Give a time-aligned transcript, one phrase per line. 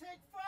[0.00, 0.44] take five.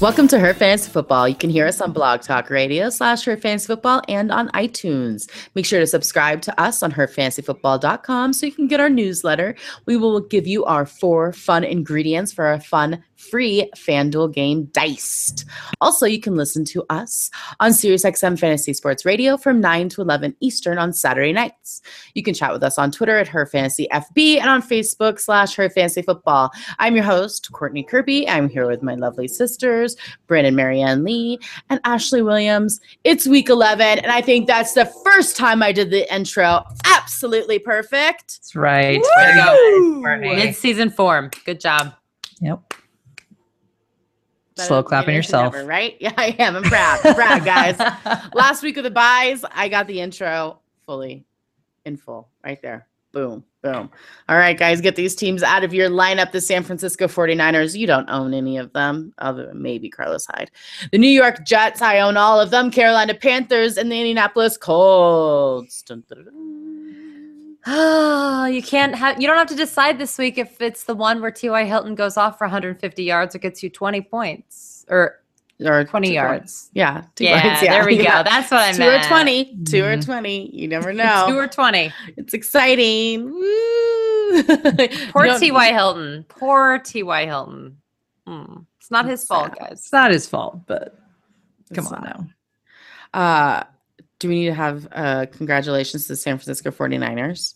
[0.00, 1.28] Welcome to Her Fantasy Football.
[1.28, 5.28] You can hear us on Blog Talk Radio slash Her Fantasy Football and on iTunes.
[5.56, 9.56] Make sure to subscribe to us on herfantasyfootball.com so you can get our newsletter.
[9.86, 15.44] We will give you our four fun ingredients for a fun free FanDuel game diced.
[15.80, 17.30] Also, you can listen to us
[17.60, 21.82] on SiriusXM Fantasy Sports Radio from 9 to 11 Eastern on Saturday nights.
[22.14, 25.54] You can chat with us on Twitter at Her Fantasy FB and on Facebook slash
[25.56, 26.50] Her Fantasy Football.
[26.78, 28.28] I'm your host, Courtney Kirby.
[28.28, 31.38] I'm here with my lovely sisters, Brandon Marianne Lee
[31.70, 32.80] and Ashley Williams.
[33.04, 36.62] It's week 11, and I think that's the first time I did the intro.
[36.84, 38.38] Absolutely perfect.
[38.38, 39.00] That's right.
[39.00, 40.02] Woo!
[40.02, 41.30] Way to go, Mid-season form.
[41.44, 41.94] Good job.
[42.40, 42.74] Yep.
[44.66, 45.54] Slow clapping yourself.
[45.64, 45.96] right?
[46.00, 46.56] Yeah, I am.
[46.56, 47.00] I'm proud.
[47.04, 47.78] I'm proud, guys.
[48.34, 51.24] Last week of the buys, I got the intro fully
[51.84, 52.86] in full right there.
[53.12, 53.90] Boom, boom.
[54.28, 56.30] All right, guys, get these teams out of your lineup.
[56.30, 60.50] The San Francisco 49ers, you don't own any of them, other than maybe Carlos Hyde.
[60.92, 62.70] The New York Jets, I own all of them.
[62.70, 65.82] Carolina Panthers and the Indianapolis Colts.
[65.82, 66.57] Dun, dun, dun, dun.
[67.66, 69.20] Oh, you can't have.
[69.20, 71.64] You don't have to decide this week if it's the one where T.Y.
[71.64, 75.20] Hilton goes off for 150 yards or gets you 20 points or
[75.64, 76.40] Or 20 yards.
[76.40, 76.70] points.
[76.72, 77.02] Yeah.
[77.16, 78.22] two Yeah, points, there we yeah.
[78.22, 78.30] go.
[78.30, 79.04] That's what I Two meant.
[79.04, 79.56] or 20.
[79.64, 80.04] Two or Mhm.
[80.04, 80.56] 20.
[80.56, 81.26] You never know.
[81.28, 81.92] Two or 20.
[82.16, 83.24] It's exciting.
[83.30, 84.42] Woo!
[85.12, 85.72] Poor You T.Y.
[85.72, 86.24] Hilton.
[86.28, 87.26] Poor T.Y.
[87.26, 87.76] Hilton.
[88.26, 88.58] Hmm.
[88.78, 89.58] It's not his fault, sad.
[89.58, 89.72] guys.
[89.72, 90.96] It's not his fault, but
[91.74, 92.20] come It's on not.
[93.14, 93.20] now.
[93.20, 93.64] Uh,
[94.18, 97.54] do we need to have uh, congratulations to the San Francisco 49ers?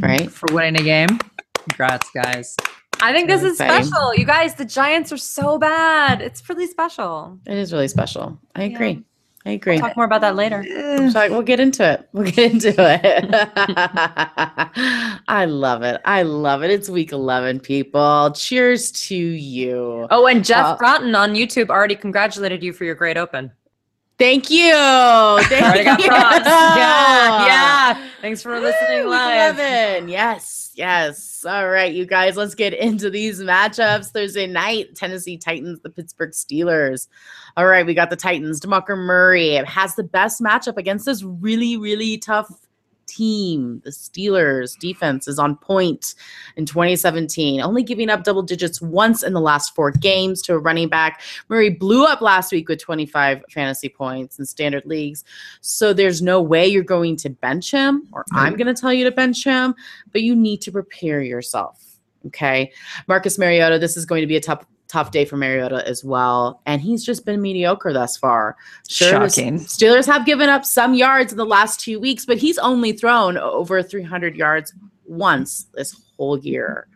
[0.00, 0.30] Right?
[0.30, 1.08] For winning a game.
[1.54, 2.56] Congrats, guys.
[3.02, 3.86] I think this Really is exciting.
[3.86, 4.14] special.
[4.14, 6.20] You guys, the Giants are so bad.
[6.20, 7.38] It's really special.
[7.46, 8.38] It is really special.
[8.54, 8.74] I Yeah.
[8.74, 9.04] agree.
[9.46, 9.76] I agree.
[9.76, 10.62] We'll talk more about that later.
[10.68, 12.06] So like, we'll get into it.
[12.12, 13.26] We'll get into it.
[15.28, 16.00] I love it.
[16.04, 16.70] I love it.
[16.70, 18.32] It's week 11, people.
[18.36, 20.06] Cheers to you.
[20.10, 23.50] Oh, and Jeff Uh, Broughton on YouTube already congratulated you for your great open.
[24.20, 24.70] Thank you.
[25.44, 26.08] Thank got you.
[26.08, 26.46] props.
[26.46, 28.08] Yeah, yeah.
[28.20, 29.58] Thanks for listening Woo, live.
[29.58, 30.10] 11.
[30.10, 31.46] Yes, yes.
[31.48, 34.10] All right, you guys, let's get into these matchups.
[34.10, 37.08] Thursday night, Tennessee Titans, the Pittsburgh Steelers.
[37.56, 38.60] All right, we got the Titans.
[38.60, 42.50] DeMarco Murray has the best matchup against this really, really tough
[43.10, 43.80] team.
[43.84, 46.14] The Steelers defense is on point
[46.56, 50.58] in 2017, only giving up double digits once in the last four games to a
[50.58, 51.22] running back.
[51.48, 55.24] Murray blew up last week with 25 fantasy points in standard leagues.
[55.60, 59.04] So there's no way you're going to bench him, or I'm going to tell you
[59.04, 59.74] to bench him,
[60.12, 61.90] but you need to prepare yourself.
[62.26, 62.72] Okay.
[63.08, 66.60] Marcus Mariota, this is going to be a tough, tough day for Mariota as well.
[66.66, 68.56] And he's just been mediocre thus far.
[68.88, 69.60] the Shocking.
[69.60, 73.38] Steelers have given up some yards in the last two weeks, but he's only thrown
[73.38, 74.74] over 300 yards
[75.06, 76.88] once this whole year.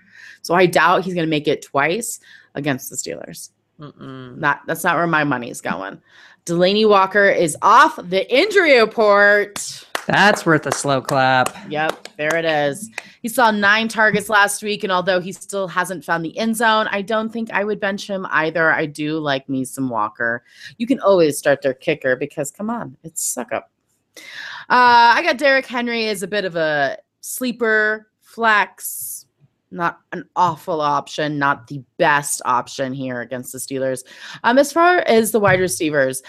[0.43, 2.21] So I doubt he's going to make it twice
[2.55, 3.51] against the Steelers.
[3.81, 4.37] Mm-mm.
[4.39, 6.01] Not that's not where my money's going.
[6.47, 9.85] Delanie Walker is off the injury report.
[10.07, 11.57] That's worth a slow clap.
[11.71, 12.91] Yep, there it is.
[13.23, 16.87] He saw nine targets last week, and although he still hasn't found the end zone,
[16.91, 18.71] I don't think I would bench him either.
[18.71, 20.45] I do like me some Walker.
[20.77, 23.71] You can always start their kicker because come on, it's suck up.
[24.69, 29.24] Uh, I got Derrick Henry as a bit of a sleeper flex,
[29.75, 34.05] not an awful option, not the best option here against the Steelers.
[34.45, 36.23] Um, as far as the wide receivers,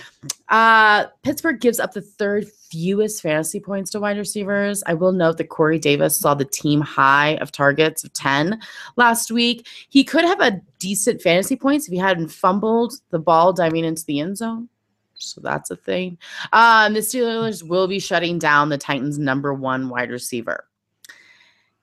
[0.50, 4.84] uh, Pittsburgh gives up the third fewest fantasy points to wide receivers.
[4.88, 8.60] I will note that Corey Davis saw the team high of targets of 10
[8.98, 9.68] last week.
[9.90, 14.06] He could have a decent fantasy points if he hadn't fumbled the ball diving into
[14.06, 14.70] the end zone.
[15.18, 16.18] So that's a thing.
[16.52, 20.66] Um, the Steelers will be shutting down the Titans' number one wide receiver.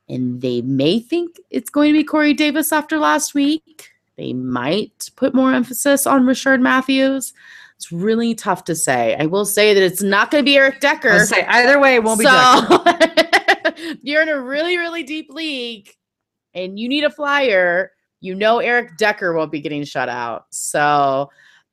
[0.08, 3.90] And they may think it's going to be Corey Davis after last week.
[4.16, 7.32] They might put more emphasis on Rishard Matthews.
[7.76, 9.16] It's really tough to say.
[9.18, 11.24] I will say that it's not going to be Eric Decker.
[11.24, 12.84] Say either way, it won't be so
[14.02, 15.90] you're in a really, really deep league
[16.54, 17.92] and you need a flyer.
[18.20, 20.46] You know Eric Decker won't be getting shut out.
[20.50, 21.30] So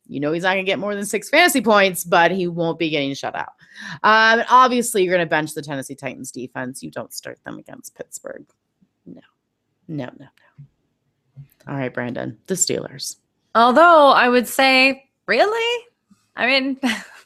[0.10, 2.80] you know he's not going to get more than six fantasy points, but he won't
[2.80, 3.54] be getting shut out.
[4.04, 6.84] Um, obviously, you're going to bench the Tennessee Titans defense.
[6.84, 8.46] You don't start them against Pittsburgh.
[9.06, 9.22] No,
[9.88, 10.66] no, no, no.
[11.68, 13.18] All right, Brandon, the Steelers.
[13.54, 15.86] Although I would say, really?
[16.36, 16.80] I mean,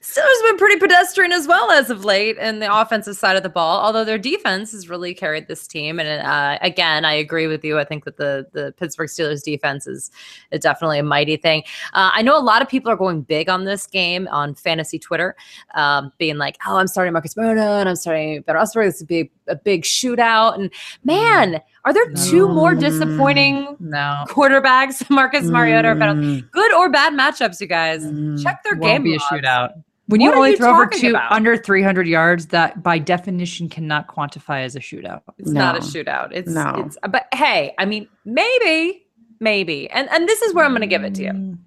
[0.00, 3.42] Steelers have been pretty pedestrian as well as of late in the offensive side of
[3.42, 5.98] the ball, although their defense has really carried this team.
[5.98, 7.78] And uh, again, I agree with you.
[7.78, 10.10] I think that the the Pittsburgh Steelers defense is,
[10.50, 11.62] is definitely a mighty thing.
[11.94, 14.98] Uh, I know a lot of people are going big on this game on fantasy
[14.98, 15.36] Twitter,
[15.74, 18.86] um, being like, "Oh, I'm starting Marcus Mariota and I'm starting Ben Roethlisberger.
[18.86, 20.70] This is a a big shootout." And
[21.04, 24.24] man, are there two more disappointing No.
[24.28, 26.16] quarterbacks, Marcus Mariota or Ben?
[26.22, 28.04] Mm, Good or bad matchups, you guys.
[28.04, 28.42] mm.
[28.42, 29.02] Check their Won't game.
[29.04, 29.70] be a shootout.
[30.06, 31.30] When you What are only you throw over two about?
[31.32, 35.20] under 300 yards, that by definition cannot quantify as a shootout.
[35.36, 36.28] It's not a shootout.
[36.32, 36.72] It's No.
[36.86, 39.04] it's but hey, I mean, maybe,
[39.40, 39.90] maybe.
[39.90, 41.58] And and this is where I'm gonna give it to you.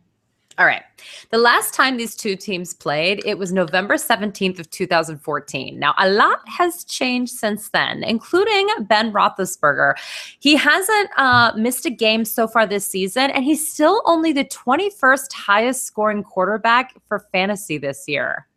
[0.57, 0.83] All right.
[1.29, 5.79] The last time these two teams played, it was November 17th of 2014.
[5.79, 9.93] Now, a lot has changed since then, including Ben Roethlisberger.
[10.39, 14.45] He hasn't uh, missed a game so far this season, and he's still only the
[14.45, 18.47] 21st highest scoring quarterback for fantasy this year.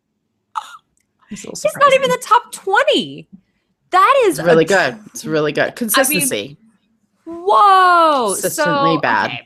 [1.29, 3.27] He's not even the top 20.
[3.89, 4.99] That is It's really a good.
[5.07, 5.75] It's really good.
[5.75, 6.57] Consistency.
[7.25, 8.33] Whoa!
[8.33, 9.31] Consistently so, bad.
[9.31, 9.44] okay,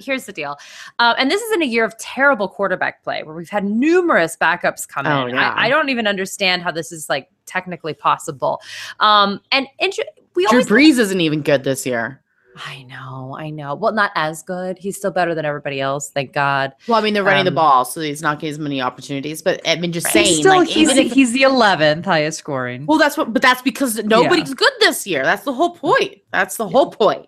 [0.00, 0.56] here's the deal,
[0.98, 4.36] uh, and this is in a year of terrible quarterback play where we've had numerous
[4.40, 5.34] backups come Oh, in.
[5.34, 5.52] yeah.
[5.56, 8.60] I, I don't even understand how this is like technically possible.
[9.00, 9.98] Um, and int-
[10.34, 10.66] we Drew always.
[10.66, 12.22] Brees isn't even good this year.
[12.66, 13.76] I know, I know.
[13.76, 14.78] Well, not as good.
[14.78, 16.10] He's still better than everybody else.
[16.10, 16.72] Thank God.
[16.88, 19.42] Well, I mean, they're running the Um, ball, so he's not getting as many opportunities.
[19.42, 20.12] But I mean, just Right.
[20.12, 22.84] saying, He's still like, he's, if, he's the 11th highest scoring.
[22.86, 25.22] well, that's what, but that's because nobody's good this year.
[25.22, 26.16] That's the whole point.
[26.32, 27.26] That's the whole point.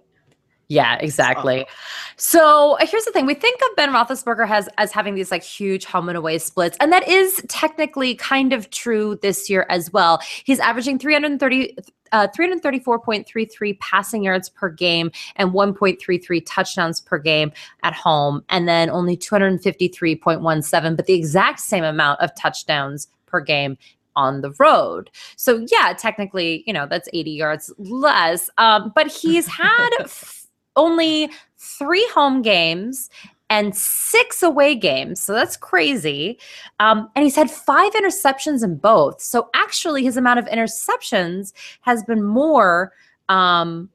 [0.71, 1.67] Yeah, exactly.
[2.15, 5.43] So uh, here's the thing: we think of Ben Roethlisberger as as having these like
[5.43, 9.93] huge home and away splits, and that is technically kind of true this year as
[9.93, 10.21] well.
[10.45, 11.77] He's averaging 330.
[12.13, 17.53] Uh, 334.33 passing yards per game and 1.33 touchdowns per game
[17.85, 23.79] at home, and then only 253.17, but the exact same amount of touchdowns per game
[24.17, 25.09] on the road.
[25.37, 28.51] So yeah, technically, you know, that's 80 yards less.
[28.59, 29.91] Um, but he's had
[30.77, 33.11] only three home games
[33.49, 35.21] and six away games.
[35.21, 36.39] So that's crazy.
[36.79, 39.21] Um, and he's had five interceptions in both.
[39.21, 41.53] So actually, his amount of interceptions
[41.83, 42.93] has been more.
[43.29, 43.91] Um,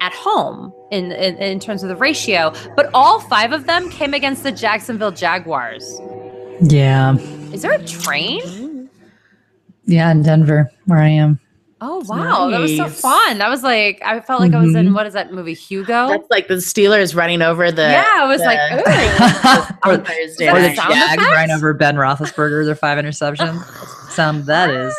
[0.00, 4.14] at home in, in in terms of the ratio, but all five of them came
[4.14, 6.00] against the Jacksonville Jaguars.
[6.60, 7.16] Yeah.
[7.52, 8.90] Is there a train?
[9.84, 11.38] Yeah, in Denver, where I am.
[11.84, 13.38] Oh wow, that was so fun.
[13.38, 14.94] That was like I felt like I was in Mhm.
[14.94, 16.08] what is that movie Hugo?
[16.10, 19.90] That's like the Steelers running over the yeah, I was like, the- ooh.
[19.90, 20.76] on or, Thursday that or the night.
[20.76, 21.50] sound Jags effect?
[21.52, 23.64] over Ben Roethlisberger, their five interceptions.
[24.10, 24.94] Some that is.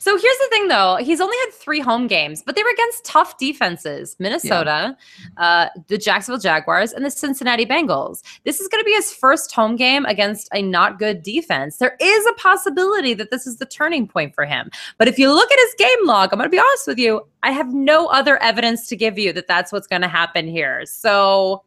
[0.00, 0.96] So here's the thing, though.
[0.96, 4.96] He's only had three home games, but they were against tough defenses Minnesota,
[5.36, 8.22] uh, the Jacksonville Jaguars, and the Cincinnati Bengals.
[8.44, 11.76] This is going to be his first home game against a not good defense.
[11.76, 14.70] There is a possibility that this is the turning point for him.
[14.96, 17.26] But if you look at his game log, I'm going to be honest with you,
[17.42, 20.86] I have no other evidence to give you that that's what's going to happen here.
[20.86, 21.62] So.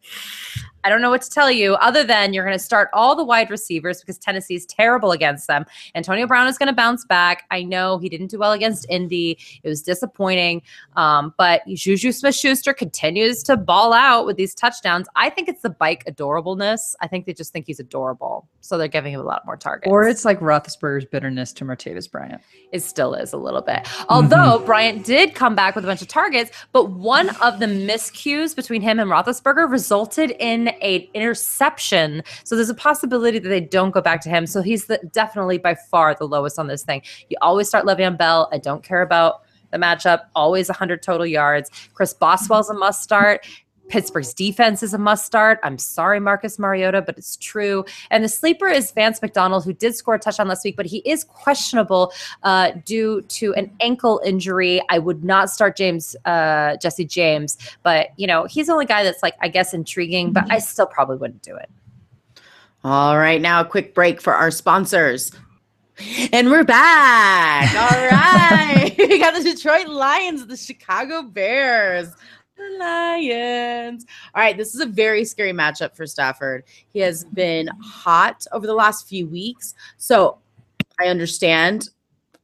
[0.84, 3.24] I don't know what to tell you other than you're going to start all the
[3.24, 5.66] wide receivers because Tennessee's terrible against them.
[5.96, 7.44] Antonio Brown is going to bounce back.
[7.52, 9.38] I know he didn't do well against Indy.
[9.64, 10.62] It was disappointing.
[10.96, 15.08] Um, but Juju Smith Schuster continues to ball out with these touchdowns.
[15.16, 16.96] I think it's the bike adorableness.
[17.02, 18.48] I think they just think he's adorable.
[18.62, 19.92] So they're giving him a lot more targets.
[19.92, 22.42] Or it's like Roethlisberger's bitterness to Martavis Bryant.
[22.72, 23.88] It still is a little bit.
[24.10, 28.56] Although Bryant did come back with a bunch of targets, but one of the miscues
[28.56, 32.24] between him and Roethlisberger resulted in an interception.
[32.44, 34.48] So there's a possibility that they don't go back to him.
[34.48, 37.02] So he's the, definitely by far the lowest on this thing.
[37.30, 38.50] You always start Le'Veon Bell.
[38.52, 40.26] I don't care about the matchup.
[40.36, 41.70] Always 100 total yards.
[41.94, 43.46] Chris Boswell's a must start.
[43.90, 45.60] Pittsburgh's defense is a must start.
[45.64, 47.86] I'm sorry, Marcus Mariota, but it's true.
[48.10, 51.00] And the sleeper is Vance McDonald, who did score a touchdown last week, but he
[51.00, 52.14] is questionable
[52.44, 54.82] uh, due to an ankle injury.
[54.90, 59.04] I would not start James, uh, Jesse James, but you know he's the only guy
[59.04, 61.70] that's like I guess intriguing, but I still probably wouldn't do it.
[62.84, 65.32] All right, now a quick break for our sponsors.
[66.32, 67.74] And we're back.
[67.76, 68.96] All right.
[68.98, 72.10] we got the Detroit Lions, the Chicago Bears.
[72.56, 74.06] The Lions.
[74.36, 76.64] All right, this is a very scary matchup for Stafford.
[76.94, 79.74] He has been hot over the last few weeks.
[79.98, 80.38] So
[81.00, 81.90] I understand.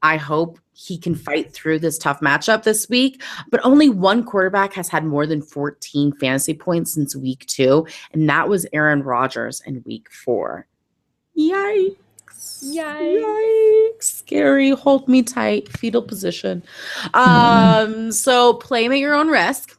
[0.01, 3.21] I hope he can fight through this tough matchup this week.
[3.51, 8.29] But only one quarterback has had more than 14 fantasy points since week two, and
[8.29, 10.67] that was Aaron Rodgers in week four.
[11.37, 11.97] Yikes.
[12.63, 13.21] Yikes.
[13.21, 14.03] Yikes.
[14.03, 14.69] Scary.
[14.71, 15.69] Hold me tight.
[15.77, 16.63] Fetal position.
[17.13, 19.78] Um, so play him at your own risk.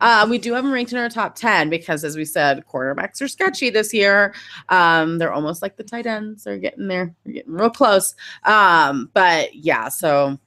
[0.00, 3.20] Uh, we do have them ranked in our top 10 because, as we said, quarterbacks
[3.22, 4.34] are sketchy this year.
[4.68, 6.44] Um, they're almost like the tight ends.
[6.44, 8.14] They're getting there, they're getting real close.
[8.44, 10.38] Um, but yeah, so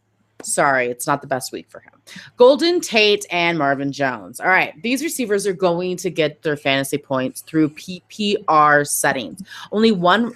[0.44, 1.94] sorry, it's not the best week for him.
[2.38, 4.40] Golden Tate and Marvin Jones.
[4.40, 9.42] All right, these receivers are going to get their fantasy points through PPR settings.
[9.72, 10.34] Only one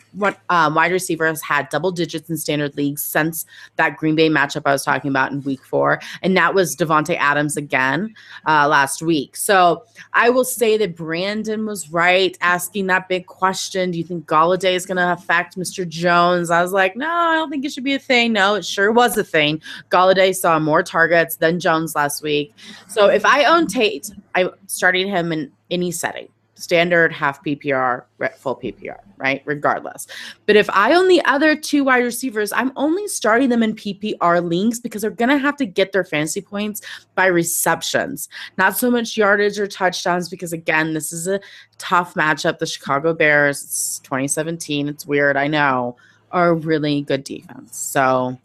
[0.50, 3.46] um, wide receiver has had double digits in standard leagues since
[3.76, 7.18] that Green Bay matchup I was talking about in week four, and that was Davante
[7.18, 8.16] Adams again
[8.48, 9.36] uh, last week.
[9.36, 9.84] So
[10.14, 13.92] I will say that Brandon was right asking that big question.
[13.92, 15.88] Do you think Golladay is going to affect Mr.
[15.88, 16.50] Jones?
[16.50, 18.34] I was like, no, I don't think it should be a thing.
[18.34, 19.62] No, it sure was a thing.
[19.98, 22.54] Golladay saw more targets than Jones last week.
[22.88, 26.28] So if I own Tate, I'm starting him in any setting
[26.58, 28.04] standard, half PPR,
[28.36, 29.42] full PPR, right?
[29.46, 30.08] Regardless.
[30.46, 34.44] But if I own the other two wide receivers, I'm only starting them in PPR
[34.44, 36.82] links because they're going to have to get their fantasy points
[37.16, 38.28] by receptions,
[38.58, 41.40] not so much yardage or touchdowns, because again, this is a
[41.78, 42.58] tough matchup.
[42.58, 44.90] The Chicago Bears, it's 2017.
[44.90, 45.96] It's weird, I know,
[46.32, 47.78] are a really good defense.
[47.78, 48.38] So,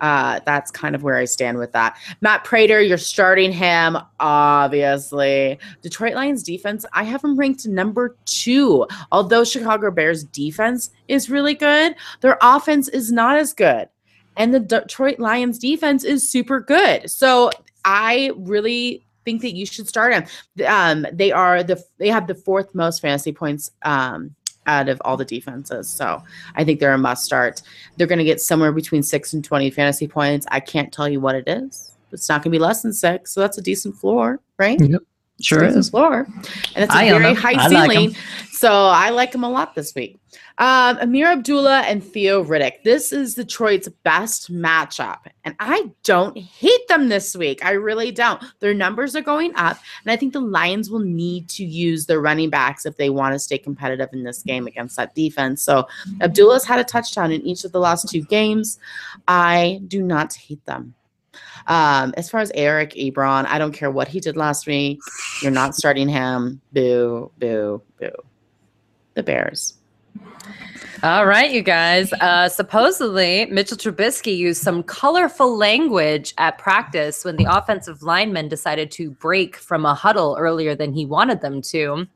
[0.00, 1.96] uh, that's kind of where I stand with that.
[2.20, 5.58] Matt Prater, you're starting him, obviously.
[5.82, 8.86] Detroit Lions defense, I have him ranked number two.
[9.12, 13.88] Although Chicago Bears defense is really good, their offense is not as good.
[14.36, 17.10] And the Detroit Lions defense is super good.
[17.10, 17.50] So
[17.84, 20.24] I really think that you should start him.
[20.66, 24.34] Um, they are the they have the fourth most fantasy points um,
[24.68, 25.88] out of all the defenses.
[25.88, 26.22] So
[26.54, 27.62] I think they're a must start.
[27.96, 30.46] They're going to get somewhere between six and 20 fantasy points.
[30.50, 31.92] I can't tell you what it is.
[32.12, 33.32] It's not going to be less than six.
[33.32, 34.80] So that's a decent floor, right?
[34.80, 35.02] Yep.
[35.40, 35.90] Sure is.
[35.90, 36.26] Floor.
[36.74, 38.08] And it's a I very high I ceiling.
[38.08, 38.18] Like
[38.50, 40.18] so I like them a lot this week.
[40.58, 42.82] Um, Ameer Abdullah and Theo Riddick.
[42.82, 45.18] This is Detroit's best matchup.
[45.44, 47.64] And I don't hate them this week.
[47.64, 48.42] I really don't.
[48.58, 49.78] Their numbers are going up.
[50.04, 53.34] And I think the Lions will need to use their running backs if they want
[53.34, 55.62] to stay competitive in this game against that defense.
[55.62, 55.86] So
[56.20, 58.80] Abdullah's had a touchdown in each of the last two games.
[59.28, 60.94] I do not hate them.
[61.66, 65.00] Um, as far as Eric Ebron, I don't care what he did last week.
[65.42, 66.60] You're not starting him.
[66.72, 68.10] Boo, boo, boo.
[69.14, 69.74] The Bears.
[71.02, 72.12] All right, you guys.
[72.14, 78.90] Uh, supposedly, Mitchell Trubisky used some colorful language at practice when the offensive linemen decided
[78.92, 82.06] to break from a huddle earlier than he wanted them to.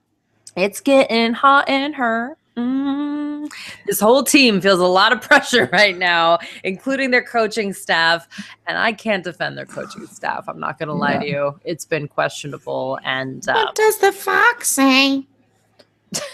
[0.56, 2.36] It's getting hot in her.
[2.56, 3.50] Mm.
[3.86, 8.28] This whole team feels a lot of pressure right now, including their coaching staff.
[8.66, 10.44] And I can't defend their coaching staff.
[10.48, 11.20] I'm not going to lie yeah.
[11.20, 11.60] to you.
[11.64, 12.98] It's been questionable.
[13.04, 15.26] And uh, what does the fox say?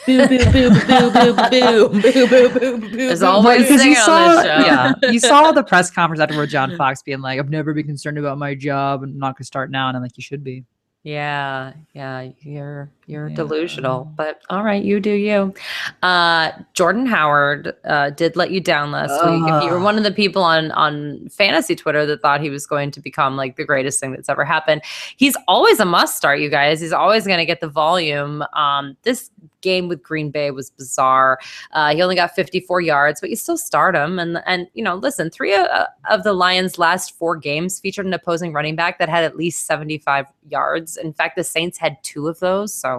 [0.07, 2.89] boo boo boo boo boo boo boo boo boo boo.
[2.97, 6.51] There's always because you saw, yeah, you saw the press conference afterward.
[6.51, 9.45] John Fox being like, "I've never been concerned about my job, and I'm not gonna
[9.45, 10.65] start now." And I'm like, "You should be."
[11.05, 13.37] Yeah, yeah, you're you're yeah.
[13.37, 15.55] delusional, but all right, you do you.
[16.03, 19.43] Uh, Jordan Howard uh, did let you down last week.
[19.47, 22.67] If you were one of the people on on fantasy Twitter that thought he was
[22.67, 24.83] going to become like the greatest thing that's ever happened,
[25.17, 26.41] he's always a must start.
[26.41, 28.45] You guys, he's always going to get the volume.
[28.53, 31.39] Um, this game with Green Bay was bizarre.
[31.73, 34.19] Uh, he only got 54 yards, but you still start him.
[34.19, 38.07] And and you know, listen, three of, uh, of the Lions' last four games featured
[38.07, 40.97] an opposing running back that had at least 75 yards.
[40.97, 42.98] In fact, the Saints had two of those, so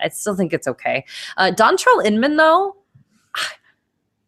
[0.00, 1.04] I still think it's okay.
[1.36, 2.76] Uh, Dontrelle Inman, though.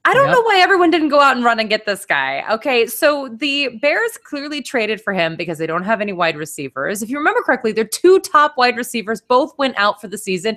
[0.08, 0.36] I don't yep.
[0.36, 2.42] know why everyone didn't go out and run and get this guy.
[2.50, 7.02] Okay, so the Bears clearly traded for him because they don't have any wide receivers.
[7.02, 10.56] If you remember correctly, their two top wide receivers both went out for the season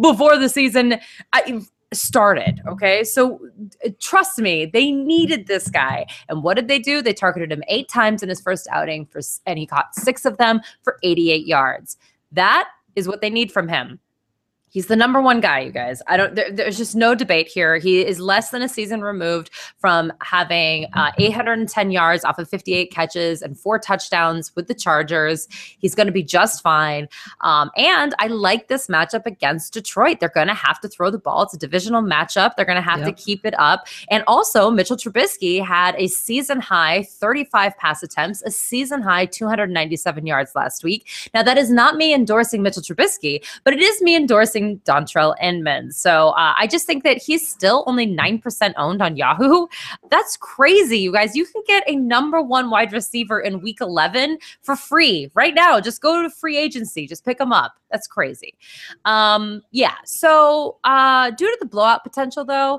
[0.00, 0.96] before the season
[1.32, 1.60] uh,
[1.92, 2.60] started.
[2.66, 3.40] Okay, so
[4.00, 6.04] trust me, they needed this guy.
[6.28, 7.00] And what did they do?
[7.00, 10.38] They targeted him eight times in his first outing for, and he caught six of
[10.38, 11.98] them for 88 yards.
[12.32, 14.00] That is what they need from him.
[14.70, 16.02] He's the number one guy, you guys.
[16.06, 16.34] I don't.
[16.34, 17.78] There, there's just no debate here.
[17.78, 22.90] He is less than a season removed from having uh, 810 yards off of 58
[22.90, 25.48] catches and four touchdowns with the Chargers.
[25.78, 27.08] He's going to be just fine.
[27.40, 30.20] Um, and I like this matchup against Detroit.
[30.20, 31.42] They're going to have to throw the ball.
[31.42, 32.56] It's a divisional matchup.
[32.56, 33.08] They're going to have yep.
[33.08, 33.86] to keep it up.
[34.10, 40.26] And also, Mitchell Trubisky had a season high 35 pass attempts, a season high 297
[40.26, 41.06] yards last week.
[41.32, 45.92] Now that is not me endorsing Mitchell Trubisky, but it is me endorsing Dontrelle Inman.
[45.92, 49.66] So uh, I just think that he's still only 9% owned on Yahoo.
[50.10, 51.34] That's crazy, you guys.
[51.34, 55.80] You can get a number one wide receiver in week 11 for free right now.
[55.80, 57.74] Just go to free agency, just pick him up.
[57.90, 58.54] That's crazy.
[59.04, 59.94] Um, yeah.
[60.04, 62.76] So uh, due to the blowout potential, though,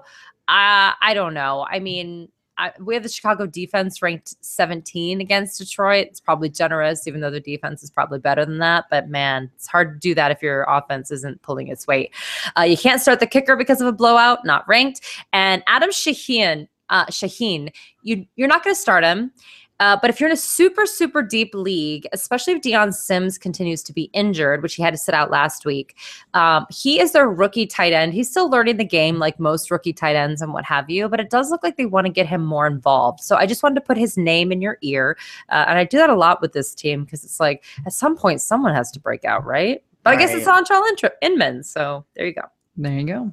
[0.47, 1.65] uh, I don't know.
[1.69, 6.07] I mean, I, we have the Chicago defense ranked 17 against Detroit.
[6.07, 8.85] It's probably generous, even though the defense is probably better than that.
[8.91, 12.13] But man, it's hard to do that if your offense isn't pulling its weight.
[12.57, 14.99] Uh, you can't start the kicker because of a blowout, not ranked.
[15.31, 17.71] And Adam Shaheen, uh, Shaheen,
[18.03, 19.31] you you're not going to start him.
[19.79, 23.81] Uh, but if you're in a super, super deep league, especially if Dion Sims continues
[23.83, 25.95] to be injured, which he had to sit out last week,
[26.33, 28.13] um, he is their rookie tight end.
[28.13, 31.19] He's still learning the game like most rookie tight ends and what have you, but
[31.19, 33.21] it does look like they want to get him more involved.
[33.21, 35.17] So I just wanted to put his name in your ear.
[35.49, 38.15] Uh, and I do that a lot with this team because it's like at some
[38.17, 39.83] point someone has to break out, right?
[40.03, 40.65] But I guess it's Right.
[40.65, 41.63] Antrell Inman.
[41.63, 42.43] So there you go.
[42.77, 43.31] There you go.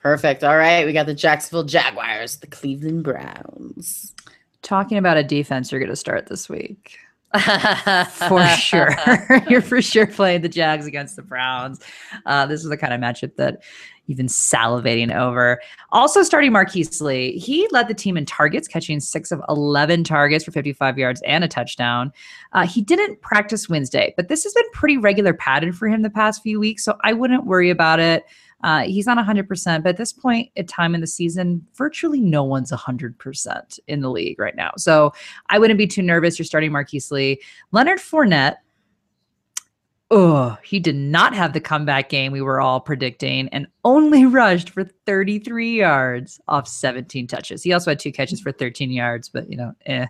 [0.00, 0.44] Perfect.
[0.44, 0.84] All right.
[0.84, 4.14] We got the Jacksonville Jaguars, the Cleveland Browns.
[4.64, 6.98] Talking about a defense you're going to start this week.
[8.28, 8.96] for sure.
[9.48, 11.80] You're for sure playing the Jags against the Browns.
[12.26, 13.62] Uh, this is the kind of matchup that
[14.06, 15.60] you've been salivating over.
[15.90, 20.44] Also, starting Marquise Lee, he led the team in targets, catching six of 11 targets
[20.44, 22.12] for 55 yards and a touchdown.
[22.52, 26.10] Uh, he didn't practice Wednesday, but this has been pretty regular pattern for him the
[26.10, 28.24] past few weeks, so I wouldn't worry about it.
[28.64, 32.42] Uh, he's not 100%, but at this point at time in the season, virtually no
[32.42, 34.70] one's 100% in the league right now.
[34.78, 35.12] So
[35.50, 36.38] I wouldn't be too nervous.
[36.38, 37.42] You're starting Marquise Lee.
[37.72, 38.56] Leonard Fournette,
[40.10, 44.70] oh, he did not have the comeback game we were all predicting and only rushed
[44.70, 47.62] for 33 yards off 17 touches.
[47.62, 50.06] He also had two catches for 13 yards, but you know, eh.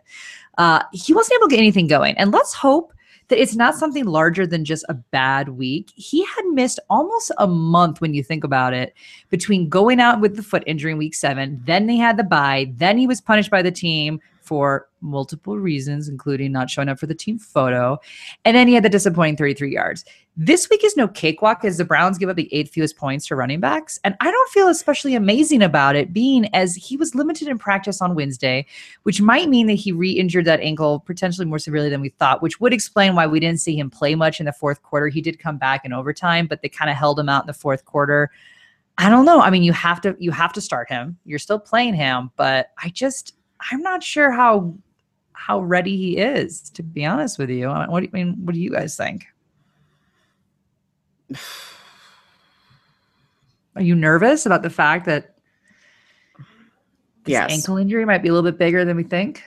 [0.58, 2.16] Uh, he wasn't able to get anything going.
[2.18, 2.92] And let's hope
[3.28, 5.90] that it's not something larger than just a bad week.
[5.94, 8.94] He had missed almost a month when you think about it
[9.30, 12.72] between going out with the foot injury in week seven, then they had the bye,
[12.76, 17.06] then he was punished by the team for multiple reasons, including not showing up for
[17.06, 17.98] the team photo.
[18.44, 20.04] And then he had the disappointing 33 yards.
[20.36, 23.36] This week is no cakewalk as the Browns give up the eighth fewest points to
[23.36, 23.98] running backs.
[24.04, 28.02] And I don't feel especially amazing about it, being as he was limited in practice
[28.02, 28.66] on Wednesday,
[29.04, 32.42] which might mean that he re injured that ankle potentially more severely than we thought,
[32.42, 35.08] which would explain why we didn't see him play much in the fourth quarter.
[35.08, 37.54] He did come back in overtime, but they kind of held him out in the
[37.54, 38.30] fourth quarter.
[38.98, 39.40] I don't know.
[39.40, 41.18] I mean, you have to you have to start him.
[41.24, 43.34] You're still playing him, but I just
[43.70, 44.74] I'm not sure how
[45.32, 46.70] how ready he is.
[46.70, 48.36] To be honest with you, what do you I mean?
[48.44, 49.26] What do you guys think?
[53.76, 55.34] Are you nervous about the fact that
[57.24, 57.50] this Yes.
[57.50, 59.42] ankle injury might be a little bit bigger than we think?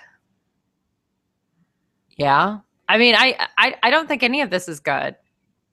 [2.18, 2.60] Yeah.
[2.90, 5.16] I mean, I, I I don't think any of this is good.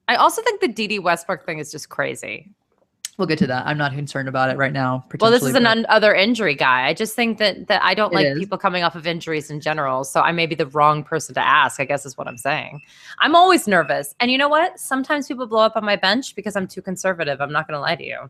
[0.07, 2.53] I also think the Dede Westbrook thing is just crazy.
[3.17, 3.65] We'll get to that.
[3.65, 5.05] I'm not concerned about it right now.
[5.19, 6.85] Well, this is potentially, an un- other injury guy.
[6.87, 8.39] I just think that that I don't It like is.
[8.39, 10.03] people coming off of injuries in general.
[10.03, 11.79] So I may be the wrong person to ask.
[11.79, 12.81] I guess is what I'm saying.
[13.19, 14.79] I'm always nervous, and you know what?
[14.79, 17.39] Sometimes people blow up on my bench because I'm too conservative.
[17.41, 18.29] I'm not going to lie to you.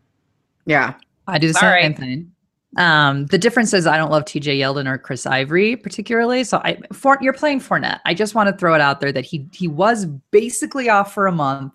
[0.66, 0.94] Yeah.
[1.26, 1.82] I do the Sorry.
[1.82, 2.32] same thing.
[2.76, 6.44] Um, the difference is I don't love TJ Yeldon or Chris Ivory particularly.
[6.44, 8.00] So I for you're playing Fournette.
[8.04, 11.26] I just want to throw it out there that he he was basically off for
[11.26, 11.72] a month,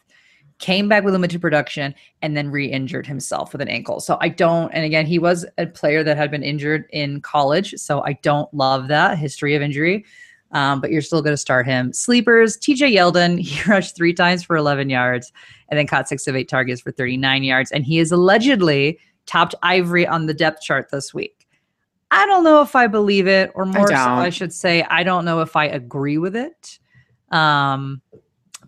[0.61, 3.99] came back with limited production, and then re-injured himself with an ankle.
[3.99, 7.73] So I don't, and again, he was a player that had been injured in college.
[7.77, 10.05] So I don't love that history of injury.
[10.53, 11.93] Um, but you're still going to start him.
[11.93, 15.31] Sleepers, TJ Yeldon, he rushed three times for 11 yards
[15.69, 17.71] and then caught six of eight targets for 39 yards.
[17.71, 21.47] And he is allegedly topped Ivory on the depth chart this week.
[22.11, 23.95] I don't know if I believe it, or more so.
[23.95, 26.77] I should say, I don't know if I agree with it.
[27.29, 28.01] Um,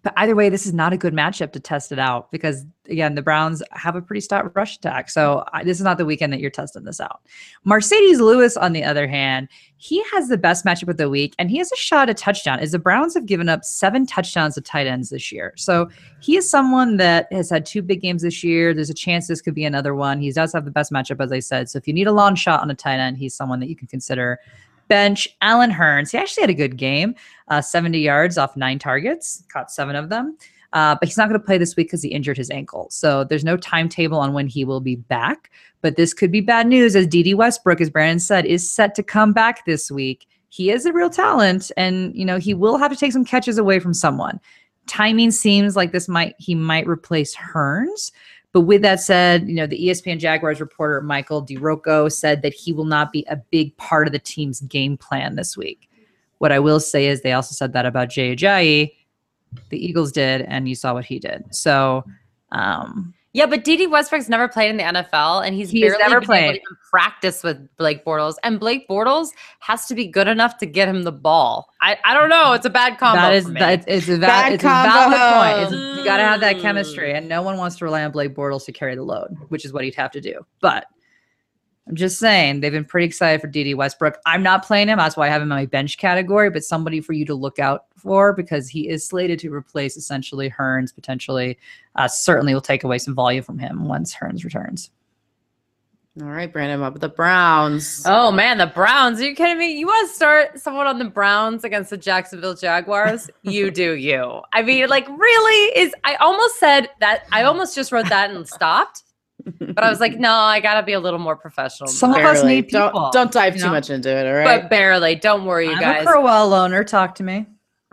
[0.04, 3.16] but either way, this is not a good matchup to test it out because, again,
[3.16, 5.10] the Browns have a pretty stout rush attack.
[5.10, 7.22] So I, this is not the weekend that you're testing this out.
[7.66, 11.50] Marcedes Lewis, on the other hand, he has the best matchup of the week and
[11.50, 12.60] he has a shot at touchdown.
[12.60, 15.54] Is the Browns have given up seven touchdowns to tight ends this year.
[15.56, 15.90] So
[16.20, 18.74] he is someone that has had two big games this year.
[18.74, 20.20] There's a chance this could be another one.
[20.20, 21.70] He does have the best matchup, as I said.
[21.70, 23.76] So if you need a long shot on a tight end, he's someone that you
[23.78, 24.40] can consider.
[24.88, 26.12] Bench Allen Hurns.
[26.12, 27.16] He actually had a good game,
[27.48, 30.38] uh, 70 yards off nine targets, caught seven of them.
[30.74, 32.88] Uh, but he's not going to play this week because he injured his ankle.
[32.90, 35.52] So there's no timetable on when he will be back.
[35.82, 39.04] But this could be bad news, as Dede Westbrook, as Brandon said, is set to
[39.04, 40.26] come back this week.
[40.50, 43.58] He is a real talent, and you know he will have to take some catches
[43.58, 44.40] away from someone.
[44.88, 48.12] Timing seems like this might he might replace Hurns.
[48.54, 52.72] But with that said, you know, the ESPN Jaguars reporter Michael DiRocco said that he
[52.72, 55.90] will not be a big part of the team's game plan this week.
[56.38, 58.94] What I will say is they also said that about Jay Ajayi.
[59.70, 61.44] The Eagles did, and you saw what he did.
[61.54, 62.04] So
[62.52, 66.20] um Yeah, but Dede Westbrook's never played in the NFL, and he's, He's barely never
[66.20, 66.48] been able played.
[66.52, 68.36] to even practice with Blake Bortles.
[68.44, 71.70] And Blake Bortles has to be good enough to get him the ball.
[71.82, 72.54] I, I don't know.
[72.54, 73.20] It's a bad combo.
[73.22, 73.60] that is for me.
[73.60, 75.74] that it's a, val- Bad it's a valid point.
[75.74, 77.18] It's- you got to have that chemistry, hmm.
[77.18, 79.74] and no one wants to rely on Blake Bortles to carry the load, which is
[79.74, 80.46] what he'd have to do.
[80.62, 80.86] But
[81.88, 84.18] I'm just saying they've been pretty excited for Dede Westbrook.
[84.26, 85.00] I'm not playing him.
[85.00, 87.60] That's why I have him in my bench category, but somebody for you to look
[87.60, 91.58] out for because he is slated to replace essentially Hurns potentially.
[91.96, 94.92] Uh, certainly will take away some volume from him once Hurns returns.
[96.22, 98.04] All right, Brandon, up with the Browns.
[98.06, 99.20] Oh man, the Browns.
[99.20, 99.76] Are you kidding me?
[99.78, 103.32] You want to start someone on the Browns against the Jacksonville Jaguars?
[103.42, 104.42] you do you.
[104.54, 105.80] I mean, like, really?
[105.80, 109.02] Is I almost said that I almost just wrote that and stopped.
[109.60, 111.88] But I was like, no, I gotta be a little more professional.
[111.88, 113.72] than Some of us need people, Don't, don't dive too know?
[113.72, 114.62] much into it, all right?
[114.62, 115.16] but barely.
[115.16, 116.04] Don't worry, you I'm guys.
[116.04, 117.46] a Crowell loner, Talk to me.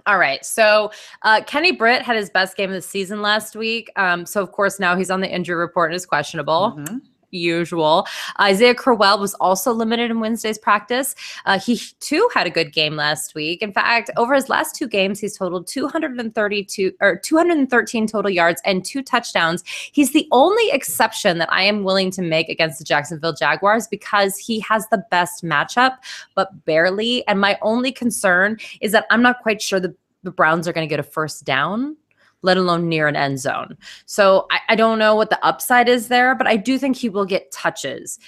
[0.07, 0.45] All right.
[0.45, 0.91] So
[1.23, 3.91] uh, Kenny Britt had his best game of the season last week.
[3.97, 6.75] Um, so of course now he's on the injury report and is questionable.
[6.79, 7.01] Mhm.
[7.31, 8.07] Usual.
[8.41, 11.15] Isaiah Crowell was also limited in Wednesday's practice.
[11.47, 13.63] Uh, he too had a good game last week.
[13.63, 18.85] In fact, over his last two games, he's totaled 232 or 213 total yards and
[18.85, 19.63] two touchdowns.
[19.93, 24.37] He's the only exception that I am willing to make against the Jacksonville Jaguars because
[24.37, 25.97] he has the best matchup,
[26.35, 27.27] but barely.
[27.27, 30.87] And my only concern is that I'm not quite sure the, the Browns are going
[30.87, 31.97] to get a first down.
[32.43, 33.77] Let alone near an end zone.
[34.07, 37.09] So I, I don't know what the upside is there, but I do think he
[37.09, 38.19] will get touches.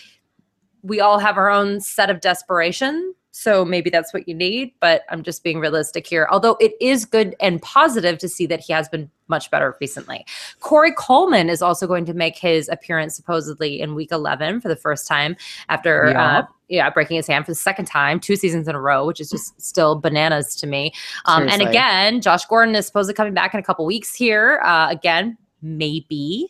[0.83, 3.14] We all have our own set of desperation.
[3.35, 6.29] So maybe that's what you need, but I'm just being realistic here.
[6.31, 10.27] Although it is good and positive to see that he has been much better recently.
[10.61, 14.77] Corey Coleman is also going to make his appearance supposedly in week 11 for the
[14.77, 15.35] first time
[15.70, 16.38] after Yeah.
[16.40, 19.21] uh, yeah, breaking his hand for the second time, two seasons in a row, which
[19.21, 20.93] is just still bananas to me.
[21.27, 24.61] Um, and again, Josh Gordon is supposedly coming back in a couple weeks here.
[24.65, 26.49] Uh, again, maybe.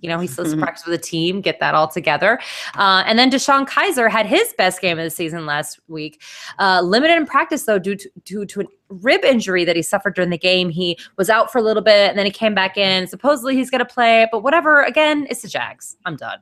[0.00, 0.60] You know, he's still Mhm.
[0.60, 2.38] practice with the team, get that all together.
[2.76, 6.22] Uh, and then DeShone Kizer had his best game of the season last week.
[6.60, 10.14] Uh, limited in practice, though, due to, due to a rib injury that he suffered
[10.14, 10.70] during the game.
[10.70, 13.08] He was out for a little bit and then he came back in.
[13.08, 14.82] Supposedly he's going to play, but whatever.
[14.82, 15.96] Again, it's the Jags.
[16.06, 16.38] I'm done.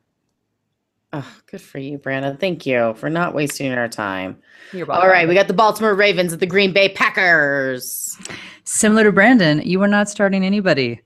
[1.12, 2.36] Oh, good for you, Brandon.
[2.36, 4.38] Thank you for not wasting our time.
[4.72, 5.02] You're welcome.
[5.02, 8.18] All right, we got the Baltimore Ravens at the Green Bay Packers.
[8.64, 11.00] Similar to Brandon, you are not starting anybody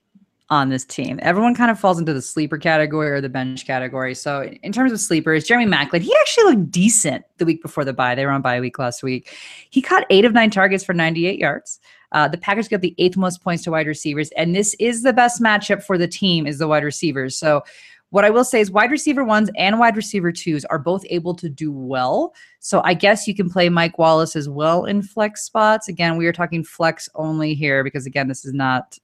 [0.48, 1.20] on this team.
[1.22, 4.14] Everyone kind of falls into the sleeper category or the bench category.
[4.14, 7.92] So in terms of sleepers, Jeremy Maclin, he actually looked decent the week before the
[7.92, 8.16] bye.
[8.16, 9.32] They were on bye week last week.
[9.70, 11.78] He caught eight of nine targets for 98 yards.
[12.12, 15.12] Uh, the Packers got the eighth most points to wide receivers, and this is the
[15.12, 17.36] best matchup for the team is the wide receivers.
[17.36, 17.62] So
[18.10, 21.34] what I will say is wide receiver ones and wide receiver twos are both able
[21.36, 22.34] to do well.
[22.58, 25.88] So I guess you can play Mike Wallace as well in flex spots.
[25.88, 28.98] Again, we are talking flex only here because again, this is not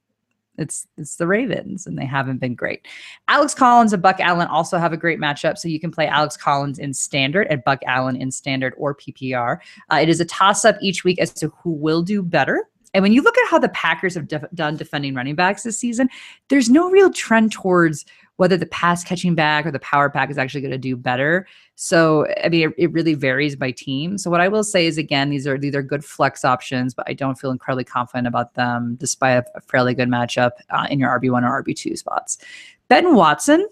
[0.57, 2.87] it's it's the Ravens and they haven't been great.
[3.27, 6.35] Alex Collins and Buck Allen also have a great matchup, so you can play Alex
[6.35, 9.59] Collins in standard and Buck Allen in standard or PPR.
[9.91, 12.67] Uh, it is a toss up each week as to who will do better.
[12.93, 15.77] And when you look at how the Packers have def- done defending running backs this
[15.77, 16.09] season,
[16.47, 18.05] there's no real trend towards
[18.37, 21.47] whether the pass catching back or the power pack is actually going to do better.
[21.75, 24.17] So, I mean, it, it really varies by team.
[24.17, 27.05] So, what I will say is, again, these are these are good flex options, but
[27.07, 30.99] I don't feel incredibly confident about them, despite a, a fairly good matchup uh, in
[30.99, 32.37] your RB one or RB two spots.
[32.87, 33.67] Ben Watson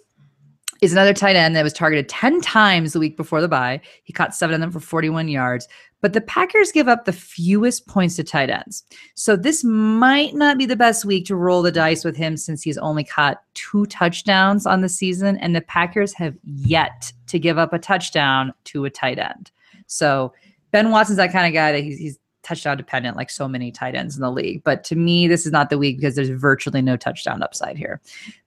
[0.82, 3.80] is another tight end that was targeted 10 times the week before the bye.
[4.04, 5.68] He caught seven of them for 41 yards.
[6.06, 8.84] But the Packers give up the fewest points to tight ends.
[9.16, 12.62] So this might not be the best week to roll the dice with him since
[12.62, 15.36] he's only caught two touchdowns on the season.
[15.40, 19.50] And the Packers have yet to give up a touchdown to a tight end.
[19.88, 20.32] So
[20.70, 23.96] Ben Watson's that kind of guy that he's, he's touchdown dependent, like so many tight
[23.96, 24.64] ends in the league.
[24.64, 28.00] But to me, this is not the week because there's virtually no touchdown upside here.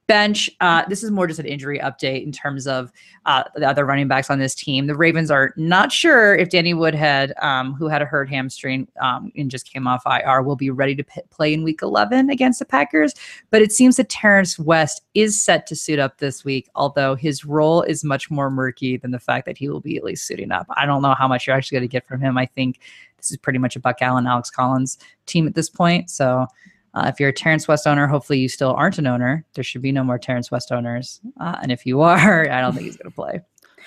[0.08, 2.90] Bench, uh, this is more just an injury update in terms of
[3.26, 4.86] uh, the other running backs on this team.
[4.86, 9.30] The Ravens are not sure if Danny Woodhead, um, who had a hurt hamstring um,
[9.36, 12.58] and just came off IR, will be ready to p- play in week 11 against
[12.58, 13.12] the Packers.
[13.50, 17.44] But it seems that Terrance West is set to suit up this week, although his
[17.44, 20.52] role is much more murky than the fact that he will be at least suiting
[20.52, 20.66] up.
[20.74, 22.38] I don't know how much you're actually going to get from him.
[22.38, 22.80] I think
[23.18, 26.08] this is pretty much a Buck Allen, Alex Collins team at this point.
[26.08, 26.46] So
[26.94, 29.44] uh, if you're a Terrance West owner, hopefully you still aren't an owner.
[29.54, 31.20] There should be no more Terrance West owners.
[31.40, 33.40] Uh, and if you are, I don't think he's going to play.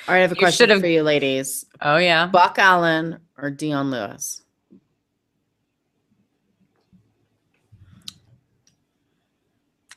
[0.08, 1.66] All right, I have a You question should've- for you, ladies.
[1.82, 2.26] Oh yeah.
[2.28, 4.42] Buck Allen or Dion Lewis?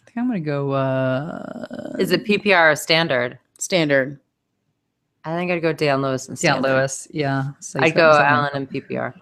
[0.01, 0.73] I think I'm going to go.
[0.73, 3.39] Uh, Is it PPR or standard?
[3.59, 4.21] Standard.
[5.25, 6.69] I think I'd go Dion Lewis and Dion standard.
[6.77, 7.09] Lewis?
[7.11, 7.45] Yeah.
[7.61, 8.25] So I'd go got.
[8.25, 9.15] Allen and PPR.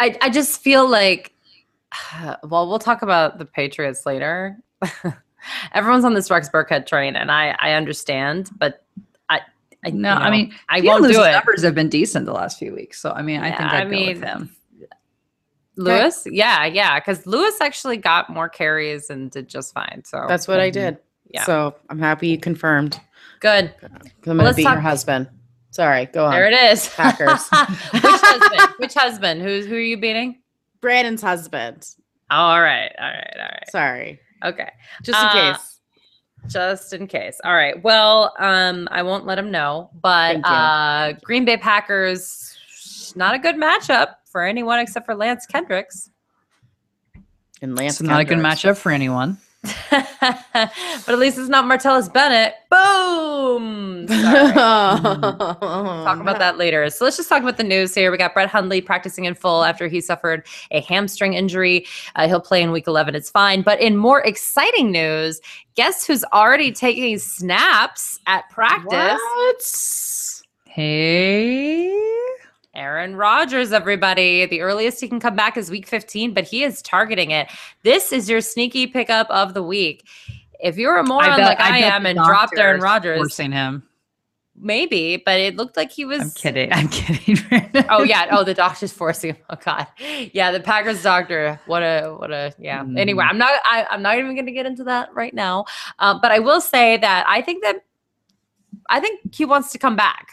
[0.00, 1.32] I I just feel like,
[2.42, 4.58] well, we'll talk about the Patriots later.
[5.72, 8.84] Everyone's on this Rex Burkhead train, and I I understand, but
[9.28, 9.40] I,
[9.84, 11.32] I No, you I mean, I won't Lewis's do it.
[11.32, 13.00] numbers have been decent the last few weeks.
[13.00, 14.56] So, I mean, I Yeah, think I I'd go with him.
[15.76, 20.02] Lewis, yeah, yeah, because Lewis actually got more carries and did just fine.
[20.04, 20.80] So That's what I mm-hmm.
[20.80, 20.98] did.
[21.32, 21.44] Yeah.
[21.44, 23.00] So I'm happy you confirmed.
[23.40, 23.72] Good.
[23.82, 24.02] I'm Well,
[24.36, 25.28] gonna let's be talk- your husband.
[25.70, 26.32] Sorry, go on.
[26.32, 26.88] There it is.
[26.88, 27.48] Packers.
[27.92, 28.74] Which husband?
[28.78, 29.42] Which husband?
[29.42, 30.42] Who's who are you beating?
[30.80, 31.86] Brandon's husband.
[32.30, 32.90] All right.
[32.98, 33.34] All right.
[33.36, 33.70] All right.
[33.70, 34.70] Sorry, Okay.
[35.02, 35.80] just in Uh, case.
[36.48, 37.38] Just in case.
[37.44, 37.80] All right.
[37.82, 43.56] Well, um, I won't let him know, but uh, Green Bay Packers, not a good
[43.56, 46.10] matchup for anyone except for Lance Kendricks.
[47.62, 48.00] And Lance.
[48.00, 48.62] It's not a good Kendricks.
[48.62, 49.36] matchup for anyone.
[49.90, 52.54] but at least it's not Martellus Bennett.
[52.70, 54.06] Boom.
[54.08, 56.88] Talk about that later.
[56.88, 58.10] So let's just talk about the news here.
[58.10, 61.86] We got Brett Hundley practicing in full after he suffered a hamstring injury.
[62.16, 63.14] Uh, he'll play in week 11.
[63.14, 63.60] It's fine.
[63.60, 65.40] But in more exciting news,
[65.74, 69.20] guess who's already taking snaps at practice?
[69.20, 70.42] What?
[70.64, 71.90] Hey.
[72.80, 74.46] Aaron Rodgers, everybody.
[74.46, 77.50] The earliest he can come back is week 15, but he is targeting it.
[77.82, 80.08] This is your sneaky pickup of the week.
[80.60, 83.82] If you're a moron bet- like I, bet am and dropped Aaron Rodgers, Forcing him.
[84.56, 86.20] maybe, but it looked like he was.
[86.22, 86.72] I'm kidding.
[86.72, 87.36] I'm kidding.
[87.90, 88.28] Oh yeah.
[88.30, 89.42] Oh, the doctor's forcing him.
[89.50, 89.86] Oh god.
[90.32, 91.60] Yeah, the Packers doctor.
[91.66, 92.82] What a what a yeah.
[92.96, 93.28] Anyway, Mhm.
[93.30, 95.66] I'm not I, I'm not even gonna get into that right now.
[95.98, 97.76] Um, but I will say that I think that
[98.88, 100.28] I think he wants to come back.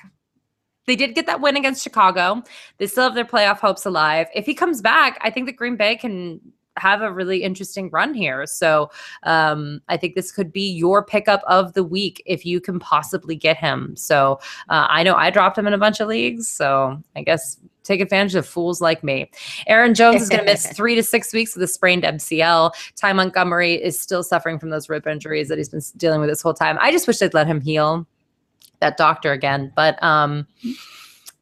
[0.88, 2.42] They did get that win against Chicago.
[2.78, 4.28] They still have their playoff hopes alive.
[4.34, 6.42] If he comes back, I think that Green Bay can
[6.78, 8.46] have a really interesting run here.
[8.46, 8.90] So
[9.24, 13.36] um, I think this could be your pickup of the week if you can possibly
[13.36, 13.96] get him.
[13.96, 16.48] So uh, I know I dropped him in a bunch of leagues.
[16.48, 19.32] So I guess take advantage of fools like me.
[19.66, 22.74] Aaron Jones is going to miss three to six weeks with a sprained MCL.
[22.96, 26.42] Ty Montgomery is still suffering from those rib injuries that he's been dealing with this
[26.42, 26.78] whole time.
[26.82, 28.06] I just wish they'd let him heal
[28.80, 29.72] that doctor again.
[29.76, 30.48] But um,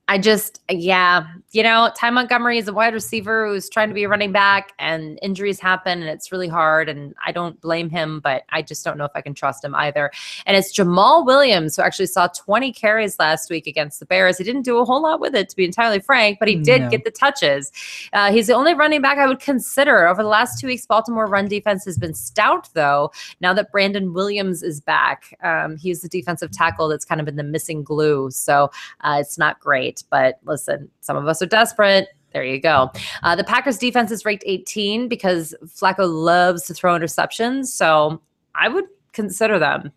[0.07, 4.03] I just, yeah, you know, Ty Montgomery is a wide receiver who's trying to be
[4.03, 6.89] a running back, and injuries happen, and it's really hard.
[6.89, 9.73] And I don't blame him, but I just don't know if I can trust him
[9.73, 10.11] either.
[10.45, 14.37] And it's Jamaal Williams who actually saw 20 carries last week against the Bears.
[14.37, 16.81] He didn't do a whole lot with it, to be entirely frank, but he did
[16.81, 16.89] No.
[16.89, 17.71] get the touches.
[18.11, 20.09] Uh, he's the only running back I would consider.
[20.09, 23.13] Over the last two weeks, Baltimore run defense has been stout, though.
[23.39, 27.37] Now that Brandon Williams is back, um, he's the defensive tackle that's kind of been
[27.37, 28.29] the missing glue.
[28.31, 28.71] So
[29.05, 30.03] uh, it's not great.
[30.09, 32.09] But listen, some of us are desperate.
[32.33, 32.91] There you go.
[33.23, 37.67] Uh, the Packers defense is ranked 18 because Flacco loves to throw interceptions.
[37.67, 38.21] So
[38.55, 39.91] I would consider them.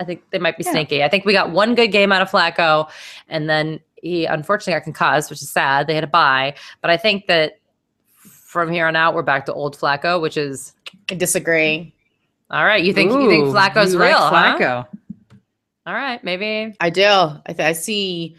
[0.00, 0.72] I think they might be Yeah.
[0.72, 1.02] sneaky.
[1.04, 2.88] I think we got one good game out of Flacco,
[3.28, 5.86] and then he unfortunately got concussed, which is sad.
[5.86, 6.54] They had a bye.
[6.80, 7.58] But I think that
[8.22, 10.72] from here on out, we're back to old Flacco, which is
[11.10, 11.94] I disagree.
[12.50, 12.82] all right.
[12.82, 14.18] You think you think Flacco's you like real?
[14.18, 14.56] huh?
[14.58, 14.86] Flacco.
[15.86, 16.74] All right, maybe.
[16.80, 17.04] I do.
[17.06, 18.36] I, th- I see.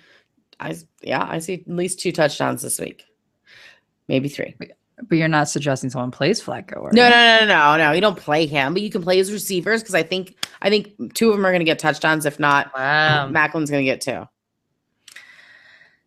[0.60, 1.26] I yeah.
[1.30, 3.04] I see at least two touchdowns this week,
[4.08, 4.56] maybe three.
[5.08, 6.78] But you're not suggesting someone plays Flacco.
[6.78, 7.92] Or No, no, no, no, no, no.
[7.94, 11.14] You don't play him, but you can play his receivers because I think I think
[11.14, 12.26] two of them are going to get touchdowns.
[12.26, 13.30] If not, Wow.
[13.30, 14.28] Maclin's going to get two.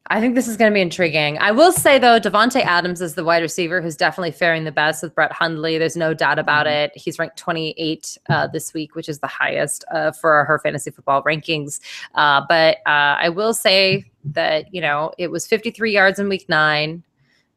[0.08, 1.38] I think this is going to be intriguing.
[1.38, 5.02] I will say though, Davante Adams is the wide receiver who's definitely faring the best
[5.02, 5.78] with Brett Hundley.
[5.78, 6.84] There's no doubt about Mhm.
[6.86, 6.92] it.
[6.96, 11.22] He's ranked 28 uh, this week, which is the highest uh, for her fantasy football
[11.22, 11.80] rankings.
[12.16, 16.48] Uh, but uh, I will say that you know it was 53 yards in week
[16.48, 17.04] nine,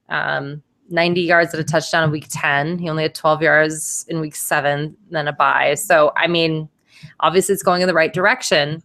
[0.09, 2.77] um, 90 yards at a touchdown in week 10.
[2.77, 5.73] He only had 12 yards in week seven, then a bye.
[5.73, 6.69] So I mean,
[7.21, 8.83] obviously it's going in the right direction.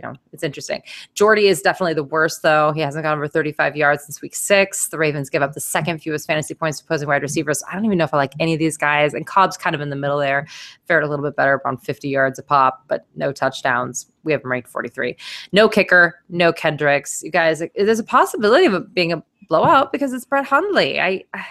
[0.00, 0.82] You know, it's interesting.
[1.12, 2.72] Jordy is definitely the worst, though.
[2.72, 4.88] He hasn't gone over 35 yards since week six.
[4.88, 7.62] The Ravens give up the second fewest fantasy points to opposing wide receivers.
[7.70, 9.12] I don't even know if I like any of these guys.
[9.12, 10.46] And Cobb's kind of in the middle there,
[10.86, 14.06] fared a little bit better, around 50 yards a pop, but no touchdowns.
[14.24, 15.16] We have him ranked 43.
[15.52, 17.22] No kicker, no Kendricks.
[17.22, 20.98] You guys, there's a possibility of it being a blowout because it's Brett Hundley.
[20.98, 21.44] I, I'm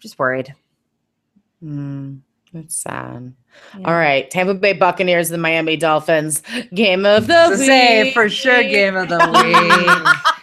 [0.00, 0.54] just worried.
[1.60, 2.16] Hmm,
[2.54, 3.34] that's sad.
[3.78, 3.86] Yeah.
[3.88, 8.14] All right, Tampa Bay Buccaneers, the Miami Dolphins, game of the To say week.
[8.14, 10.34] for sure game of the week.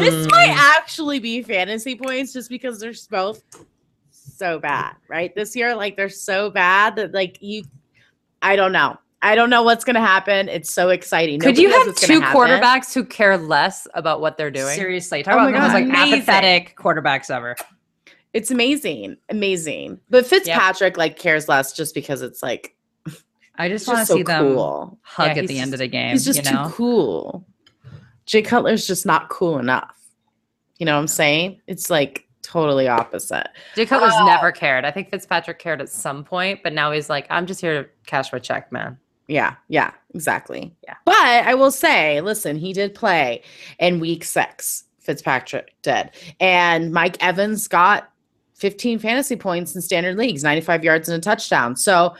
[0.00, 0.30] This Mm.
[0.30, 3.42] might actually be fantasy points just because they're both
[4.10, 5.34] so bad, right?
[5.34, 7.64] This year, like they're so bad that like you,
[8.42, 8.98] I don't know.
[9.22, 10.48] I don't know what's gonna happen.
[10.50, 11.40] It's so exciting.
[11.40, 12.60] Could Nobody you have two gonna happen.
[12.60, 14.74] quarterbers who care less about what they're doing?
[14.74, 16.14] Seriously, talk Oh about my the most like amazing.
[16.20, 17.56] apathetic quarterbacks ever.
[18.34, 20.00] It's amazing, amazing.
[20.10, 22.74] But Fitzpatrick like cares less just because it's like
[23.56, 24.98] I just want to so see them cool.
[25.02, 26.10] hug Yeah, at the end of the game.
[26.10, 26.64] He's just you know?
[26.64, 27.46] too cool.
[28.26, 29.96] Jay Cutler's just not cool enough.
[30.78, 31.60] You know what I'm saying?
[31.68, 33.48] It's like totally opposite.
[33.76, 34.26] Jay Cutler's Oh.
[34.26, 34.84] never cared.
[34.84, 37.88] I think Fitzpatrick cared at some point, but now he's like, I'm just here to
[38.06, 38.98] cash my check, man.
[39.28, 40.74] Yeah, yeah, exactly.
[40.82, 40.94] Yeah.
[41.04, 43.42] But I will say, listen, he did play
[43.78, 44.84] in week six.
[44.98, 46.10] Fitzpatrick did.
[46.40, 48.10] And Mike Evans got
[48.54, 51.76] 15 fantasy points in standard leagues, 95 yards and a touchdown.
[51.76, 52.14] So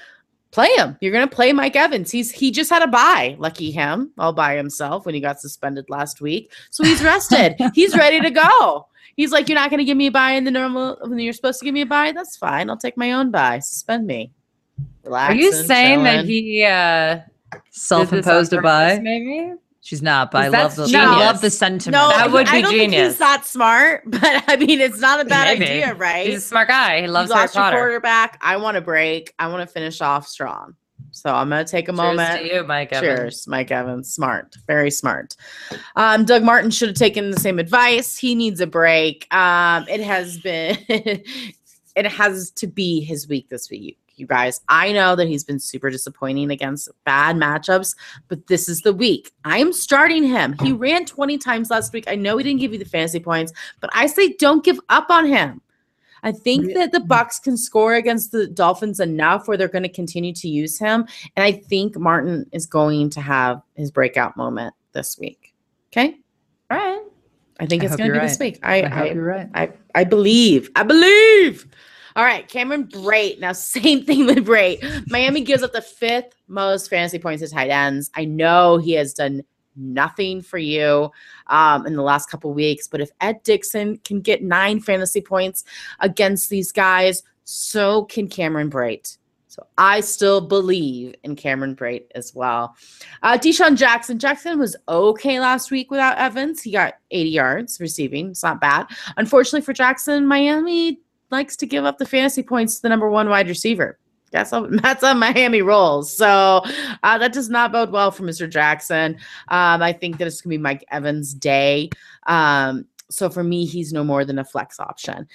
[0.51, 0.97] play him.
[1.01, 2.11] You're gonna play Mike Evans.
[2.11, 3.37] He's he just had a bye.
[3.39, 6.53] Lucky him, all by himself when he got suspended last week.
[6.71, 7.57] So he's rested.
[7.75, 8.87] he's ready to go.
[9.17, 11.59] He's like, you're not gonna give me a bye in the normal when you're supposed
[11.61, 12.13] to give me a bye.
[12.13, 12.71] That's fine.
[12.71, 13.59] I'll take my own bye.
[13.61, 14.33] Suspend me.
[15.05, 15.35] Relax.
[15.35, 17.21] Are you saying that he uh
[17.71, 19.01] Self-imposed a this on purpose, bye.
[19.03, 19.55] Maybe.
[19.85, 21.93] She's not, but I love the I love the sentiment.
[21.93, 23.09] No, That would I be don't think genius.
[23.13, 25.71] he's that smart, but I mean, it's not a bad Maybe.
[25.71, 26.27] idea, right?
[26.27, 27.03] He's a smart guy.
[27.03, 27.77] He loves you Harry lost your Potter.
[27.77, 28.39] quarterback.
[28.41, 29.35] I want to break.
[29.39, 30.75] I want to finish off strong.
[31.11, 32.41] So I'm gonna take a Cheers moment.
[32.41, 32.93] to you, Mike.
[32.95, 33.19] Evans.
[33.21, 34.11] Cheers, Mike Evans.
[34.11, 35.37] Smart, very smart.
[35.97, 38.17] Um, Doug Martin should have taken the same advice.
[38.17, 39.33] He needs a break.
[39.35, 44.61] Um, it has been, it has to be his week this week, you guys.
[44.69, 47.97] I know that he's been super disappointing against bad matchups,
[48.29, 49.33] but this is the week.
[49.45, 50.57] I'm starting him.
[50.61, 52.05] He ran 20 times last week.
[52.09, 55.11] I know he didn't give you the fantasy points, but I say don't give up
[55.11, 55.61] on him.
[56.25, 59.91] I think that the Bucks can score against the Dolphins enough where they're going to
[59.91, 64.75] continue to use him, and I think Martin is going to have his breakout moment
[64.93, 65.55] this week.
[65.93, 66.17] Okay,
[66.71, 67.03] All right.
[67.61, 68.59] I think I it's going to be this week.
[68.63, 69.49] I, I I, right.
[69.55, 70.71] I, I believe.
[70.75, 71.69] I believe.
[72.17, 73.41] All right, Cameron Brate.
[73.41, 75.11] Now, same thing with Brate.
[75.11, 78.11] Miami gives up the fifth most fantasy points to tight ends.
[78.15, 79.43] I know he has done
[79.77, 81.11] nothing for you
[81.49, 85.65] um, in the last couple weeks, but if Ed Dickson can get nine fantasy points
[86.01, 89.19] against these guys, so can Cameron Brate.
[89.49, 92.75] So I still believe in Cameron Brate as well.
[93.23, 94.19] Uh, DeSean Jackson.
[94.19, 96.61] Jackson was okay last week without Evans.
[96.61, 98.31] He got 80 yards receiving.
[98.31, 98.87] It's not bad.
[99.17, 100.99] Unfortunately for Jackson, Miami
[101.35, 103.99] likes to give up the fantasy points to the number one wide receiver.
[104.31, 106.15] That's on, that's how Miami rolls.
[106.15, 106.63] So
[107.03, 108.49] uh, that does not bode well for Mr.
[108.49, 109.15] Jackson.
[109.49, 111.91] Um, I think that it's gonna be Mike Evans' day.
[112.27, 115.29] Um, so for me, he's no more than a flex option.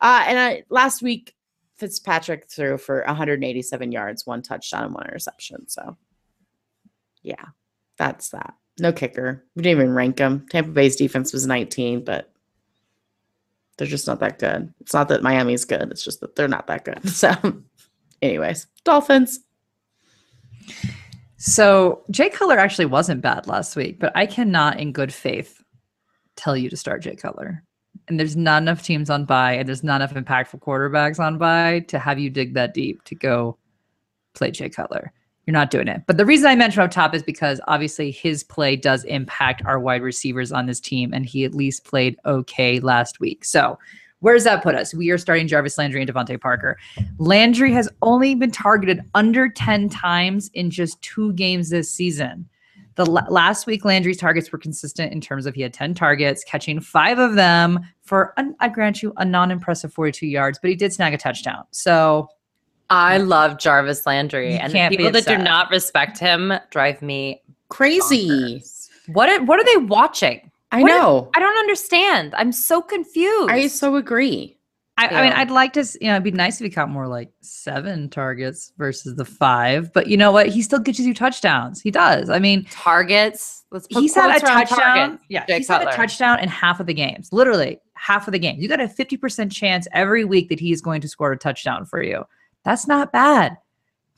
[0.00, 1.34] Uh, and I, last week,
[1.76, 5.68] Fitzpatrick threw for 187 yards, one touchdown, and one interception.
[5.68, 5.96] So
[7.22, 7.46] yeah,
[7.96, 8.54] that's that.
[8.78, 9.44] No kicker.
[9.54, 10.46] We didn't even rank him.
[10.50, 12.31] Tampa Bay's defense was 19, but
[13.76, 14.72] they're just not that good.
[14.80, 15.90] It's not that Miami's good.
[15.90, 17.00] It's just that they're not that good.
[17.08, 17.32] So,
[18.20, 19.40] anyways, Dolphins.
[21.36, 25.62] So Jay Cutler actually wasn't bad last week, but I cannot, in good faith,
[26.36, 27.64] tell you to start Jay Cutler.
[28.08, 31.80] And there's not enough teams on buy, and there's not enough impactful quarterbacks on buy
[31.88, 33.58] to have you dig that deep to go
[34.34, 35.12] play Jay Cutler.
[35.46, 36.02] You're not doing it.
[36.06, 39.80] But the reason I mentioned up top is because obviously his play does impact our
[39.80, 43.44] wide receivers on this team, and he at least played okay last week.
[43.44, 43.78] So
[44.20, 44.94] where does that put us?
[44.94, 46.78] We are starting Jarvis Landry and DeVante Parker.
[47.18, 52.48] Landry has only been targeted under 10 times in just two games this season.
[52.94, 56.44] The la- last week, Landry's targets were consistent in terms of he had 10 targets,
[56.44, 60.70] catching five of them for, un- I grant you, a non impressive 42 yards, but
[60.70, 61.64] he did snag a touchdown.
[61.72, 62.28] So
[62.92, 67.42] I love Jarvis Landry, You and the people that do not respect him drive me
[67.68, 68.28] Crazy.
[68.28, 68.88] bonkers.
[69.08, 70.50] What are, what are they watching?
[70.70, 71.30] I What if- know.
[71.34, 72.34] I don't understand.
[72.36, 73.50] I'm so confused.
[73.50, 74.58] I so agree.
[74.98, 77.08] I, I mean, I'd like to, you know, it'd be nice if he caught more
[77.08, 80.48] like seven targets versus the five, but you know what?
[80.48, 81.80] He still gets you touchdowns.
[81.80, 82.28] He does.
[82.28, 83.64] I mean, targets.
[83.72, 84.78] Let's put he's had a touchdown.
[84.78, 85.24] targets.
[85.30, 87.30] Yeah, Jay he's had a touchdown in half of the games.
[87.32, 88.62] Literally half of the games.
[88.62, 92.02] You got a 50% chance every week that he's going to score a touchdown for
[92.02, 92.24] you.
[92.64, 93.58] That's not bad.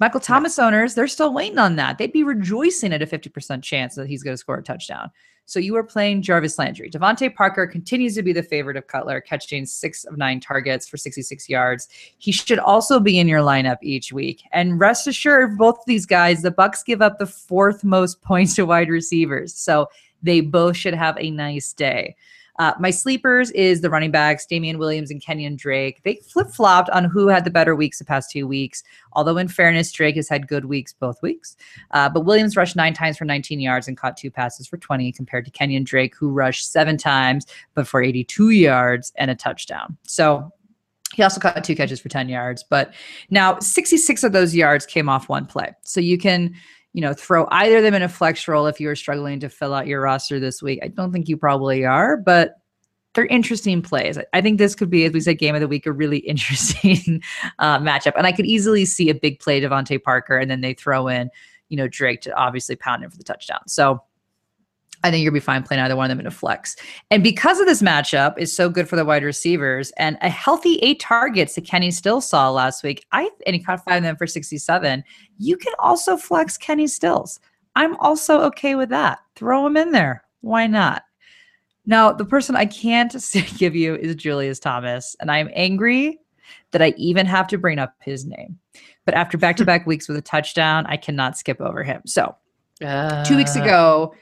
[0.01, 1.99] Michael Thomas owners, they're still waiting on that.
[1.99, 5.11] They'd be rejoicing at a 50% chance that he's going to score a touchdown.
[5.47, 6.91] So you are playing Jarvis Landry.
[6.91, 10.97] DeVante Parker continues to be the favorite of Cutler, catching six of nine targets for
[10.97, 11.89] 66 yards.
[12.19, 14.43] He should also be in your lineup each week.
[14.53, 18.55] And rest assured, both of these guys, the Bucks give up the fourth most points
[18.57, 19.55] to wide receivers.
[19.55, 19.89] So
[20.23, 22.17] they both should have a nice day.
[22.59, 26.03] Uh, my sleepers is the running backs, Damien Williams and Kenyan Drake.
[26.05, 28.83] They flip flopped on who had the better weeks the past two weeks.
[29.13, 31.57] Although, in fairness, Drake has had good weeks both weeks.
[31.91, 35.13] Uh, but Williams rushed nine times for 19 yards and caught two passes for 20,
[35.13, 39.97] compared to Kenyan Drake, who rushed seven times but for 82 yards and a touchdown.
[40.05, 40.53] So
[41.15, 42.65] he also caught two catches for 10 yards.
[42.69, 42.95] But
[43.31, 45.73] now 66 of those yards came off one play.
[45.85, 46.55] So you can
[46.95, 49.49] you know, throw either of them in a flex role if you are struggling to
[49.49, 50.79] fill out your roster this week.
[50.83, 52.55] I don't think you probably are, but
[53.15, 54.17] they're interesting plays.
[54.33, 57.21] I- think this could be, as we said, game of the week, a really interesting
[57.59, 58.13] uh, matchup.
[58.17, 61.31] And I could easily see a big play DeVante Parker, and then they throw in,
[61.69, 63.67] you know, Drake to obviously pound him for the touchdown.
[63.67, 64.01] So
[65.05, 66.75] I think you'll be fine playing either one of them in a flex.
[67.11, 70.77] And because of this matchup is so good for the wide receivers and a healthy
[70.83, 74.17] eight targets that Kenny still saw last week, I and he caught five of them
[74.17, 75.05] for 67.
[75.39, 77.39] You can also flex Kenny Stills.
[77.77, 79.19] I'm also okay with that.
[79.37, 80.25] Throw him in there.
[80.41, 81.03] Why not?
[81.87, 83.15] Now, the person I can't
[83.59, 86.19] give you is Julius Thomas, and I'm angry
[86.71, 88.59] that I even have to bring up his name.
[89.05, 92.01] but after back to back weeks with a touchdown, I cannot skip over him.
[92.07, 92.35] So
[93.27, 94.15] two weeks Uh, ago,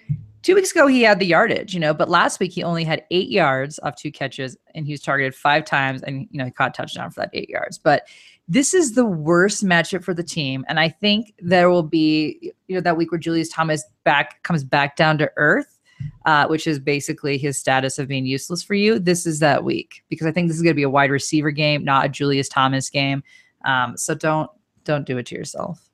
[0.43, 3.05] two weeks ago he had the yardage, you know, but last week he only had
[3.11, 6.51] eight yards off two catches and he was targeted five times and you know he
[6.51, 7.79] caught a touchdown for that eight yards.
[7.79, 8.07] But
[8.49, 12.75] this is the worst matchup for the team, and I think there will be you
[12.75, 15.79] know that week where Julius Thomas back comes back down to earth.
[16.27, 18.99] Uh, which is basically his status of being useless for you.
[18.99, 21.53] This is that week because I think this is going to be a wide receiver
[21.53, 23.23] game, not a Julius Thomas game.
[23.65, 24.51] Um, so don't
[24.83, 25.89] don't do it to yourself.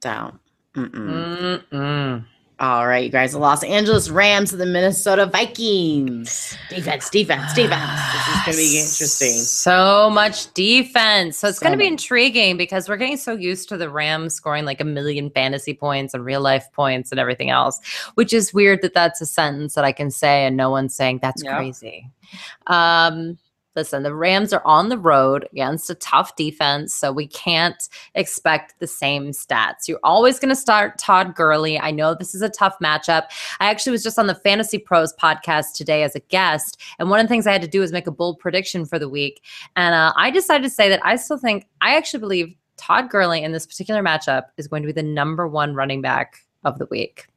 [0.00, 0.38] Down.
[0.76, 1.64] Mm-mm.
[1.72, 2.24] mm-mm.
[2.60, 3.32] All right, you guys.
[3.32, 6.58] The Los Angeles Rams and the Minnesota Vikings.
[6.68, 8.00] Defense, defense, defense.
[8.12, 9.32] This is going to be interesting.
[9.32, 11.38] So much defense.
[11.38, 14.34] So it's So going to be intriguing because we're getting so used to the Rams
[14.34, 17.80] scoring like a million fantasy points and real life points and everything else,
[18.16, 21.20] which is weird that that's a sentence that I can say and no one's saying
[21.22, 21.56] that's Yeah.
[21.56, 22.10] crazy.
[22.66, 23.38] Um,
[23.80, 28.78] listen, the Rams are on the road against a tough defense, so we can't expect
[28.78, 29.88] the same stats.
[29.88, 31.80] You're always going to start Todd Gurley.
[31.80, 33.28] I know this is a tough matchup.
[33.58, 37.20] I actually was just on the Fantasy Pros podcast today as a guest, and one
[37.20, 39.42] of the things I had to do was make a bold prediction for the week.
[39.76, 43.42] And uh, I decided to say that I still think, I actually believe Todd Gurley
[43.42, 46.86] in this particular matchup is going to be the number one running back of the
[46.90, 47.29] week.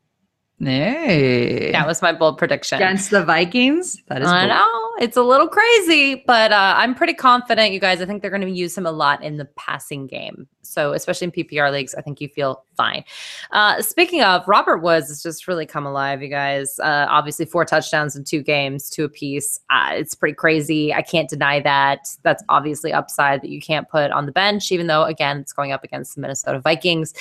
[0.60, 1.72] Hey.
[1.72, 2.78] That was my bold prediction.
[2.78, 4.02] against the Vikings.
[4.08, 4.50] That is I bold.
[4.50, 8.02] know it's a little crazy, but uh, I'm pretty confident, you guys.
[8.02, 10.48] I think they're going to use him a lot in the passing game.
[10.62, 13.04] So, especially in PPR leagues, I think you feel fine.
[13.52, 16.80] Uh, speaking of, Robert Woods has just really come alive, you guys.
[16.80, 19.60] Uh, obviously, four touchdowns in two games, two apiece.
[19.70, 20.94] Uh, it's pretty crazy.
[20.94, 22.08] I can't deny that.
[22.24, 25.74] That's obviously upside that you can't put on the bench, even though, again, it's going
[25.74, 27.14] up against the Minnesota Vikings.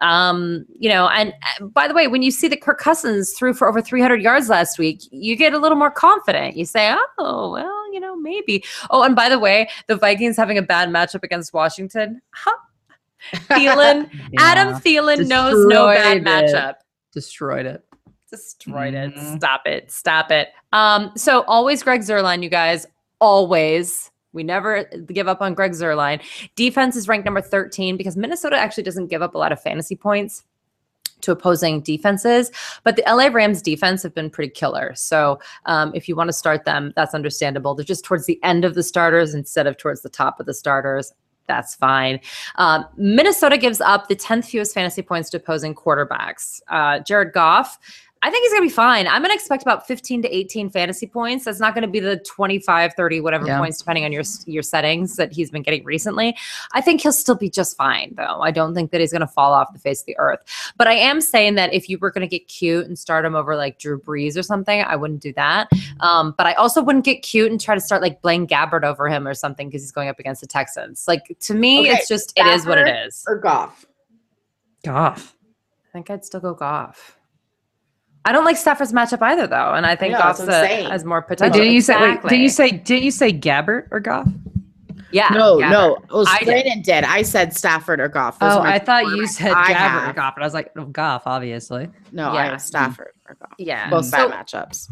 [0.00, 3.52] Um, you know, and uh, by the way, when you see the Kirk Cousins threw
[3.52, 6.56] for over 300 yards last week, you get a little more confident.
[6.56, 8.64] You say, oh, well, you know, maybe.
[8.88, 12.22] Oh, and by the way, the Vikings having a bad matchup against Washington.
[12.30, 12.56] Huh.
[13.50, 14.08] Thielen,
[14.38, 14.80] Adam Yeah.
[14.80, 16.24] Thielen knows no bad it.
[16.24, 16.74] matchup
[17.12, 17.84] destroyed it.
[18.30, 19.14] destroyed it.
[19.14, 19.36] Mhm.
[19.36, 19.90] Stop it.
[19.92, 20.48] Stop it.
[20.72, 22.86] Um, so always Greg Zuerlein, you guys.
[23.20, 24.10] Always.
[24.32, 26.22] We never give up on Greg Zuerlein.
[26.56, 29.96] Defense is ranked number 13 because Minnesota actually doesn't give up a lot of fantasy
[29.96, 30.44] points
[31.20, 32.50] to opposing defenses,
[32.84, 34.92] but the LA Rams defense have been pretty killer.
[34.94, 37.74] So um, if you want to start them, that's understandable.
[37.74, 40.54] They're just towards the end of the starters instead of towards the top of the
[40.54, 41.12] starters.
[41.48, 42.20] That's fine.
[42.56, 46.60] Um, Minnesota gives up the 10th fewest fantasy points to opposing quarterbacks.
[46.68, 47.78] Uh, Jared Goff,
[48.20, 49.06] I think he's going to be fine.
[49.06, 51.44] I'm going to expect about 15 to 18 fantasy points.
[51.44, 53.58] That's not going to be the 25, 30, whatever Yeah.
[53.58, 56.36] points, depending on your your settings that he's been getting recently.
[56.72, 58.40] I think he'll still be just fine, though.
[58.40, 60.40] I don't think that he's going to fall off the face of the earth.
[60.76, 63.36] But I am saying that if you were going to get cute and start him
[63.36, 65.68] over like Drew Brees or something, I wouldn't do that.
[66.00, 69.08] Um, but I also wouldn't get cute and try to start like Blaine Gabbert over
[69.08, 71.04] him or something because he's going up against the Texans.
[71.06, 73.24] Like to me, Okay, it's just it is what it is.
[73.28, 73.86] Or Goff.
[74.84, 75.36] Goff.
[75.88, 77.17] I think I'd still go Goff.
[78.28, 80.64] I don't like Stafford's matchup either, though, and I think know, that's Goff's what I'm
[80.64, 80.90] a, saying.
[80.90, 81.58] has more Wait, potential.
[81.58, 82.00] didn't you say?
[82.00, 82.70] Wait, didn't you say?
[82.70, 84.28] Didn't you say Gabbert or Goff?
[85.10, 85.28] Yeah.
[85.30, 85.70] No, Gabbert.
[85.70, 85.96] no.
[85.96, 86.46] It was I did.
[86.46, 87.04] Brandon did.
[87.04, 88.38] I said Stafford or Goff.
[88.38, 90.12] Those Oh, I thought you said I Gabbert or.
[90.12, 91.88] Goff, and I was like, oh, Goff, obviously.
[92.12, 92.50] No, I Yeah.
[92.50, 93.52] have Stafford or Goff.
[93.58, 93.88] Yeah.
[93.88, 94.90] Both So- bad matchups.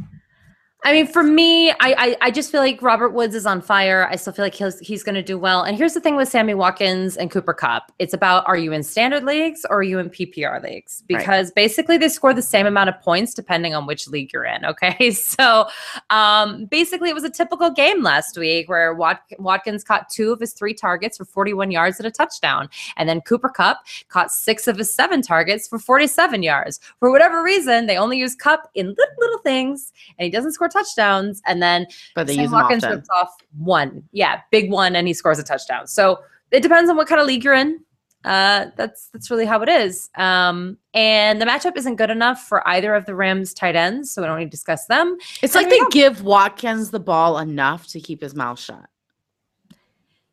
[0.87, 4.07] I mean, for me, I, I I just feel like Robert Woods is on fire.
[4.09, 5.65] I still feel like he's he's going to do well.
[5.65, 8.85] And here's the thing with Sammy Watkins and Cooper Kupp: it's about are you in
[8.85, 11.03] standard leagues or are you in PPR leagues?
[11.11, 11.19] Right.
[11.19, 14.65] Because basically they score the same amount of points depending on which league you're in.
[14.65, 15.67] Okay, so
[16.11, 20.39] um, basically it was a typical game last week where Wat- Watkins caught two of
[20.39, 24.69] his three targets for 41 yards and a touchdown, and then Cooper Kupp caught six
[24.69, 26.79] of his seven targets for 47 yards.
[27.01, 30.69] For whatever reason, they only use Kupp in little little things, and he doesn't score
[30.77, 31.41] touchdowns.
[31.47, 32.97] And then But they Sam use them Watkins often.
[32.99, 35.87] rips off one, yeah, big one, and he scores a touchdown.
[35.87, 36.21] So
[36.51, 37.81] it depends on what kind of league you're in.
[38.25, 40.11] Uh, that's that's really how it is.
[40.17, 44.21] Um, and the matchup isn't good enough for either of the Rams tight ends, so
[44.21, 45.17] we don't need to discuss them.
[45.43, 48.59] It's And like there they you give Watkins the ball enough to keep his mouth
[48.59, 48.87] shut.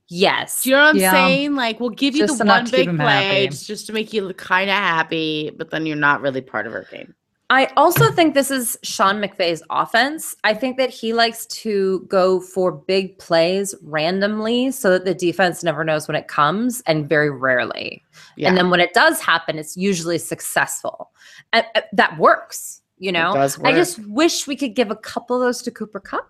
[0.09, 1.11] Yes, Do you know what I'm Yeah.
[1.11, 1.55] saying?
[1.55, 3.47] Like, we'll give you Just the one big play happy.
[3.47, 6.73] just, just to make you kind of happy, but then you're not really part of
[6.73, 7.15] our game.
[7.54, 10.36] I also think this is Sean McVay's offense.
[10.43, 15.64] I think that he likes to go for big plays randomly so that the defense
[15.64, 18.04] never knows when it comes and very rarely.
[18.38, 21.12] Yeah, And then when it does happen, it's usually successful.
[21.54, 23.36] And uh, that works, you it know?
[23.36, 26.28] does I just wish we could give a couple of those to Cooper Kupp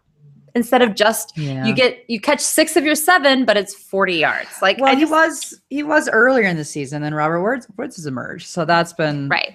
[0.55, 1.65] instead of just Yeah.
[1.65, 4.61] you get you catch six of your seven, but it's 40 yards.
[4.61, 7.95] Like well, I he was he was earlier in the season than Robert Woods Woods
[7.95, 9.53] has emerged, so that's been right.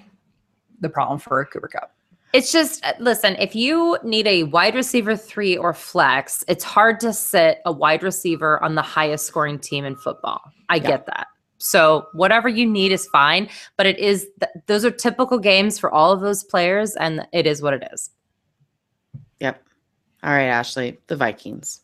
[0.81, 1.91] The problem for Cooper Kupp.
[2.31, 6.99] It's just uh, listen, if you need a wide receiver three or flex, it's hard
[6.99, 10.41] to sit a wide receiver on the highest scoring team in football.
[10.69, 10.87] I Yeah.
[10.87, 11.27] get that.
[11.57, 15.91] So whatever you need is fine, but it is th- those are typical games for
[15.91, 18.11] all of those players, and it is what it is.
[19.39, 19.61] Yep.
[20.23, 21.81] All right, Ashley, the Vikings.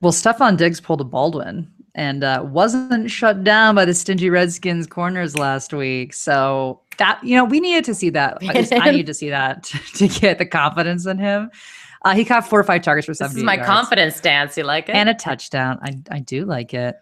[0.00, 4.86] Well, Stefon Diggs pulled a Baldwin and uh, wasn't shut down by the stingy Redskins
[4.86, 6.12] corners last week.
[6.12, 8.38] So that you know, we needed to see that.
[8.42, 11.50] I need to see that to, to get the confidence in him.
[12.04, 13.34] Uh, he caught four or five targets for seventy.
[13.34, 14.56] This is my yards confidence dance.
[14.56, 14.94] You like it?
[14.94, 15.78] and a touchdown.
[15.82, 16.96] I I do like it.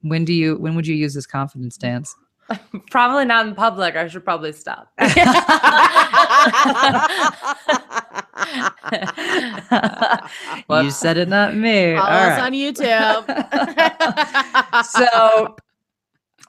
[0.00, 0.56] When do you?
[0.56, 2.16] When would you use this confidence dance?
[2.90, 3.94] probably not in public.
[3.94, 4.90] I should probably stop.
[10.84, 11.94] you said it, not me.
[11.94, 12.46] All us right.
[12.46, 13.24] on YouTube.
[14.84, 15.56] so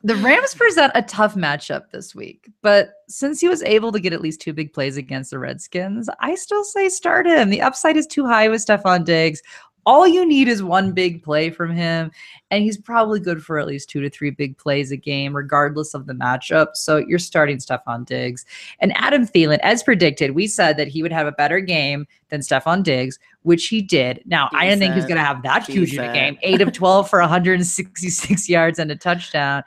[0.04, 4.14] the Rams present a tough matchup this week, but since he was able to get
[4.14, 7.52] at least two big plays against the Redskins, I still say start him.
[7.52, 9.44] The upside is too high with Stefon Diggs.
[9.86, 12.12] All you need is one big play from him,
[12.52, 15.94] and he's probably good for at least two to three big plays a game, regardless
[15.94, 16.76] of the matchup.
[16.76, 18.46] So you're starting Stefon Diggs.
[18.80, 22.42] And Adam Thielen, as predicted, we said that he would have a better game than
[22.42, 24.22] Stefon Diggs, which he did.
[24.26, 26.38] Now, I didn't think he was going to have that huge of a game.
[26.42, 29.64] Eight of 12 for 166 yards and a touchdown.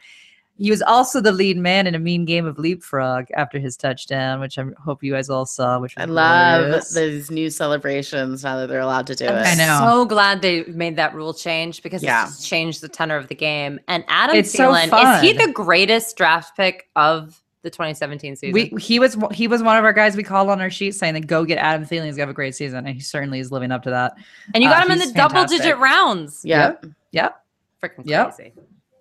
[0.57, 4.39] He was also the lead man in a mean game of leapfrog after his touchdown,
[4.39, 5.81] which I hope you guys all saw.
[5.81, 6.95] Which was I love glorious.
[6.95, 9.47] these new celebrations now that they're allowed to do I'm it.
[9.47, 9.81] I know.
[9.85, 12.27] so glad they made that rule change because Yeah.
[12.29, 13.81] it's changed the tenor of the game.
[13.89, 18.53] And Adam It's so Thielen, is he the greatest draft pick of the 2017 season?
[18.53, 21.15] We he was he was one of our guys we called on our sheet saying
[21.15, 22.05] that go get Adam Thielen.
[22.05, 24.13] He's gonna have a great season, and he certainly is living up to that.
[24.55, 26.43] and you uh, got him in the he's double digit rounds.
[26.45, 26.87] Yep.
[27.11, 27.43] Yep.
[27.83, 28.11] Freaking crazy.
[28.11, 28.39] Yep,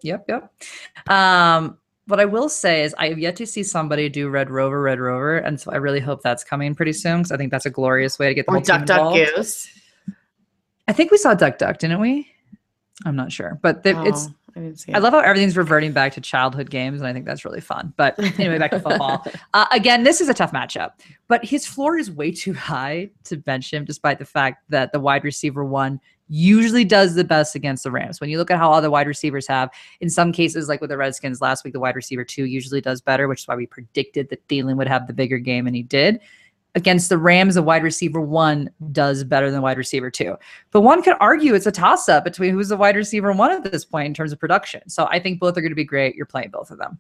[0.04, 0.26] yep.
[0.28, 0.54] Yep.
[1.10, 1.78] Um,
[2.08, 5.00] what I will say is I have yet to see somebody do Red Rover, Red
[5.00, 7.70] Rover, and so I really hope that's coming pretty soon because I think that's a
[7.70, 9.36] glorious way to get the Or whole team Duck Duck.
[9.36, 9.70] Goose.
[10.88, 12.30] I think we saw Duck Duck, didn't we?
[13.06, 15.94] I'm not sure, but the, it's Oh, I didn't see I love how everything's reverting
[15.94, 17.94] back to childhood games, and I think that's really fun.
[17.98, 19.26] But anyway, back to football.
[19.56, 20.92] Uh, again, this is a tough matchup,
[21.28, 25.00] but his floor is way too high to bench him, despite the fact that the
[25.00, 26.00] wide receiver one
[26.34, 28.20] usually does the best against the Rams.
[28.20, 29.70] When you look at how the wide receivers have,
[30.02, 33.02] in some cases, like with the Redskins last week, the wide receiver two usually does
[33.02, 35.84] better, which is why we predicted that Thielen would have the bigger game, and he
[35.84, 36.20] did.
[36.74, 40.36] Against the Rams, the wide receiver one does better than wide receiver two.
[40.72, 43.64] But one could argue it's a toss up between who's the wide receiver one at
[43.72, 44.90] this point in terms of production.
[44.90, 46.16] So I think both are going to be great.
[46.16, 46.98] You're playing both of them.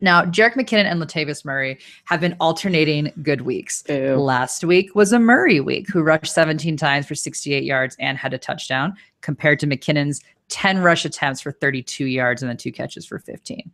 [0.00, 3.82] Now, Jerick McKinnon and Latavius Murray have been alternating good weeks.
[3.82, 4.16] Boo.
[4.16, 8.34] Last week was a Murray week, who rushed 17 times for 68 yards and had
[8.34, 13.06] a touchdown, compared to McKinnon's 10 rush attempts for 32 yards and then two catches
[13.06, 13.70] for 15.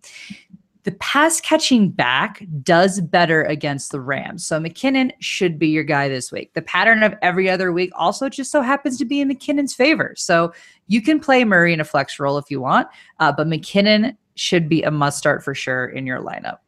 [0.85, 4.45] The pass catching back does better against the Rams.
[4.45, 6.55] So McKinnon should be your guy this week.
[6.55, 10.15] The pattern of every other week also just so happens to be in McKinnon's favor.
[10.17, 10.53] So
[10.89, 12.89] you can play Murray in a flex role if you want,
[13.21, 16.59] uh, but McKinnon should be a must start for sure in your lineup.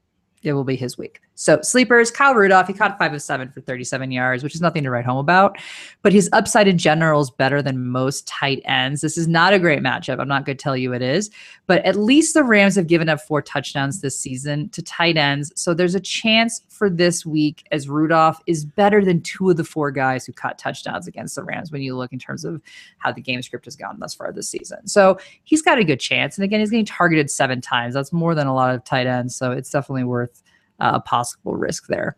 [0.43, 1.21] It will be his week.
[1.35, 4.85] So sleepers, Kyle Rudolph, he caught five of seven for 37 yards, which is nothing
[4.85, 5.59] to write home about.
[6.03, 9.01] But his upside in general is better than most tight ends.
[9.01, 10.21] This is not a great matchup.
[10.21, 11.31] I'm not going to tell you it is,
[11.67, 15.53] but at least the Rams have given up four touchdowns this season to tight ends.
[15.57, 19.65] So there's a chance for this week as Rudolph is better than two of the
[19.65, 22.63] four guys who caught touchdowns against the Rams when you look in terms of
[22.99, 24.87] how the game script has gone thus far this season.
[24.87, 26.37] So he's got a good chance.
[26.37, 27.95] And again, he's getting targeted seven times.
[27.95, 29.35] That's more than a lot of tight ends.
[29.35, 30.43] So it's definitely worth
[30.81, 32.17] uh, a possible risk there.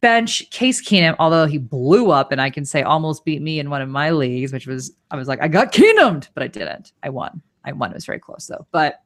[0.00, 3.70] Bench Case Keenum, although he blew up and I can say almost beat me in
[3.70, 6.92] one of my leagues, which was I was like, I got Keenumed, but I didn't.
[7.02, 7.42] I won.
[7.64, 7.90] I won.
[7.90, 8.66] It was very close though.
[8.70, 9.00] But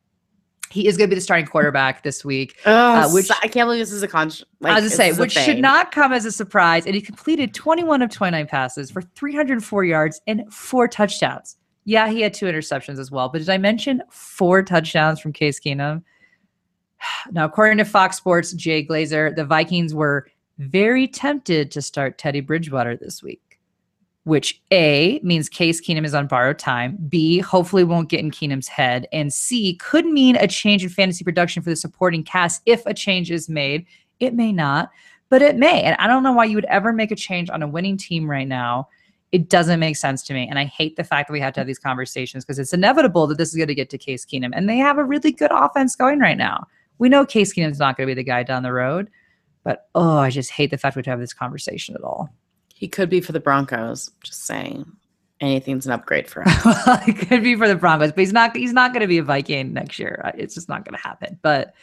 [0.70, 2.56] he is going to be the starting quarterback this week.
[2.64, 4.30] Uh, which- I can't believe this is a con.
[4.60, 6.86] Like, I was say, which should not come as a surprise.
[6.86, 11.56] And he completed 21 of 29 passes for 304 yards and four touchdowns.
[11.86, 13.28] Yeah, he had two interceptions as well.
[13.28, 16.02] But did I mention four touchdowns from Case Keenum?
[17.32, 20.26] Now, according to Fox Sports, Jay Glazer, the Vikings were
[20.58, 23.58] very tempted to start Teddy Bridgewater this week,
[24.24, 28.68] which A means Case Keenum is on borrowed time, B, hopefully won't get in Keenum's
[28.68, 32.84] head, and C, could mean a change in fantasy production for the supporting cast if
[32.86, 33.86] a change is made.
[34.18, 34.90] It may not,
[35.30, 35.82] but it may.
[35.82, 38.30] And I don't know why you would ever make a change on a winning team
[38.30, 38.88] right now.
[39.32, 40.46] It doesn't make sense to me.
[40.48, 43.28] And I hate the fact that we have to have these conversations because it's inevitable
[43.28, 44.50] that this is going to get to Case Keenum.
[44.52, 46.66] And they have a really good offense going right now.
[47.00, 49.10] We know Case Keenum's not going to be the guy down the road,
[49.64, 52.28] but oh, I just hate the fact we have to have this conversation at all.
[52.74, 54.10] He could be for the Broncos.
[54.22, 54.84] Just saying.
[55.40, 57.08] Anything's an upgrade for us.
[57.08, 58.54] it could be for the Broncos, but he's not.
[58.54, 60.30] He's not going to be a Viking next year.
[60.36, 61.38] It's just not going to happen.
[61.40, 61.74] But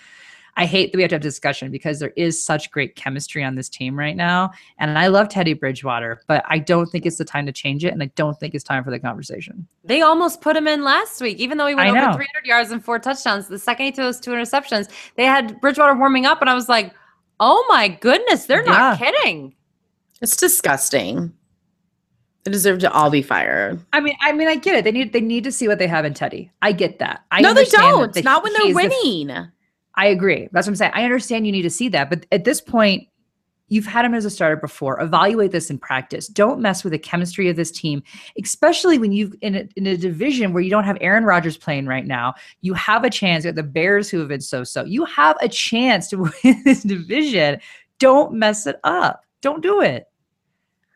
[0.58, 3.54] I hate that we have to have discussion because there is such great chemistry on
[3.54, 4.52] this team right now.
[4.80, 7.94] And I love Teddy Bridgewater, but I don't think it's the time to change it.
[7.94, 9.68] And I don't think it's time for the conversation.
[9.84, 12.16] They almost put him in last week, even though he went I over know.
[12.18, 13.48] 300 yards and four touchdowns.
[13.48, 16.68] The second he threw those two interceptions, they had Bridgewater warming up, and I was
[16.68, 16.92] like,
[17.40, 19.54] oh my goodness, they're not kidding.
[20.22, 21.34] It's disgusting.
[22.46, 23.80] They deserve to all be fired.
[23.94, 24.84] I mean, I mean, I get it.
[24.86, 26.50] They need they need to see what they have in Teddy.
[26.64, 27.26] I get that.
[27.30, 28.12] I no, they don't.
[28.14, 29.48] the- Not when they're he's the- winning.
[29.98, 30.48] I agree.
[30.52, 30.92] That's what I'm saying.
[30.94, 33.08] I understand you need to see that, but at this point,
[33.70, 35.02] you've had him as a starter before.
[35.02, 36.28] Evaluate this in practice.
[36.28, 38.02] Don't mess with the chemistry of this team,
[38.42, 41.88] especially when you've in a, in a division where you don't have Aaron Rodgers playing
[41.88, 42.36] right now.
[42.62, 43.44] You have a chance.
[43.44, 44.86] Have the Bears who have been so so.
[44.86, 47.60] You have a chance to win this division.
[48.00, 49.26] Don't mess it up.
[49.42, 50.06] Don't do it.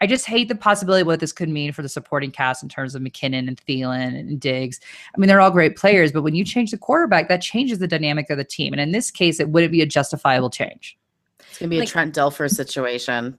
[0.01, 2.69] I just hate the possibility of what this could mean for the supporting cast in
[2.69, 4.79] terms of McKinnon and Thielen and Diggs.
[5.15, 7.87] I mean, they're all great players, but when you change the quarterback, that changes the
[7.87, 8.73] dynamic of the team.
[8.73, 10.97] And in this case, it wouldn't be a justifiable change.
[11.39, 13.37] It's gonna be Like- a Trent Dilfer situation.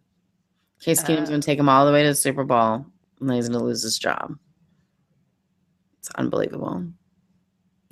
[0.80, 2.86] Case Keenum's Uh, gonna take him all the way to the Super Bowl,
[3.20, 4.36] and then he's gonna lose his job.
[5.98, 6.84] It's unbelievable.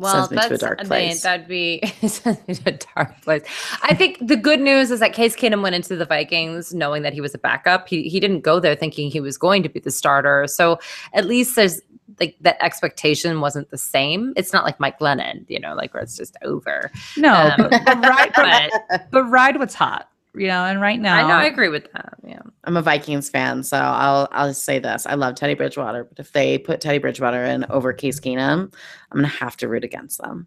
[0.01, 2.79] Well, Sends me to a that's dark I mean, that'd be sends me to a
[2.97, 3.43] dark place.
[3.83, 7.13] I think the good news is that Case Keenum went into the Vikings knowing that
[7.13, 7.89] he was a backup.
[7.89, 10.47] He he didn't go there thinking he was going to be the starter.
[10.47, 10.79] So
[11.13, 11.81] at least there's
[12.19, 14.33] like that expectation wasn't the same.
[14.37, 16.91] It's not like Mike Glennon, you know, like where it's just over.
[17.17, 20.65] No, Um, but, but ride, but, But but ride what's hot, you know.
[20.65, 22.15] And right now, I know I agree with that.
[22.27, 22.41] Yeah.
[22.65, 26.19] I'm a Vikings fan, so I'll I'll just say this: I love Teddy Bridgewater, but
[26.19, 28.73] if they put Teddy Bridgewater in over Case Keenum,
[29.11, 30.47] I'm gonna have to root against them,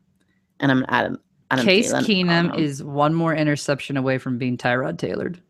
[0.59, 1.19] and I'm Adam.
[1.51, 2.59] Adam Case Thielen on Keenum them.
[2.59, 5.41] is one more interception away from being Tyrod Taylored.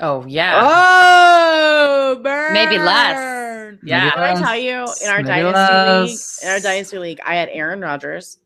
[0.00, 0.60] Oh yeah.
[0.62, 2.52] Oh, burn.
[2.52, 3.76] Maybe less.
[3.82, 4.10] Yeah.
[4.10, 6.18] Did I tell you in our Maybe dynasty league?
[6.42, 8.38] In our dynasty league, I had Aaron Rodgers.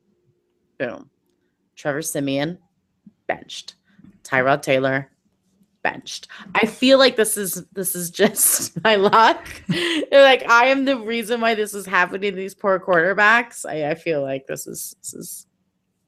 [0.78, 1.10] Boom.
[1.76, 2.58] Trevor Siemian,
[3.26, 3.74] benched.
[4.22, 5.10] Tyrod Taylor,
[5.82, 6.28] benched.
[6.54, 9.48] I feel like this is this is just my luck.
[9.68, 13.66] like I am the reason why this is happening to these poor quarterbacks.
[13.66, 15.46] I, I feel like this is this is.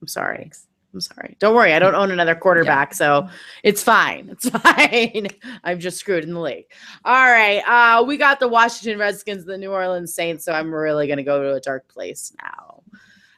[0.01, 0.51] I'm sorry.
[0.93, 1.37] I'm sorry.
[1.41, 1.73] Don't worry.
[1.73, 3.29] I don't own another quarterback, so
[3.65, 4.29] it's fine.
[4.31, 5.27] It's fine.
[5.65, 6.67] I'm just screwed in the league.
[7.05, 7.63] All right.
[7.67, 10.45] Uh, we got the Washington Redskins, the New Orleans Saints.
[10.45, 12.83] So I'm really gonna go to a dark place now.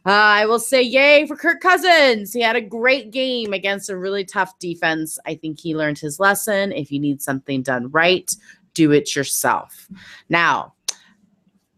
[0.07, 2.33] Uh, I will say yay for Kirk Cousins.
[2.33, 5.19] He had a great game against a really tough defense.
[5.27, 6.71] I think he learned his lesson.
[6.71, 8.31] If you need something done right,
[8.75, 9.89] do it yourself.
[10.29, 10.75] Now,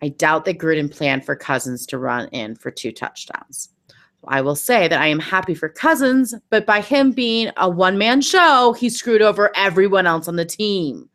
[0.03, 3.71] I doubt that Gruden planned for Cousins to run in for two touchdowns.
[4.27, 7.97] I will say that I am happy for Cousins, but by him being a one
[7.97, 11.09] man show, he screwed over everyone else on the team.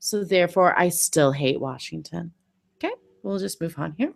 [0.00, 2.32] So therefore, I still hate Washington.
[2.82, 4.12] Okay, we'll just move on here.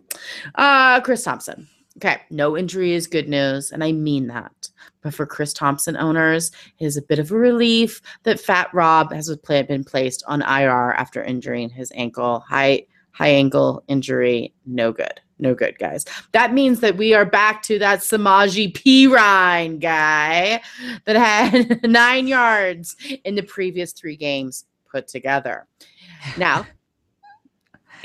[0.55, 1.69] Uh, Chris Thompson.
[1.97, 4.69] Okay, no injury is good news, and I mean that.
[5.01, 9.13] But for Chris Thompson owners, it is a bit of a relief that Fat Rob
[9.13, 12.41] has been placed on IR after injuring his ankle.
[12.41, 12.85] High
[13.15, 15.21] high ankle injury, no good.
[15.37, 16.05] No good, guys.
[16.31, 20.61] That means that we are back to that Samaje Perine guy
[21.05, 25.67] that had nine yards in the previous three games put together.
[26.37, 26.65] Now,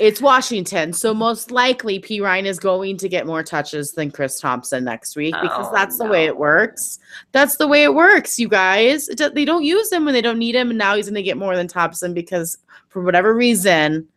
[0.01, 4.83] it's Washington, so most likely Perine is going to get more touches than Chris Thompson
[4.83, 6.97] next week because Oh, that's the way it works.
[7.33, 9.07] That's the way it works, you guys.
[9.09, 11.21] It they don't use him when they don't need him, and now he's going to
[11.21, 12.57] get more than Thompson because
[12.89, 14.07] for whatever reason,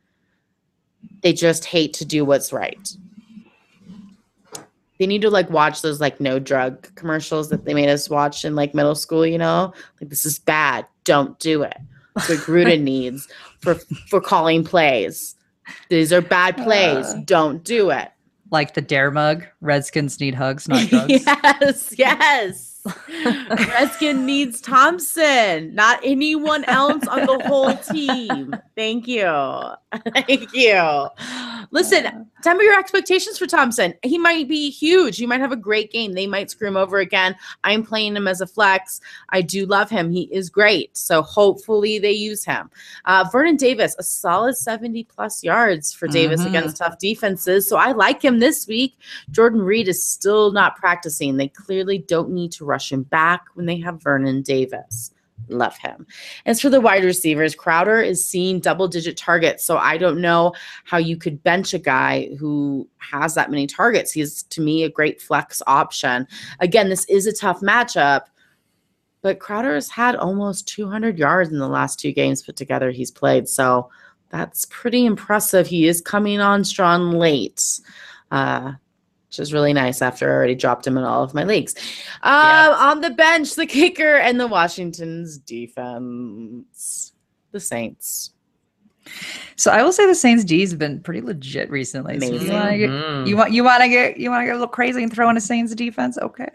[1.20, 2.96] they just hate to do what's right.
[4.98, 8.46] They need to like watch those like no drug commercials that they made us watch
[8.46, 9.74] in like middle school, you know?
[10.00, 10.86] Like this is bad.
[11.04, 11.76] Don't do it.
[12.14, 13.28] That's what Gruden needs
[13.60, 13.74] for
[14.08, 15.36] for calling plays.
[15.88, 17.06] These are bad plays.
[17.06, 17.22] Uh.
[17.24, 18.10] Don't do it.
[18.50, 21.24] Like the dare mug, Redskins need hugs, not drugs.
[21.26, 22.63] yes, yes.
[23.50, 28.54] Redskin needs Thompson, not anyone else on the whole team.
[28.76, 29.24] Thank you.
[30.12, 31.08] Thank you.
[31.70, 33.94] Listen, temper your expectations for Thompson.
[34.02, 35.16] He might be huge.
[35.16, 36.12] He might have a great game.
[36.12, 37.36] They might screw him over again.
[37.62, 39.00] I'm playing him as a flex.
[39.30, 40.10] I do love him.
[40.10, 40.96] He is great.
[40.96, 42.70] So hopefully they use him.
[43.06, 46.46] Uh, Vernon Davis, a solid 70 plus yards for Davis Mhm.
[46.48, 47.68] against tough defenses.
[47.68, 48.96] So I like him this week.
[49.30, 51.36] Jordan Reed is still not practicing.
[51.36, 55.12] They clearly don't need to rush him back when they have Vernon Davis.
[55.48, 56.06] Love him.
[56.44, 59.64] As for the wide receivers, Crowder is seeing double digit targets.
[59.64, 60.54] So I don't know
[60.84, 64.10] how you could bench a guy who has that many targets.
[64.10, 66.26] He's, to me, a great flex option.
[66.58, 68.22] Again, this is a tough matchup,
[69.22, 73.12] but Crowder has had almost 200 yards in the last two games put together he's
[73.12, 73.48] played.
[73.48, 73.88] So
[74.30, 75.68] that's pretty impressive.
[75.68, 77.62] He is coming on strong late.
[78.32, 78.72] Uh,
[79.34, 81.74] which is really nice after I already dropped him in all of my leagues.
[82.22, 82.76] Um, Yeah.
[82.78, 87.12] On the bench, the kicker and the Washington's defense,
[87.50, 88.30] the Saints.
[89.56, 92.20] So I will say the Saints D's have been pretty legit recently.
[92.20, 93.26] So you want to get Mhm.
[93.26, 95.28] you want you want to get you want to get a little crazy and throw
[95.28, 96.16] in a Saints defense?
[96.16, 96.48] Okay,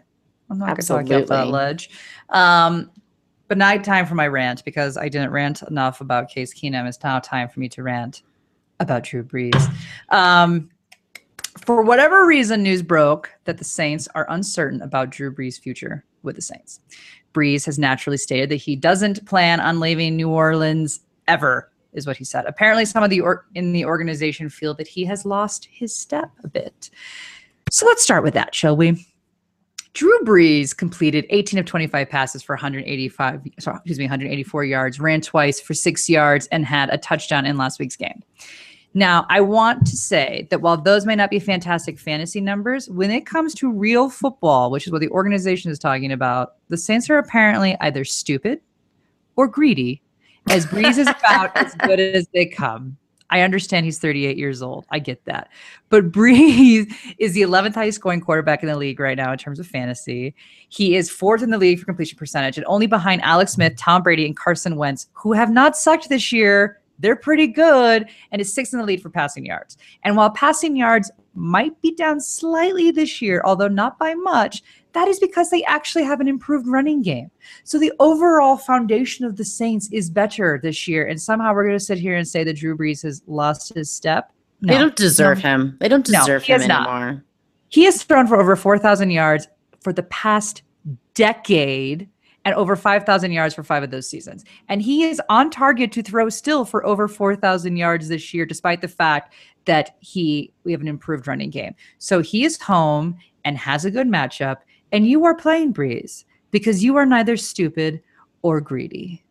[0.50, 1.90] I'm not going to talk you off that ledge.
[2.30, 2.92] Um,
[3.50, 6.88] but now time for my rant because I didn't rant enough about Case Keenum.
[6.88, 8.24] It's now time for me to rant
[8.80, 9.62] about Drew Brees.
[10.10, 10.70] Um,
[11.70, 16.36] for whatever reason, news broke that the Saints are uncertain about Drew Brees' future with
[16.36, 16.80] the Saints.
[17.32, 22.18] Brees has naturally stated that he doesn't plan on leaving New Orleans ever, is what
[22.18, 22.46] he said.
[22.48, 26.32] Apparently, some of the or- in the organization feel that he has lost his step
[26.44, 26.90] a bit.
[27.70, 29.06] So let's start with that, shall we?
[29.94, 35.22] Drew Brees completed 18 of 25 passes for 185, sorry, excuse me, 184 yards, ran
[35.22, 38.24] twice for six yards, and had a touchdown in last week's game.
[38.94, 43.12] Now, I want to say that while those may not be fantastic fantasy numbers, when
[43.12, 47.10] it comes to real football, which is what the organization is talking about, the Saints
[47.10, 48.62] are apparently either stupid
[49.36, 50.02] or greedy,
[50.50, 52.98] as Brees is about as good as they come.
[53.32, 54.86] I understand he's 38 years old.
[54.90, 55.50] I get that.
[55.90, 59.60] But Brees is the 11th highest scoring quarterback in the league right now in terms
[59.60, 60.34] of fantasy.
[60.70, 64.02] He is fourth in the league for completion percentage and only behind Alex Smith, Tom
[64.02, 66.79] Brady, and Carson Wentz, who have not sucked this year.
[67.00, 69.78] They're pretty good and is sixth in the lead for passing yards.
[70.04, 74.62] And while passing yards might be down slightly this year, although not by much,
[74.94, 77.30] that is because they actually have an improved running game.
[77.64, 81.08] So the overall foundation of the Saints is better this year.
[81.08, 83.90] And somehow we're going to sit here and say that Drew Brees has lost his
[83.90, 84.32] step.
[84.62, 84.74] No.
[84.74, 85.78] They don't deserve him.
[85.80, 86.90] They don't deserve he him has not.
[86.90, 87.24] anymore.
[87.70, 89.48] He has thrown for over 4,000 yards
[89.82, 90.64] for the past
[91.14, 92.10] decade
[92.50, 94.44] and over 5,000 yards for five of those seasons.
[94.70, 98.82] And he is on target to throw still for over 4,000 yards this year, despite
[98.82, 99.36] the fact
[99.66, 101.76] that he we have an improved running game.
[102.00, 104.58] So he is home and has a good matchup.
[104.92, 108.02] And you are playing Brees because you are neither stupid
[108.42, 109.24] or greedy.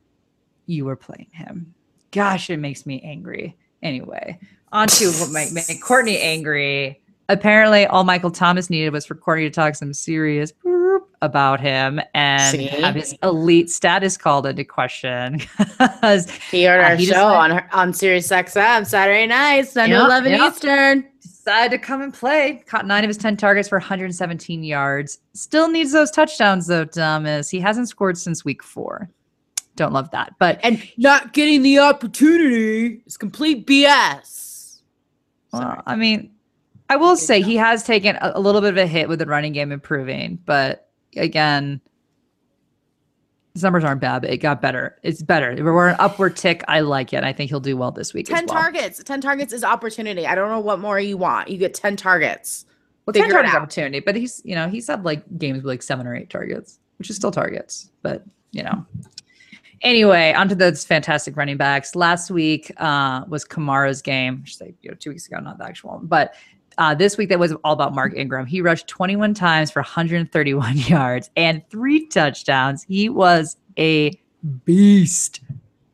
[0.66, 1.74] You are playing him.
[2.12, 3.56] Gosh, it makes me angry.
[3.82, 4.38] Anyway,
[4.70, 7.02] on to what might make Courtney angry.
[7.28, 10.52] Apparently, all Michael Thomas needed was for Courtney to talk some serious
[11.22, 12.66] about him and See?
[12.66, 15.40] have his elite status called into question.
[16.00, 20.00] 'Cause He heard Uh, our show on her, on Sirius XM Saturday night, 9 Yep,
[20.00, 20.52] 11 yep.
[20.52, 21.04] Eastern.
[21.22, 22.62] decided to come and play.
[22.66, 25.18] Caught nine of his 10 targets for 117 yards.
[25.34, 27.48] Still needs those touchdowns, though, Thomas.
[27.50, 29.08] He hasn't scored since week four.
[29.76, 30.34] Don't love that.
[30.38, 34.80] But And not getting the opportunity is complete BS.
[35.52, 36.30] Well, I mean,
[36.90, 39.26] I will say he has taken a, a little bit of a hit with the
[39.26, 41.80] running game improving, but again,
[43.54, 44.96] his numbers aren't bad, but it got better.
[45.02, 45.52] It's better.
[45.62, 46.62] We're an upward tick.
[46.68, 47.24] I like it.
[47.24, 48.26] I think he'll do well this week.
[48.26, 48.62] 10 as well.
[48.62, 49.02] targets.
[49.02, 50.26] 10 targets is opportunity.
[50.26, 51.48] I don't know what more you want.
[51.48, 52.66] You get 10 targets.
[53.04, 55.66] Well, 10 Figure it targets opportunity, but he's, you know, he's had like games with
[55.66, 58.86] like seven or eight targets, which is still targets, but you know.
[59.82, 61.94] Anyway, onto those fantastic running backs.
[61.94, 64.42] Last week uh, was Kamara's game.
[64.44, 66.06] I should say, you know, two weeks ago, not the actual one.
[66.06, 66.34] But
[66.78, 68.46] uh, this week, that was all about Mark Ingram.
[68.46, 72.84] He rushed 21 times for 131 yards and three touchdowns.
[72.84, 74.18] He was a
[74.64, 75.40] beast,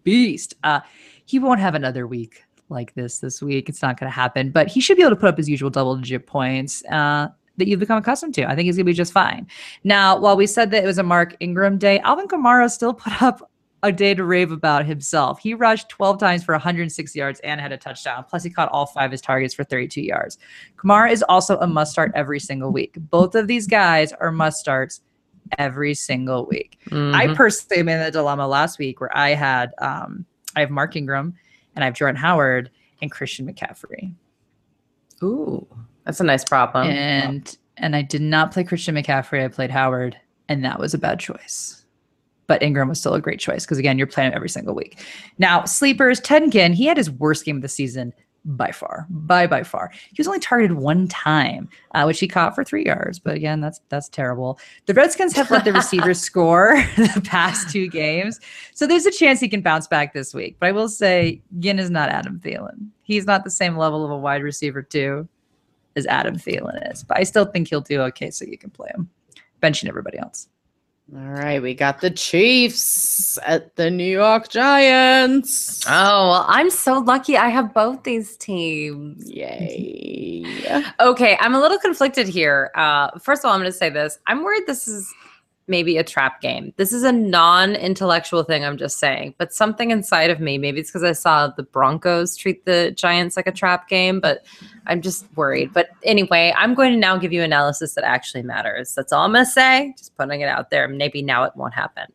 [0.05, 0.55] beast.
[0.62, 0.80] Uh,
[1.24, 3.68] he won't have another week like this this week.
[3.68, 5.70] It's not going to happen, but he should be able to put up his usual
[5.70, 6.85] double digit points.
[6.87, 8.45] Uh, that you've become accustomed to.
[8.45, 9.47] I think he's going to be just fine.
[9.85, 13.22] Now, while we said that it was a Mark Ingram day, Alvin Kamara still put
[13.22, 13.49] up
[13.85, 15.39] a day to rave about himself.
[15.39, 18.24] He rushed 12 times for 106 yards and had a touchdown.
[18.28, 20.39] Plus, he caught all five of his targets for 32 yards.
[20.76, 22.97] Kamara is also a must start every single week.
[22.99, 25.03] Both of these guys are must starts
[25.59, 26.78] every single week.
[26.91, 27.37] I Mhm.
[27.37, 30.24] personally am in a dilemma last week where I had um,
[30.57, 31.35] I have Mark Ingram
[31.74, 32.70] and I have Jordan Howard
[33.03, 34.14] and Christian McCaffrey.
[35.22, 35.66] Ooh,
[36.05, 36.87] that's a nice problem.
[36.89, 39.45] and and I did not play Christian McCaffrey.
[39.45, 40.16] I played Howard,
[40.49, 41.84] and that was a bad choice.
[42.47, 44.99] But Ingram was still a great choice because again, you're playing him every single week.
[45.38, 48.12] Now, sleepers, Ted Ginn, he had his worst game of the season
[48.45, 49.90] by far, by by far.
[50.09, 53.18] He was only targeted one time, uh, which he caught for three yards.
[53.18, 54.59] But again, that's that's terrible.
[54.86, 58.40] The Redskins have let the receivers score the past two games,
[58.74, 60.57] so there's a chance he can bounce back this week.
[60.61, 62.88] But I will say, Ginn is not Adam Thielen.
[63.03, 65.28] He's not the same level of a wide receiver too
[65.97, 67.03] as Adam Thielen is.
[67.03, 69.09] But I still think he'll do okay, so you can play him,
[69.62, 70.49] benching everybody else.
[71.12, 75.84] All right, we got the Chiefs at the New York Giants.
[75.86, 79.30] Oh, well, I'm so lucky I have both these teams.
[79.30, 80.42] Yay.
[81.00, 82.70] Okay, I'm a little conflicted here.
[82.74, 84.18] Uh, first of all, I'm going to say this.
[84.26, 85.12] I'm worried this is
[85.66, 86.72] maybe a trap game.
[86.76, 89.34] This is a non-intellectual thing, I'm just saying.
[89.38, 93.36] But something inside of me, maybe it's because I saw the Broncos treat the Giants
[93.36, 94.44] like a trap game, but
[94.86, 95.72] I'm just worried.
[95.72, 98.94] But anyway, I'm going to now give you analysis that actually matters.
[98.94, 99.94] That's all I'm going to say.
[99.96, 100.86] Just putting it out there.
[100.88, 102.06] Maybe now it won't happen.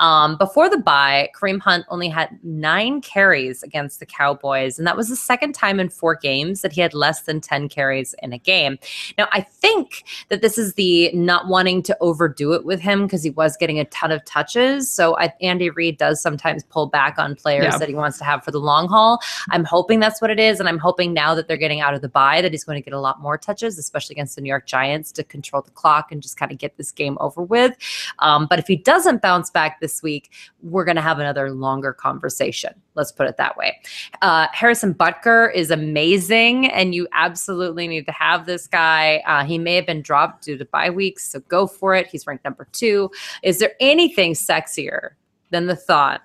[0.00, 4.96] Um, before the bye, Kareem Hunt only had nine carries against the Cowboys, and that
[4.96, 8.32] was the second time in four games that he had less than 10 carries in
[8.32, 8.78] a game.
[9.16, 13.22] Now, I think that this is the not wanting to overdo it with him because
[13.22, 14.90] he was getting a ton of touches.
[14.90, 17.78] So I, Andy Reid does sometimes pull back on players Yeah.
[17.78, 19.20] that he wants to have for the long haul.
[19.50, 22.00] I'm hoping that's what it is, and I'm hoping now that they're getting out of
[22.02, 24.48] the bye that he's going to get a lot more touches, especially against the New
[24.48, 27.76] York Giants, to control the clock and just kind of get this game over with.
[28.20, 30.30] Um, but if he doesn't bounce back this week,
[30.62, 32.72] we're going to have another longer conversation.
[32.96, 33.78] Let's put it that way.
[34.22, 39.22] Uh, Harrison Butker is amazing, and you absolutely need to have this guy.
[39.26, 42.06] Uh, he may have been dropped due to bye weeks, so go for it.
[42.06, 43.10] He's ranked number two.
[43.42, 45.10] Is there anything sexier
[45.50, 46.22] than the thought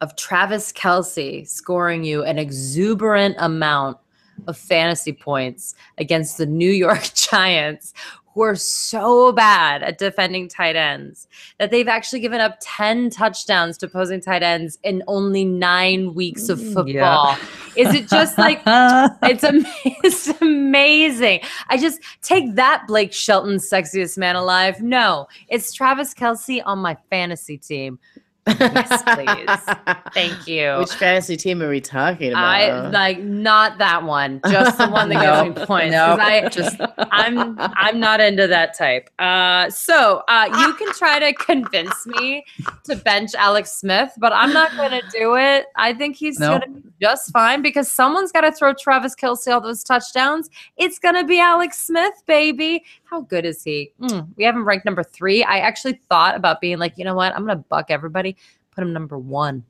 [0.00, 3.96] of Travis Kelce scoring you an exuberant amount
[4.46, 7.94] of fantasy points against the New York Giants,
[8.34, 11.28] who are so bad at defending tight ends
[11.58, 16.48] that they've actually given up 10 touchdowns to opposing tight ends in only nine weeks
[16.48, 17.36] of Mm, football.
[17.76, 21.40] Is it just like it's, am- it's amazing.
[21.68, 24.82] I just take that Blake Shelton, sexiest man alive.
[24.82, 27.98] No, it's Travis Kelce on my fantasy team.
[28.46, 29.96] Yes, please.
[30.12, 30.76] Thank you.
[30.78, 32.44] Which fantasy team are we talking about?
[32.44, 35.92] I like not that one, just the one that gives me points.
[35.92, 36.18] Nope.
[36.20, 36.76] I just
[37.10, 39.08] I'm I'm not into that type.
[39.18, 42.44] Uh, so uh, you can try to convince me
[42.84, 45.66] to bench Alex Smith, but I'm not going to do it.
[45.76, 46.58] I think he's No.
[46.58, 50.48] going to be just fine because someone's got to throw Travis Kelce all those touchdowns.
[50.76, 52.84] It's going to be Alex Smith, baby.
[53.14, 53.92] How good is he?
[54.00, 55.44] Mm, we have him ranked number three.
[55.44, 57.32] I actually thought about being like, you know what?
[57.36, 58.36] I'm going to buck everybody,
[58.74, 59.62] put him number one.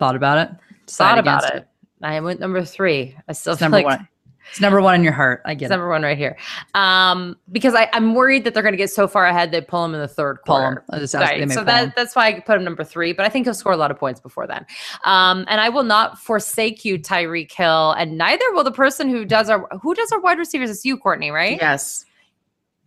[0.00, 0.50] Thought about it.
[0.88, 1.68] Thought about against it.
[2.02, 3.16] I went number three.
[3.28, 4.08] I still It's feel number like one.
[4.50, 5.40] It's number one in your heart.
[5.46, 5.74] I get it's it.
[5.76, 6.36] number one right here.
[6.74, 9.84] Um, because I, I'm worried that they're going to get so far ahead they pull
[9.84, 10.74] him in the third Pull 'em.
[10.74, 10.84] quarter.
[10.90, 11.38] I just Right.
[11.48, 11.66] So pull 'em.
[11.66, 13.92] that, that's why I put him number three, but I think he'll score a lot
[13.92, 14.66] of points before then.
[15.04, 19.24] Um, and I will not forsake you, Tyreek Hill, and neither will the person who
[19.24, 20.68] does our who does our wide receivers.
[20.70, 21.56] It's you, Courtney, right?
[21.60, 22.04] Yes.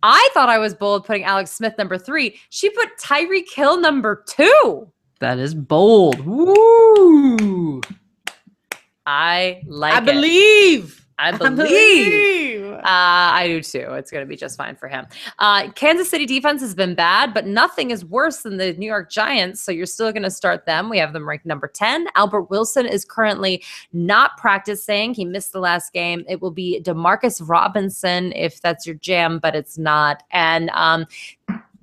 [0.02, 2.38] I thought I was bold putting Alex Smith number three.
[2.50, 4.90] She put Tyreek Hill number two.
[5.20, 6.20] That is bold.
[6.24, 7.80] Woo!
[9.06, 10.04] I like I it.
[10.04, 10.97] believe.
[11.18, 11.56] I I believe.
[11.56, 12.72] believe.
[12.74, 13.86] Uh, I do too.
[13.94, 15.06] It's going to be just fine for him.
[15.38, 19.10] Uh, Kansas City defense has been bad, but nothing is worse than the New York
[19.10, 19.60] Giants.
[19.60, 20.88] So you're still going to start them.
[20.88, 22.06] We have them ranked number 10.
[22.14, 23.62] Albert Wilson is currently
[23.92, 25.12] not practicing.
[25.12, 26.24] He missed the last game.
[26.28, 30.22] It will be Demarcus Robinson if that's your jam, but it's not.
[30.30, 31.06] And um,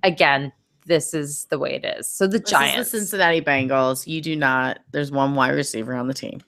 [0.04, 0.54] again,
[0.86, 2.08] this is the way it is.
[2.08, 2.92] So the This is Giants.
[2.92, 4.06] the Cincinnati Bengals.
[4.08, 4.80] You do not.
[4.92, 6.42] There's one wide receiver on the team.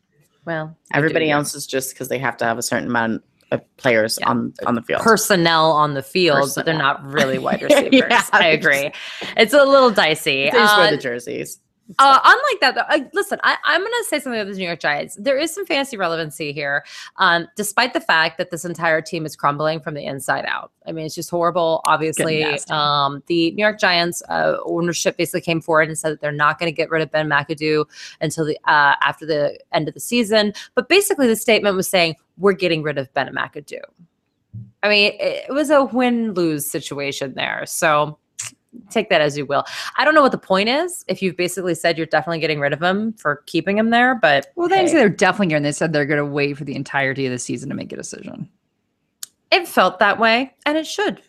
[0.48, 4.18] Well, Everybody else is just because they have to have a certain amount of players
[4.20, 4.30] Yeah.
[4.30, 5.02] on on the field.
[5.04, 7.92] personnel on the field, but they're not really wide receivers.
[8.10, 8.24] Yeah.
[8.34, 8.92] I agree.
[9.38, 10.46] It's a little dicey.
[10.46, 11.60] they just wear Uh, the jerseys.
[12.00, 14.66] Uh, unlike that, though, I, listen, I, I'm going to say something about the New
[14.66, 15.16] York Giants.
[15.16, 16.84] There is some fantasy relevancy here,
[17.18, 20.72] um, despite the fact that this entire team is crumbling from the inside out.
[20.86, 21.82] I mean, it's just horrible.
[21.86, 26.32] Obviously, um, the New York Giants uh, ownership basically came forward and said that they're
[26.32, 27.86] not going to get rid of Ben McAdoo
[28.22, 30.54] until the uh, after the end of the season.
[30.76, 33.82] But basically, the statement was saying we're getting rid of Ben McAdoo.
[34.84, 37.64] I mean, it, it was a win lose situation there.
[37.66, 38.18] So
[38.90, 39.64] take that as you will.
[39.96, 41.04] I don't know what the point is.
[41.08, 44.48] If you've basically said you're definitely getting rid of him for keeping him there, but
[44.56, 44.88] Well, they hey.
[44.88, 45.64] say they're definitely going.
[45.64, 47.96] They said they're going to wait for the entirety of the season to make a
[47.96, 48.50] decision.
[49.52, 51.22] it felt that way, and it should.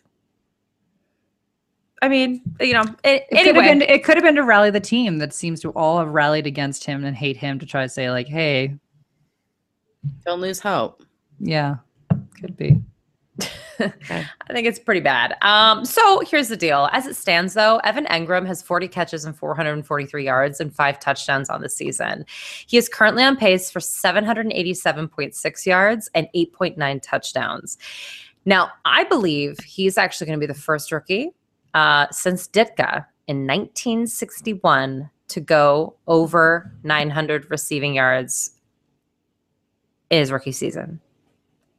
[2.01, 3.81] I mean, you know, it, It could have been.
[3.81, 6.85] It could have been to rally the team that seems to all have rallied against
[6.85, 8.75] him and hate him to try to say like, "Hey,
[10.25, 11.03] Don't lose hope.
[11.39, 11.75] yeah,
[12.39, 12.81] could be."
[13.79, 15.35] I think it's pretty bad.
[15.41, 16.89] Um, so here's the deal.
[16.91, 21.49] As it stands, though, Evan Engram has 40 catches and 443 yards and five touchdowns
[21.49, 22.25] on the season.
[22.67, 27.77] He is currently on pace for 787.6 yards and 8.9 touchdowns.
[28.45, 31.31] Now, I believe he's actually going to be the first rookie
[31.73, 38.51] uh, since Ditka in 1961 to go over 900 receiving yards
[40.09, 40.99] in his rookie season.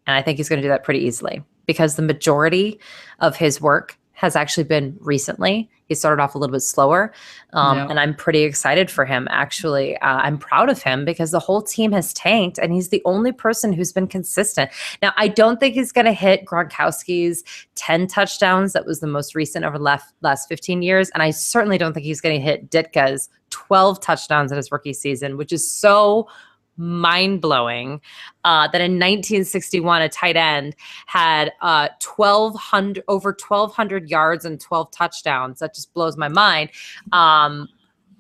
[0.07, 2.81] And I think he's going to do that pretty easily because the majority
[3.21, 5.71] of his work has actually been recently.
[5.87, 7.12] He started off a little bit slower,
[7.53, 7.87] um, Yeah.
[7.89, 9.29] and I'm pretty excited for him.
[9.31, 13.01] Actually, uh, I'm proud of him because the whole team has tanked, and he's the
[13.05, 14.71] only person who's been consistent.
[15.01, 17.45] Now, I don't think he's going to hit Gronkowski's
[17.77, 18.73] 10 touchdowns.
[18.73, 21.93] That was the most recent over the last, last 15 years, and I certainly don't
[21.95, 26.29] think he's going to hit Ditka's 12 touchdowns in his rookie season, which is so
[26.77, 28.01] mind blowing
[28.45, 30.75] uh, that in 1961 a tight end
[31.07, 35.61] had uh, 1200 over 1200 yards and 12 touchdowns.
[35.61, 36.71] That just blows my mind.
[37.12, 37.68] Um,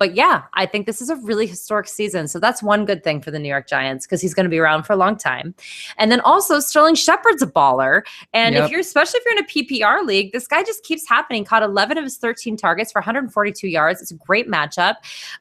[0.00, 2.26] but yeah i think this is a really historic season.
[2.26, 4.58] So that's one good thing for the new york giants because he's going to be
[4.58, 5.54] around for a long time.
[5.98, 8.02] And then also sterling shepard's a baller.
[8.32, 8.64] And Yep.
[8.64, 11.44] if you're especially if you're in a ppr league this guy just keeps happening.
[11.44, 14.00] Caught 11 of his 13 targets for 142 yards.
[14.00, 14.96] It's a great matchup.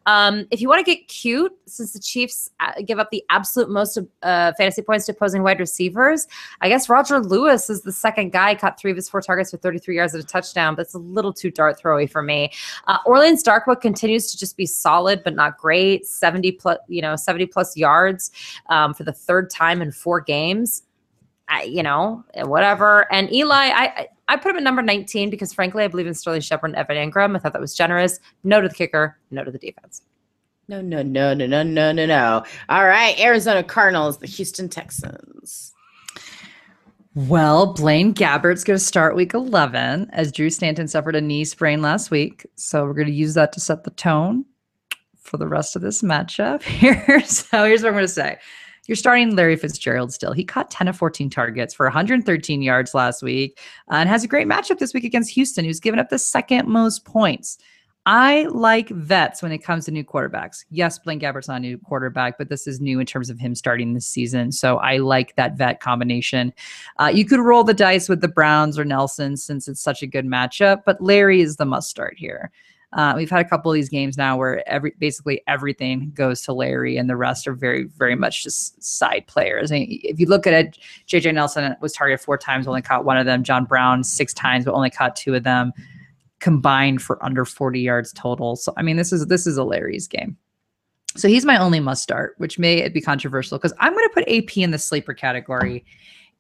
[0.06, 3.70] Um, if you want to get cute, since the Chiefs uh, give up the absolute
[3.70, 6.28] most uh, fantasy points to opposing wide receivers,
[6.62, 8.56] I guess Roger Lewis is the second guy.
[8.56, 11.00] Caught three of his four targets for 33 yards at a touchdown, but it's a
[11.00, 12.52] little too dart throwy for me.
[12.88, 16.06] Uh, Orleans Darkwa continues to just be solid, but not great.
[16.06, 18.32] 70 plus, you know, 70 plus yards
[18.68, 20.84] um, for the third time in four games.
[21.48, 23.12] I, you know, whatever.
[23.12, 26.14] And Eli, I, I I put him at number 19 because frankly, I believe in
[26.14, 27.36] Sterling Shepard and Evan Engram.
[27.36, 28.20] I thought that was generous.
[28.44, 30.04] No to the kicker, no to the defense.
[30.68, 32.44] No, no, no, no, no, no, no, no.
[32.70, 35.74] All right, Arizona Cardinals, the Houston Texans.
[37.16, 41.82] Well, Blaine Gabbert's going to start week 11 as Drew Stanton suffered a knee sprain
[41.82, 42.46] last week.
[42.56, 44.46] So we're going to use that to set the tone
[45.18, 47.22] for the rest of this matchup here.
[47.26, 48.38] So here's what I'm going to say.
[48.88, 50.34] You're starting Larry Fitzgerald still.
[50.34, 53.60] He caught 10 of 14 targets for 113 yards last week
[53.92, 56.68] uh, and has a great matchup this week against Houston, who's given up the second
[56.68, 57.60] most points.
[58.06, 60.66] I like vets when it comes to new quarterbacks.
[60.72, 63.54] Yes, Blaine Gabbert's not a new quarterback, but this is new in terms of him
[63.54, 64.52] starting this season.
[64.52, 66.54] So I like that vet combination.
[66.98, 70.08] Uh, you could roll the dice with the Browns or Nelson since it's such a
[70.08, 72.52] good matchup, but Larry is the must start here.
[72.94, 76.54] Uh, we've had a couple of these games now where every basically everything goes to
[76.54, 79.70] Larry, and the rest are very, very much just side players.
[79.70, 80.78] And if you look at it,
[81.08, 83.44] JJ Nelson was targeted four times, only caught one of them.
[83.44, 85.72] John Brown six times, but only caught two of them,
[86.40, 88.56] combined for under 40 yards total.
[88.56, 90.38] So I mean, this is this is a Larry's game.
[91.18, 94.30] So he's my only must start, which may be controversial because I'm going to put
[94.30, 95.84] AP in the sleeper category.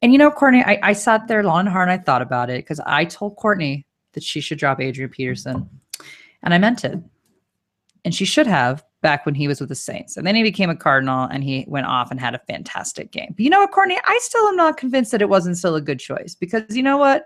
[0.02, 2.50] And you know, Courtney, I, I sat there long and hard and I thought about
[2.50, 5.70] it because I told Courtney that she should drop Adrian Peterson.
[6.44, 6.98] And I meant it.
[8.06, 10.18] And she should have back when he was with the Saints.
[10.18, 13.30] And then he became a Cardinal and he went off and had a fantastic game.
[13.32, 13.98] But you know what, Courtney?
[14.06, 16.98] I still am not convinced that it wasn't still a good choice because you know
[16.98, 17.26] what?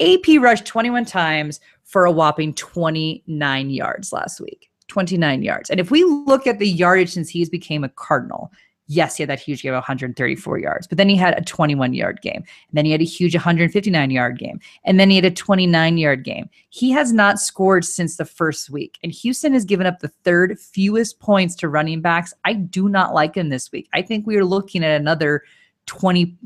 [0.00, 4.70] AP rushed 21 times for a whopping 29 yards last week.
[4.88, 5.70] 29 yards.
[5.70, 8.52] And if we look at the yardage since he's became a Cardinal,
[8.86, 11.94] yes, he had that huge game of 134 yards, but then he had a 21
[11.94, 12.36] yard game.
[12.36, 14.60] And then he had a huge 159 yard game.
[14.84, 16.50] And then he had a 29 yard game.
[16.68, 18.98] He has not scored since the first week.
[19.02, 22.34] And Houston has given up the third fewest points to running backs.
[22.44, 23.88] I do not like him this week.
[23.94, 25.42] I think we are looking at another
[25.86, 26.36] 20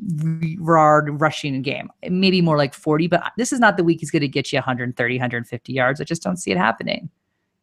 [0.42, 4.22] yard rushing game, maybe more like 40, but this is not the week he's going
[4.22, 6.00] to get you 130, 150 yards.
[6.00, 7.10] I just don't see it happening.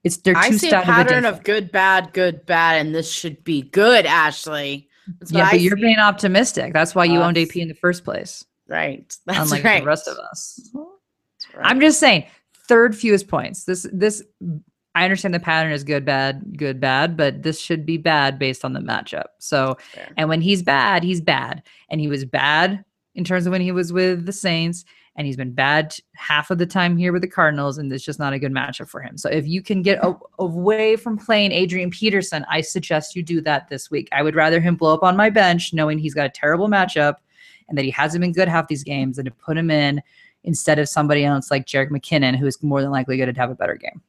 [0.03, 2.85] It's they're I too see a stout of a pattern of good, bad, good, bad,
[2.85, 4.89] and this should be good, Ashley.
[5.29, 6.73] Yeah, I but you're being optimistic.
[6.73, 9.15] That's why you owned AP in the first place, right.
[9.25, 9.81] That's unlike right.
[9.81, 10.69] the rest of us.
[10.73, 11.65] Right.
[11.65, 12.25] I'm just saying,
[12.67, 13.63] third fewest points.
[13.63, 14.23] This this
[14.95, 18.63] I understand the pattern is good, bad, good, bad, but this should be bad based
[18.63, 19.25] on the matchup.
[19.39, 20.13] So, Fair.
[20.17, 22.85] and when he's bad, he's bad, and he was bad
[23.15, 24.85] in terms of when he was with the Saints,
[25.15, 28.19] and he's been bad half of the time here with the Cardinals, and it's just
[28.19, 29.17] not a good matchup for him.
[29.17, 33.41] So, if you can get a- away from playing Adrian Peterson, I suggest you do
[33.41, 34.09] that this week.
[34.11, 37.15] I would rather him blow up on my bench, knowing he's got a terrible matchup,
[37.67, 40.03] and that he hasn't been good half these games, than to put him in
[40.43, 43.49] instead of somebody else like Jerick McKinnon, who is more than likely going to have
[43.49, 44.01] a better game.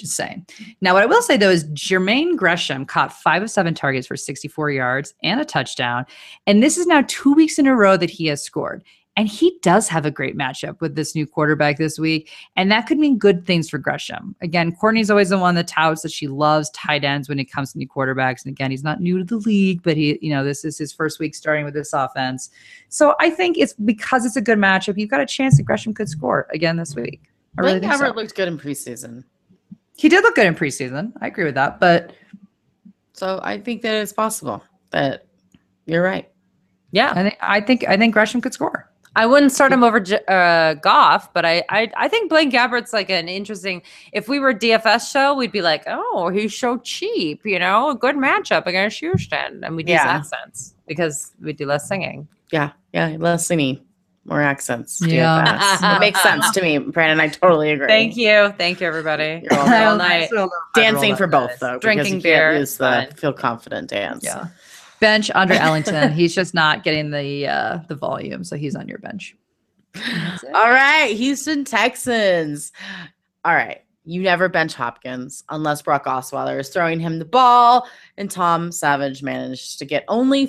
[0.00, 0.46] Just saying.
[0.80, 4.16] Now, what I will say though is Jermaine Gresham caught five of seven targets for
[4.16, 6.04] 64 yards and a touchdown.
[6.46, 8.84] And this is now two weeks in a row that he has scored.
[9.16, 12.30] And he does have a great matchup with this new quarterback this week.
[12.56, 14.34] And that could mean good things for Gresham.
[14.40, 17.72] Again, Courtney's always the one that touts that she loves tight ends when it comes
[17.72, 18.44] to new quarterbacks.
[18.44, 20.92] And again, he's not new to the league, but he, you know, this is his
[20.92, 22.50] first week starting with this offense.
[22.88, 25.94] So I think it's because it's a good matchup, you've got a chance that Gresham
[25.94, 27.20] could score again this week.
[27.56, 27.98] I really Blake think so.
[28.00, 29.22] Everett looked good in preseason.
[29.96, 31.12] He did look good in preseason.
[31.20, 31.78] I agree with that.
[31.80, 32.12] But
[33.12, 35.26] So I think that it's possible that
[35.86, 36.28] you're right.
[36.90, 38.90] Yeah, I think I think I think Gresham could score.
[39.16, 43.10] I wouldn't start him over uh, Goff, but I, I I think Blaine Gabbert's like
[43.10, 43.82] an interesting.
[44.12, 47.94] If we were DFS show, we'd be like, oh, he's so cheap, you know, a
[47.94, 50.08] good matchup against Houston, and we'd use Yeah.
[50.08, 52.26] accents because we do less singing.
[52.50, 52.72] Yeah.
[52.92, 53.16] Yeah.
[53.18, 53.80] Less singing.
[54.26, 55.00] More accents.
[55.04, 55.58] Yeah.
[55.76, 55.96] DFS.
[55.96, 57.20] it makes sense to me, Brandon.
[57.20, 57.86] I totally agree.
[57.86, 58.54] Thank you.
[58.56, 59.42] Thank you, everybody.
[59.42, 59.72] You're welcome.
[59.72, 60.30] All night.
[60.74, 61.78] Dancing for both though.
[61.78, 64.24] Drinking you beer, Can't use the feel confident dance.
[64.24, 64.46] Yeah.
[65.00, 66.12] Bench Andre Ellington.
[66.12, 69.36] he's just not getting the uh, the volume, so he's on your bench.
[69.96, 72.72] All right, Houston Texans.
[73.44, 73.80] All right.
[74.06, 77.86] You never bench Hopkins unless Brock Osweiler is throwing him the ball,
[78.18, 80.46] and Tom Savage managed to get only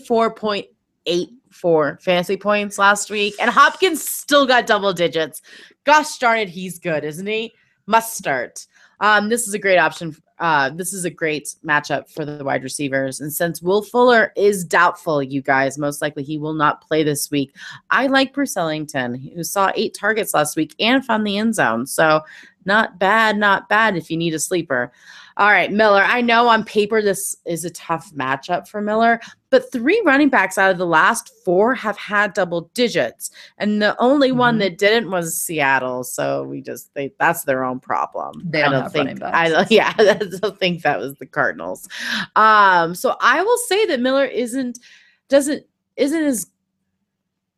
[1.64, 5.42] 4.84 fantasy points last week, and Hopkins still got double digits.
[5.84, 7.54] Gosh darn it, he's good, isn't he?
[7.88, 8.66] Must start.
[9.00, 10.16] Um, this is a great option.
[10.40, 13.22] Uh, this is a great matchup for the wide receivers.
[13.22, 17.32] And since Will Fuller is doubtful, you guys, most likely he will not play this
[17.32, 17.56] week.
[17.90, 21.86] I like Bruce Ellington, who saw eight targets last week and found the end zone.
[21.86, 22.22] So
[22.66, 24.92] not bad, not bad if you need a sleeper.
[25.38, 26.02] All right, Miller.
[26.02, 30.58] I know on paper this is a tough matchup for Miller, but three running backs
[30.58, 34.60] out of the last four have had double digits, and the only one Mhm.
[34.60, 36.06] that didn't was Seattle.
[36.06, 38.44] So we just they that's their own problem.
[38.50, 41.16] They I don't don't have think running I don't, yeah, I don't think that was
[41.16, 41.90] the Cardinals.
[42.38, 44.80] Um, so I will say that Miller isn't
[45.28, 45.66] doesn't
[45.98, 46.48] isn't as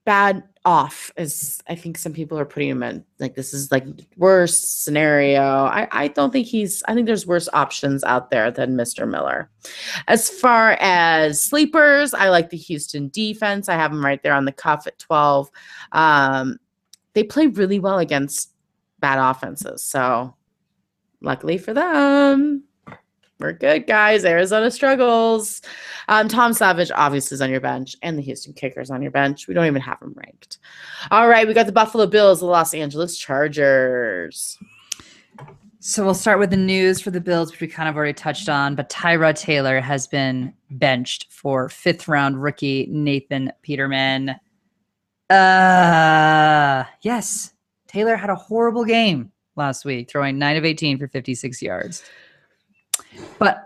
[0.03, 3.05] bad off as I think some people are putting him in.
[3.19, 3.85] Like this is like
[4.17, 5.41] worst scenario.
[5.41, 9.09] I, I don't think he's I think there's worse options out there than Mr.
[9.09, 9.49] Miller.
[10.09, 13.69] As far as sleepers, I like the Houston defense.
[13.69, 15.49] I have them right there on the cuff at 12.
[15.93, 16.59] Um,
[17.13, 18.51] they play really well against
[18.99, 19.85] bad offenses.
[19.85, 20.35] So
[21.21, 22.66] luckily for them,
[23.39, 24.25] we're good, guys.
[24.25, 25.61] Arizona struggles.
[26.07, 29.47] Um, Tom Savage obviously is on your bench, and the Houston Kickers on your bench.
[29.47, 30.57] We don't even have them ranked.
[31.11, 34.57] All right, we got the Buffalo Bills, the Los Angeles Chargers.
[35.79, 38.49] So we'll start with the news for the Bills, which we kind of already touched
[38.49, 38.75] on.
[38.75, 44.31] But Tyrod Taylor has been benched for fifth round rookie Nathan Peterman.
[45.29, 47.53] Uh, yes,
[47.87, 52.03] Taylor had a horrible game last week, throwing nine of 18 for 56 yards.
[53.39, 53.63] But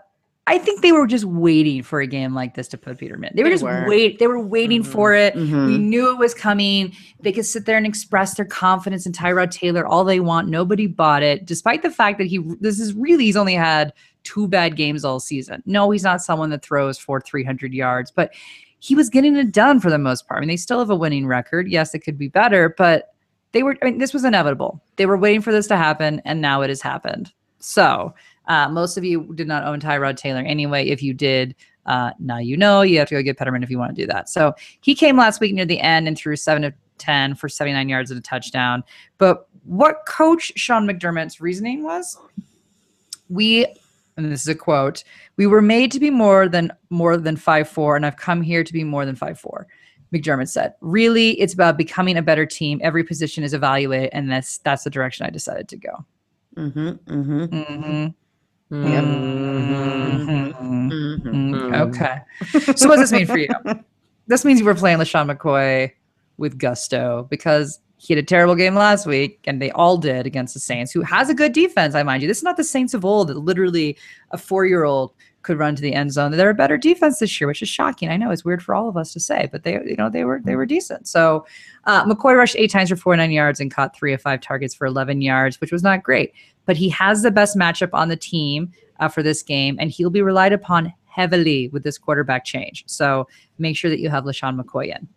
[0.47, 3.31] I think they were just waiting for a game like this to put Peterman.
[3.35, 3.85] They were They just were.
[3.87, 4.17] wait.
[4.19, 4.87] They were waiting Mhm.
[4.87, 5.35] for it.
[5.35, 5.67] Mhm.
[5.67, 6.93] We knew it was coming.
[7.21, 10.49] They could sit there and express their confidence in Tyrod Taylor all they want.
[10.49, 14.47] Nobody bought it, despite the fact that he this is really he's only had two
[14.47, 15.61] bad games all season.
[15.65, 18.33] No, he's not someone that throws for 300 yards, but
[18.79, 20.39] he was getting it done for the most part.
[20.39, 21.67] I mean, they still have a winning record.
[21.69, 23.13] Yes, it could be better, but
[23.51, 23.77] they were.
[23.81, 24.81] I mean, this was inevitable.
[24.95, 27.31] They were waiting for this to happen, and now it has happened.
[27.59, 28.15] So.
[28.47, 30.87] Uh, most of you did not own Tyrod Taylor anyway.
[30.87, 33.77] If you did, uh, now you know you have to go get Peterman if you
[33.79, 34.29] want to do that.
[34.29, 37.89] So he came last week near the end and threw seven of 10 for 79
[37.89, 38.83] yards and a touchdown.
[39.17, 42.17] But what coach Sean McDermott's reasoning was
[43.29, 43.65] we,
[44.17, 45.03] and this is a quote,
[45.37, 48.63] we were made to be more than more than five four, and I've come here
[48.63, 49.67] to be more than five four.
[50.13, 52.81] McDermott said, really, it's about becoming a better team.
[52.83, 56.05] Every position is evaluated, and that's that's the direction I decided to go.
[56.57, 58.07] Mhm, mhm, Mm-hmm.
[58.71, 60.53] Mhm, Mhm.
[60.55, 61.21] mhm.
[61.23, 62.15] Mm, Okay.
[62.75, 63.49] So what does this mean for you?
[64.27, 65.91] This means you were playing LeSean McCoy
[66.37, 70.53] with gusto because he had a terrible game last week, and they all did against
[70.53, 72.27] the Saints, who has a good defense, I mind you.
[72.27, 73.97] This is not the Saints of old that literally
[74.31, 75.13] a four-year-old
[75.43, 76.31] could run to the end zone.
[76.31, 78.09] They're a better defense this year, which is shocking.
[78.09, 80.23] I know it's weird for all of us to say, but they, you know, they
[80.23, 81.07] were they were decent.
[81.07, 81.45] So
[81.85, 84.85] uh, McCoy rushed eight times for 49 yards and caught three of five targets for
[84.85, 86.33] 11 yards, which was not great.
[86.65, 90.09] But he has the best matchup on the team uh, for this game, and he'll
[90.09, 92.83] be relied upon heavily with this quarterback change.
[92.87, 93.27] So
[93.57, 95.07] make sure that you have LeSean McCoy in.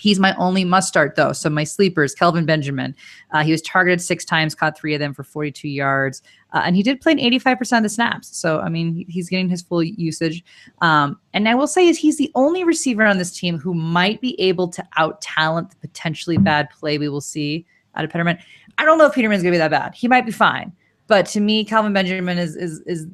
[0.00, 1.32] He's my only must start though.
[1.32, 2.94] So my sleepers, Kelvin Benjamin,
[3.32, 6.22] uh, he was targeted six times, caught three of them for 42 yards,
[6.52, 8.36] uh, and he did play in 85% of the snaps.
[8.36, 10.44] So I mean, he's getting his full usage.
[10.80, 14.20] Um, and I will say is he's the only receiver on this team who might
[14.20, 18.38] be able to out talent the potentially bad play we will see out of Peterman.
[18.78, 19.94] I don't know if Peterman's gonna be that bad.
[19.94, 20.72] He might be fine,
[21.06, 23.06] but to me, Kelvin Benjamin is is is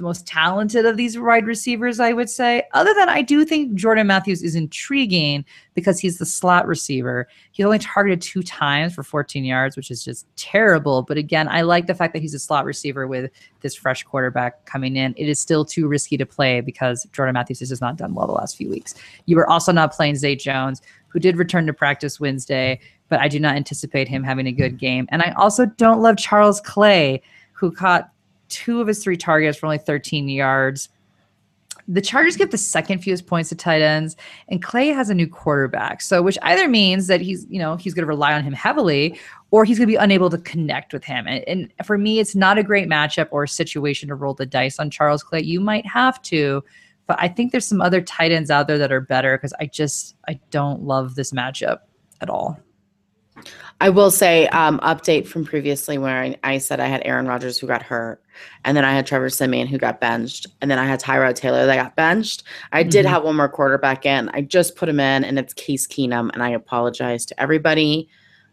[0.00, 2.64] the most talented of these wide receivers, I would say.
[2.72, 5.44] Other than I do think Jordan Matthews is intriguing
[5.74, 7.28] because he's the slot receiver.
[7.52, 11.02] He's only targeted two times for 14 yards, which is just terrible.
[11.02, 13.30] But again, I like the fact that he's a slot receiver with
[13.60, 15.14] this fresh quarterback coming in.
[15.16, 18.26] It is still too risky to play because Jordan Matthews has just not done well
[18.26, 18.94] the last few weeks.
[19.26, 23.28] You are also not playing Zay Jones, who did return to practice Wednesday, but I
[23.28, 25.06] do not anticipate him having a good game.
[25.10, 27.20] And I also don't love Charles Clay,
[27.52, 28.10] who caught
[28.50, 30.88] two of his three targets for only 13 yards.
[31.88, 34.14] The Chargers get the second fewest points to tight ends,
[34.48, 36.02] and Clay has a new quarterback.
[36.02, 39.18] So, which either means that he's, you know, he's going to rely on him heavily,
[39.50, 41.26] or he's going to be unable to connect with him.
[41.26, 44.78] And, and for me, it's not a great matchup or situation to roll the dice
[44.78, 45.40] on Charles Clay.
[45.40, 46.62] You might have to,
[47.06, 49.66] but I think there's some other tight ends out there that are better because I
[49.66, 51.78] just I don't love this matchup
[52.20, 52.56] at all.
[53.82, 57.58] I will say, um, update from previously where I, I said I had Aaron Rodgers
[57.58, 58.22] who got hurt,
[58.64, 61.64] and then I had Trevor Siemian who got benched, and then I had Tyrod Taylor
[61.66, 62.42] that got benched.
[62.72, 63.08] I did Mhm.
[63.08, 64.28] have one more quarterback in.
[64.34, 68.08] I just put him in, and it's Case Keenum, and I apologize to everybody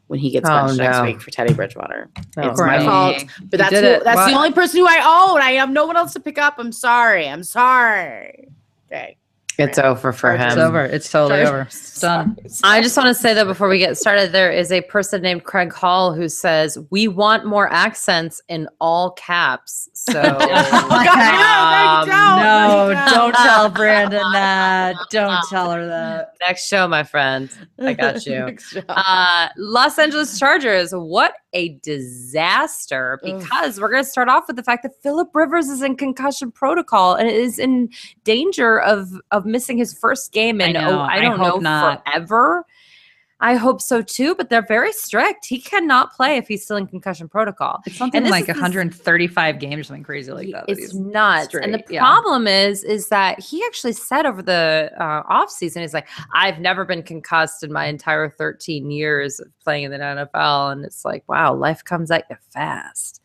[0.08, 2.10] when he gets Oh, benched next week for Teddy Bridgewater.
[2.38, 5.00] Oh, it's my fault, but that's who, that's the only person who I
[5.32, 5.42] own.
[5.42, 6.56] I have no one else to pick up.
[6.58, 7.28] I'm sorry.
[7.28, 8.48] I'm sorry.
[8.90, 9.18] Okay,
[9.58, 10.46] It's over for Chargers.
[10.46, 10.62] It's him.
[10.62, 10.86] over.
[10.86, 11.62] It's totally over.
[11.62, 12.38] It's done.
[12.64, 15.46] I just want to say that before we get started, there is a person named
[15.46, 19.90] Craig Hall who says, We want more accents in all caps.
[20.08, 24.96] So God, um, No, Thank don't tell Brandon that.
[25.12, 26.34] Don't tell her that.
[26.46, 27.50] next show, my friend.
[27.80, 28.40] I got you.
[28.46, 28.86] Next job.
[28.88, 33.20] Uh, Los Angeles Chargers, what a disaster!
[33.24, 33.40] Ugh.
[33.40, 36.52] Because we're going to start off with the fact that Philip Rivers is in concussion
[36.52, 37.90] protocol and is in
[38.24, 41.00] danger of of missing his first game and I know.
[41.00, 42.06] oh, I I don't hope know not.
[42.06, 42.66] forever.
[43.40, 45.46] I hope so too, but they're very strict.
[45.46, 47.82] He cannot play if he's still in concussion protocol.
[47.86, 50.66] It's something like is this- 135 games something crazy like that.
[50.66, 51.54] that It's he's- nuts.
[51.54, 52.00] and the straight, yeah.
[52.00, 56.60] problem is, is that he actually said over the uh, off season, he's like, I've
[56.60, 60.72] never been concussed in my entire 13 years of playing in the NFL.
[60.72, 63.22] And it's like, wow, life comes at you fast.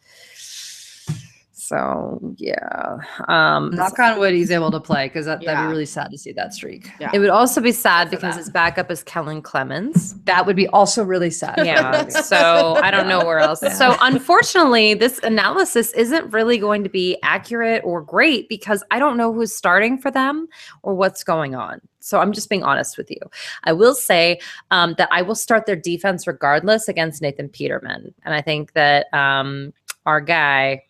[1.72, 2.98] So yeah.
[3.28, 5.66] Um Knock on wood, he's able to play because that, that'd Yeah.
[5.66, 6.90] be really sad to see that streak.
[7.00, 7.10] Yeah.
[7.14, 8.38] it would also be sad because that.
[8.44, 10.14] his backup is Kellen Clemens.
[10.24, 11.54] That would be also really sad.
[11.64, 12.08] Yeah.
[12.08, 13.62] so I don't know where else.
[13.62, 13.72] Yeah.
[13.72, 19.16] So unfortunately, this analysis isn't really going to be accurate or great because I don't
[19.16, 20.48] know who's starting for them
[20.82, 21.80] or what's going on.
[22.00, 23.20] So I'm just being honest with you.
[23.64, 24.40] I will say
[24.70, 29.06] um, that I will start their defense regardless against Nathan Peterman, and I think that
[29.14, 29.72] um,
[30.04, 30.82] our guy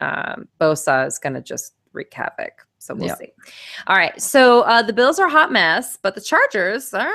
[0.00, 2.66] um, Bosa is going to just wreak havoc.
[2.78, 3.16] So we'll Yeah.
[3.16, 3.32] see.
[3.86, 4.20] All right.
[4.20, 7.12] So uh, the Bills are a hot mess, but the Chargers are.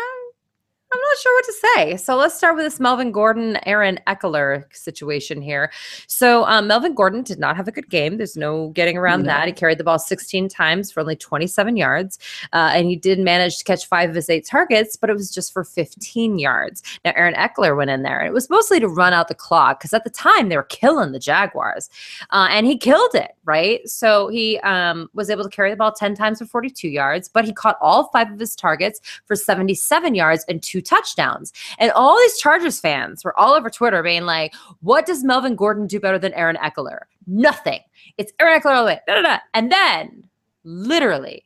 [0.93, 1.97] I'm not sure what to say.
[1.97, 5.71] So let's start with this Melvin Gordon, Aaron Ekeler situation here.
[6.07, 8.15] So um, Melvin Gordon did not have a good game.
[8.17, 9.27] There's no getting around No.
[9.27, 9.47] that.
[9.47, 12.17] He carried the ball 16 times for only 27 yards,
[12.53, 15.31] uh, and he did manage to catch five of his eight targets, but it was
[15.33, 16.81] just for 15 yards.
[17.03, 19.79] Now Aaron Ekeler went in there, and it was mostly to run out the clock
[19.79, 21.89] because at the time they were killing the Jaguars,
[22.29, 23.34] uh, and he killed it.
[23.45, 27.29] Right, so he um, was able to carry the ball 10 times for 42 yards,
[27.29, 31.53] but he caught all five of his targets for 77 yards and two touchdowns.
[31.77, 35.85] And all these Chargers fans were all over Twitter being like, what does Melvin Gordon
[35.85, 37.01] do better than Aaron Ekeler?
[37.27, 37.81] Nothing.
[38.17, 38.99] It's Aaron Ekeler all the way.
[39.05, 39.37] Da, da, da.
[39.53, 40.23] And then,
[40.63, 41.43] literally,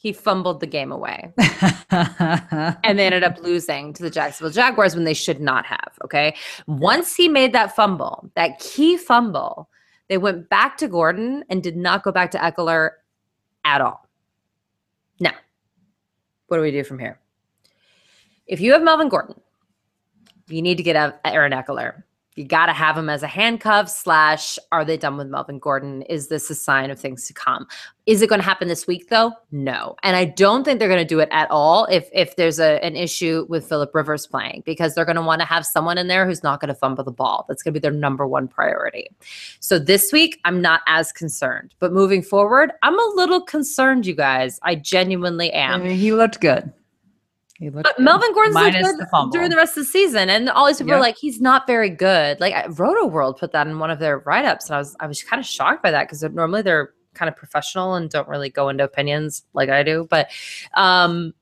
[0.00, 1.32] he fumbled the game away.
[1.92, 5.98] And they ended up losing to the Jacksonville Jaguars when they should not have.
[6.04, 6.36] Okay.
[6.66, 9.68] Once he made that fumble, that key fumble,
[10.10, 12.90] they went back to Gordon and did not go back to Ekeler
[13.64, 14.08] at all.
[15.20, 15.34] Now,
[16.48, 17.20] what do we do from here?
[18.48, 19.40] If you have Melvin Gordon,
[20.48, 22.02] you need to get Aaron Ekeler.
[22.40, 23.90] You got to have him as a handcuff.
[23.90, 26.00] Slash, are they done with Melvin Gordon?
[26.02, 27.66] Is this a sign of things to come?
[28.06, 29.32] Is it going to happen this week though?
[29.52, 31.84] No, and I don't think they're going to do it at all.
[31.84, 35.40] If if there's a, an issue with Philip Rivers playing, because they're going to want
[35.42, 37.44] to have someone in there who's not going to fumble the ball.
[37.46, 39.08] That's going to be their number one priority.
[39.60, 44.06] So this week, I'm not as concerned, but moving forward, I'm a little concerned.
[44.06, 46.72] You guys, I genuinely am I mean, he looked good.
[47.60, 48.02] He looked But good.
[48.04, 50.78] Melvin Gordon's looked Minus good the during the rest of the season, and all these
[50.78, 51.02] people are Yep.
[51.02, 54.20] like, "He's not very good." Like I- Roto World put that in one of their
[54.20, 56.94] write ups, and I was I was kind of shocked by that because normally they're
[57.12, 60.06] kind of professional and don't really go into opinions like I do.
[60.08, 60.30] But
[60.74, 61.34] um,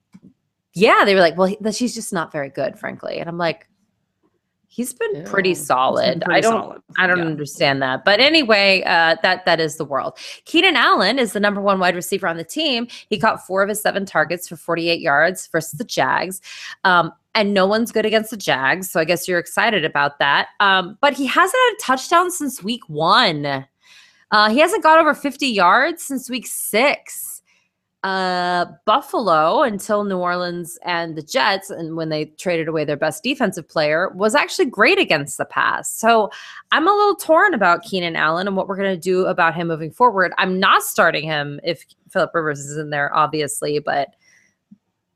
[0.74, 3.68] yeah, they were like, "Well, he, she's just not very good, frankly," and I'm like,
[4.69, 5.49] "He's been pretty.
[5.51, 6.23] He's been solid.
[6.23, 6.82] pretty I don't." solid.
[6.99, 7.24] I don't Yeah.
[7.24, 8.05] understand that.
[8.05, 10.16] But anyway, uh, that that is the world.
[10.45, 12.86] Keenan Allen is the number one wide receiver on the team.
[13.09, 16.40] He caught four of his seven targets for 48 yards versus the Jags.
[16.85, 18.90] Um, and no one's good against the Jags.
[18.90, 20.49] So I guess you're excited about that.
[20.61, 23.66] Um, but he hasn't had a touchdown since week one.
[24.31, 27.38] Uh, he hasn't got over 50 yards since week six.
[28.05, 33.25] Uh, Buffalo until New Orleans and the Jets, and when they traded away their best
[33.25, 35.93] defensive player, was actually great against the pass.
[35.93, 36.31] So
[36.70, 39.66] I'm a little torn about Keenan Allen and what we're going to do about him
[39.66, 40.33] moving forward.
[40.39, 44.15] I'm not starting him if Philip Rivers is in there, obviously, but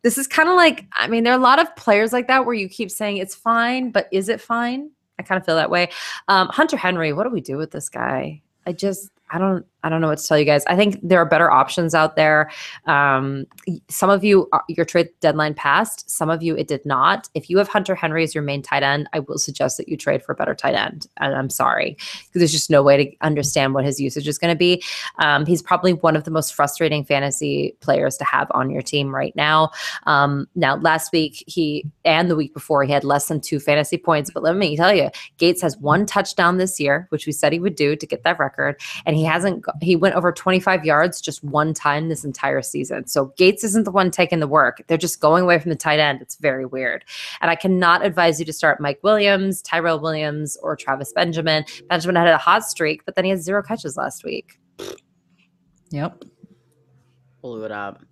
[0.02, 2.44] this is kind of like, I mean, there are a lot of players like that
[2.44, 4.90] where you keep saying it's fine, but is it fine?
[5.20, 5.90] I kind of feel that way.
[6.26, 8.42] Um, Hunter Henry, what do we do with this guy?
[8.66, 10.64] I just, I don't, I don't know what to tell you guys.
[10.66, 12.50] I think there are better options out there.
[12.86, 13.46] Um,
[13.88, 16.08] some of you, your trade deadline passed.
[16.10, 17.28] Some of you, it did not.
[17.34, 19.96] If you have Hunter Henry as your main tight end, I will suggest that you
[19.96, 21.06] trade for a better tight end.
[21.18, 21.96] And I'm sorry
[22.26, 24.82] because there's just no way to understand what his usage is going to be.
[25.18, 29.14] Um, he's probably one of the most frustrating fantasy players to have on your team
[29.14, 29.70] right now.
[30.04, 33.98] Um, now, last week he and the week before he had less than two fantasy
[33.98, 34.30] points.
[34.32, 37.58] But let me tell you, Gates has one touchdown this year, which we said he
[37.58, 39.64] would do to get that record, and he hasn't.
[39.72, 43.06] Go- He went over 25 yards just one time this entire season.
[43.06, 44.82] So Gates isn't the one taking the work.
[44.86, 46.20] They're just going away from the tight end.
[46.22, 47.04] It's very weird,
[47.40, 51.64] and I cannot advise you to start Mike Williams, Tyrell Williams, or Travis Benjamin.
[51.88, 54.58] Benjamin had a hot streak, but then he had zero catches last week.
[55.90, 56.24] Yep.
[57.42, 58.02] Blew it up.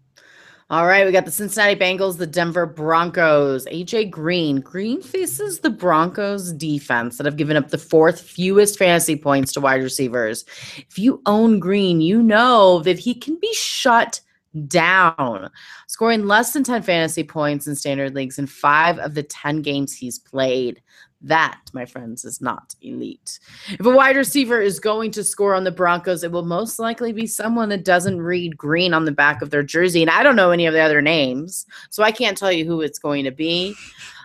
[0.70, 3.66] All right, we got the Cincinnati Bengals, the Denver Broncos.
[3.66, 4.60] AJ Green.
[4.60, 9.60] Green faces the Broncos defense that have given up the fourth fewest fantasy points to
[9.60, 10.44] wide receivers.
[10.76, 14.20] If you own Green, you know that he can be shut
[14.68, 15.50] down,
[15.88, 19.92] scoring less than 10 fantasy points in standard leagues in five of the 10 games
[19.92, 20.80] he's played.
[21.22, 23.40] That, my friends, is not elite.
[23.68, 27.12] If a wide receiver is going to score on the Broncos, it will most likely
[27.12, 30.00] be someone that doesn't read green on the back of their jersey.
[30.00, 32.80] And I don't know any of the other names, so I can't tell you who
[32.80, 33.74] it's going to be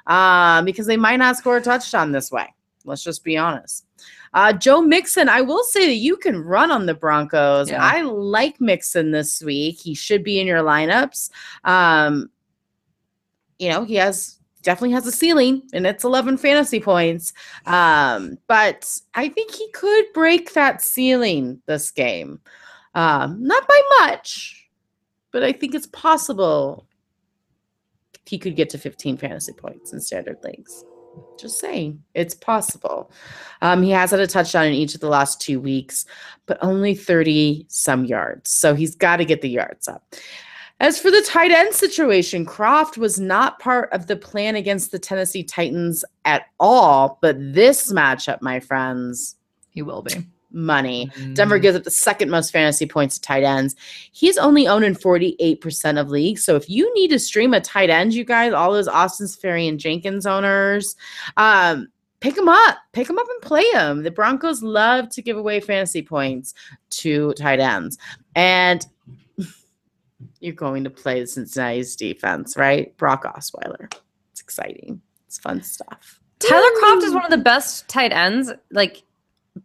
[0.08, 2.54] um, because they might not score a touchdown this way.
[2.86, 3.86] Let's just be honest.
[4.34, 7.70] Uh, Joe Mixon, I will say that you can run on the Broncos.
[7.70, 7.84] Yeah.
[7.84, 9.80] I like Mixon this week.
[9.80, 11.30] He should be in your lineups.
[11.64, 12.30] Um,
[13.58, 17.32] you know, he has definitely has a ceiling and it's 11 fantasy points.
[17.66, 22.42] Um, but I think he could break that ceiling this game.
[22.96, 24.70] Um, not by much,
[25.32, 26.88] but I think it's possible
[28.26, 30.84] he could get to 15 fantasy points in standard leagues.
[31.40, 33.12] Just saying, it's possible.
[33.62, 36.06] Um, he has had a touchdown in each of the last two weeks,
[36.46, 38.50] but only 30 some yards.
[38.50, 40.16] So he's got to get the yards up.
[40.82, 45.00] As for the tight end situation, Kroft was not part of the plan against the
[45.00, 47.18] Tennessee Titans at all.
[47.22, 49.38] But this matchup, my friends,
[49.70, 50.14] He will be.
[50.52, 51.10] money.
[51.34, 51.62] Denver Mhm.
[51.62, 53.76] gives up the second most fantasy points to tight ends.
[54.12, 56.44] He's only owned in 48% of leagues.
[56.46, 60.26] So if you need to stream a tight end, you guys, all those Austin Seferian-Jenkins
[60.26, 60.96] owners,
[61.36, 61.88] um,
[62.22, 62.78] pick them up.
[62.94, 64.04] Pick them up and play them.
[64.04, 66.54] The Broncos love to give away fantasy points
[66.92, 67.98] to tight ends.
[68.36, 68.86] And
[70.46, 72.96] you're going to play the Cincinnati's defense, right?
[72.98, 73.92] Brock Osweiler.
[74.32, 75.02] It's exciting.
[75.28, 76.20] It's fun stuff.
[76.40, 79.04] Tyler Kroft is one of the best tight ends, like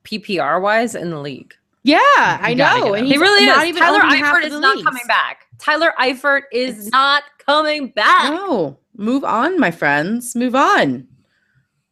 [0.05, 1.55] PPR wise, in the league.
[1.83, 2.95] Yeah, I You gotta know.
[2.95, 3.07] And.
[3.07, 3.69] He really not is.
[3.71, 4.87] even Tyler owned in half Eifert is not leagues.
[4.87, 5.47] coming back.
[5.59, 8.31] Tyler Eifert is It's- not coming back.
[8.33, 10.35] No, move on, my friends.
[10.37, 11.07] Move on.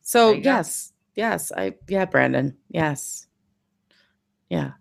[0.03, 0.51] So There you go.
[0.51, 2.57] yes, yes, I yeah, Brandon.
[2.71, 3.27] Yes,
[4.49, 4.73] yeah.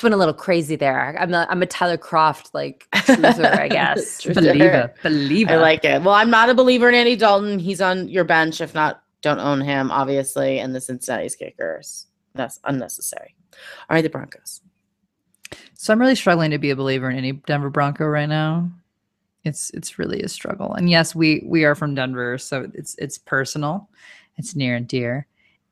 [0.00, 1.14] It's been a little crazy there.
[1.20, 4.22] I'm a, I'm a Tyler Kroft like truther, I guess.
[4.22, 4.34] Truther.
[4.36, 4.94] Believer.
[5.02, 5.52] Believer.
[5.52, 6.00] I like it.
[6.00, 7.58] Well, I'm not a believer in Andy Dalton.
[7.58, 8.62] He's on your bench.
[8.62, 10.58] If not, don't own him, obviously.
[10.58, 12.06] And the Cincinnati's kickers.
[12.34, 13.34] That's unnecessary.
[13.90, 14.62] All right, the Broncos.
[15.74, 18.70] So I'm really struggling to be a believer in any Denver Bronco right now.
[19.44, 20.72] It's it's really a struggle.
[20.72, 23.90] And yes, we we are from Denver, so it's it's personal,
[24.38, 25.26] it's near and dear,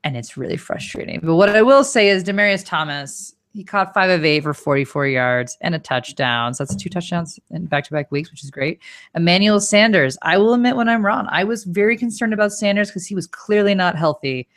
[0.04, 1.20] and it's really frustrating.
[1.22, 5.06] But what I will say is Demaryius Thomas, he caught five of eight for 44
[5.06, 6.54] yards and a touchdown.
[6.54, 8.80] So that's two touchdowns in back-to-back weeks, which is great.
[9.14, 11.26] Emmanuel Sanders, I will admit when I'm wrong.
[11.30, 14.48] I was very concerned about Sanders because he was clearly not healthy.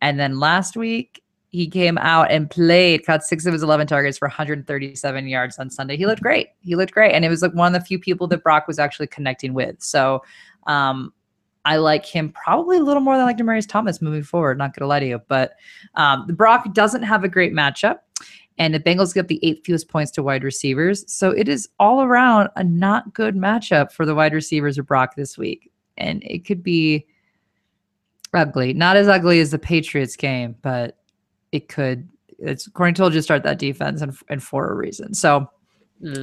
[0.00, 4.18] And then last week, he came out and played, caught six of his 11 targets
[4.18, 5.96] for 137 yards on Sunday.
[5.96, 6.48] He looked great.
[6.60, 7.12] He looked great.
[7.12, 9.76] And it was like one of the few people that Brock was actually connecting with.
[9.82, 10.22] So
[10.66, 11.12] um,
[11.68, 14.74] I like him probably a little more than I like Demaryius Thomas moving forward, not
[14.74, 15.20] going to lie to you.
[15.28, 15.52] But
[15.96, 17.98] um, the Brock doesn't have a great matchup.
[18.56, 21.04] And the Bengals get the eighth fewest points to wide receivers.
[21.12, 25.14] So it is all around a not good matchup for the wide receivers of Brock
[25.14, 25.70] this week.
[25.98, 27.06] And it could be
[28.32, 28.72] ugly.
[28.72, 30.96] Not as ugly as the Patriots game, but
[31.52, 32.08] it could.
[32.38, 35.12] It's Corny told you to start that defense and, and for a reason.
[35.12, 35.50] So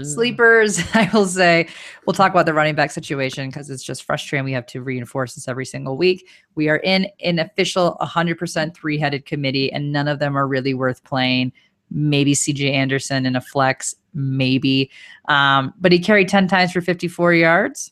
[0.03, 1.68] sleepers, I will say,
[2.06, 4.45] we'll talk about the running back situation because it's just frustrating.
[4.45, 6.27] We have to reinforce this every single week.
[6.56, 10.73] We are in an official 100% three headed committee, and none of them are really
[10.73, 11.52] worth playing.
[11.91, 14.89] Maybe CJ Anderson in a flex, maybe.
[15.27, 17.91] Um, but he carried 10 times for 54 yards.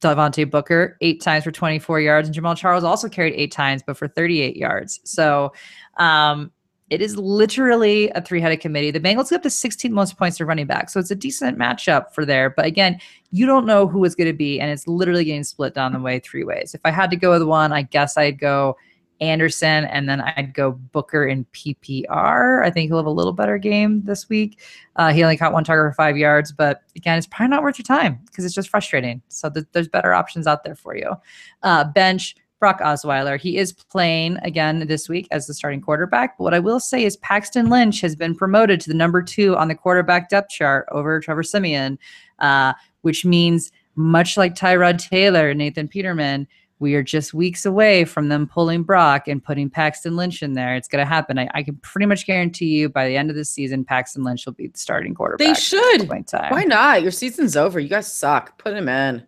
[0.00, 2.28] Devontae Booker, eight times for 24 yards.
[2.28, 5.00] And Jamaal Charles also carried eight times, but for 38 yards.
[5.04, 5.52] So
[5.96, 6.52] um,
[6.88, 8.90] it is literally a three headed committee.
[8.90, 10.88] The Bengals get up to 16 most points to running back.
[10.88, 12.50] So it's a decent matchup for there.
[12.50, 13.00] But again,
[13.32, 14.60] you don't know who is going to be.
[14.60, 16.74] And it's literally getting split down the way three ways.
[16.74, 18.76] If I had to go with one, I guess I'd go
[19.20, 22.64] Anderson, and then I'd go Booker in PPR.
[22.64, 24.60] I think he'll have a little better game this week.
[24.96, 27.78] Uh, he only caught one target for five yards, but again, it's probably not worth
[27.78, 29.22] your time because it's just frustrating.
[29.28, 31.14] So th- there's better options out there for you.
[31.62, 32.36] Uh, bench.
[32.66, 33.38] Brock Osweiler.
[33.38, 36.36] He is playing again this week as the starting quarterback.
[36.36, 39.56] But what I will say is Paxton Lynch has been promoted to the number two
[39.56, 41.96] on the quarterback depth chart over Trevor Siemian,
[42.40, 42.72] uh,
[43.02, 46.48] which means much like Tyrod Taylor, Nathan Peterman,
[46.80, 50.74] we are just weeks away from them pulling Brock and putting Paxton Lynch in there.
[50.74, 51.38] It's going to happen.
[51.38, 54.44] I, I, can pretty much guarantee you by the end of the season, Paxton Lynch
[54.44, 55.46] will be the starting quarterback.
[55.46, 56.08] They should.
[56.26, 56.50] Time.
[56.50, 57.02] Why not?
[57.02, 57.78] Your season's over.
[57.78, 58.58] You guys suck.
[58.58, 59.22] Put him in.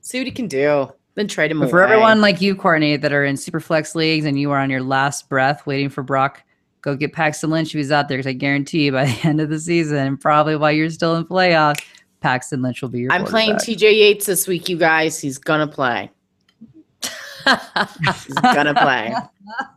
[0.00, 0.90] See what he can do.
[1.14, 4.24] Then trade him but for everyone like you, Courtney, that are in super flex leagues
[4.24, 6.42] and you are on your last breath waiting for Brock,
[6.82, 9.40] go get Paxton Lynch if he's out there because I guarantee you by the end
[9.40, 11.82] of the season, probably while you're still in playoffs,
[12.20, 13.12] Paxton Lynch will be your.
[13.12, 15.18] I'm playing TJ Yates this week, you guys.
[15.18, 16.10] He's gonna play.
[18.04, 19.14] he's gonna play.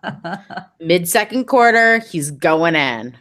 [0.79, 3.17] Mid second quarter, he's going in.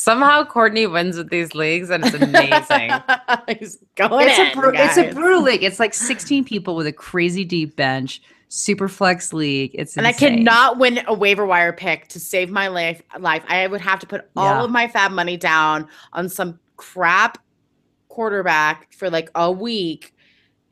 [0.00, 2.90] Somehow Courtney wins with these leagues, and it's amazing.
[3.58, 4.46] he's going it's in.
[4.46, 4.96] A bru- guys.
[4.96, 5.62] it's a brutal league.
[5.62, 8.22] It's like 16 people with a crazy deep bench.
[8.48, 9.72] Super flex league.
[9.74, 10.32] It's and insane.
[10.32, 13.02] I cannot win a waiver wire pick to save my life.
[13.18, 14.64] Life, I would have to put all Yeah.
[14.64, 17.36] of my fab money down on some crap
[18.08, 20.14] quarterback for like a week,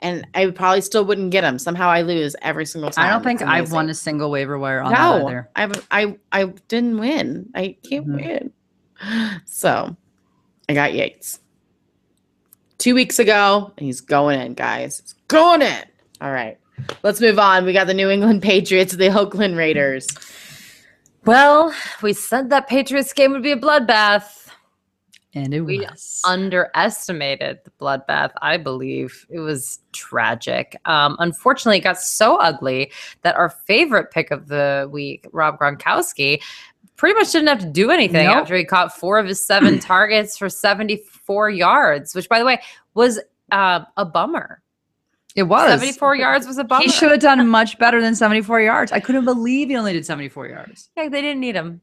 [0.01, 1.59] and I probably still wouldn't get him.
[1.59, 3.05] Somehow I lose every single time.
[3.07, 5.51] I don't think I've won a single waiver wire on that No, either.
[5.55, 7.51] I haven't- I I didn't win.
[7.55, 8.15] I can't Mhm.
[8.17, 8.53] win.
[9.45, 9.97] So
[10.69, 11.41] I got Yates
[12.79, 15.01] two weeks ago, and he's going in, guys.
[15.01, 15.85] He's going in.
[16.21, 16.59] All right,
[17.03, 17.65] let's move on.
[17.65, 20.07] We got the New England Patriots, the Oakland Raiders.
[21.25, 24.49] Well, we said that Patriots game would be a bloodbath.
[25.35, 26.23] And it We was.
[26.27, 29.27] Underestimated the bloodbath, I believe.
[29.29, 30.75] It was tragic.
[30.87, 32.91] Um, unfortunately, it got so ugly
[33.23, 36.41] that our favorite pick of the week, Rob Gronkowski,
[36.99, 38.37] pretty much didn't have to do anything Nope.
[38.37, 42.61] after he caught four of his seven targets for 74 yards, which, by the way,
[42.93, 43.19] was
[43.51, 44.61] uh, a bummer.
[45.35, 45.71] it was.
[45.71, 46.83] 74 yards was a bummer.
[46.83, 48.93] He should have done much better than 74 yards.
[48.93, 50.91] I couldn't believe he only did 74 yards.
[50.97, 51.81] Yeah, they didn't need him.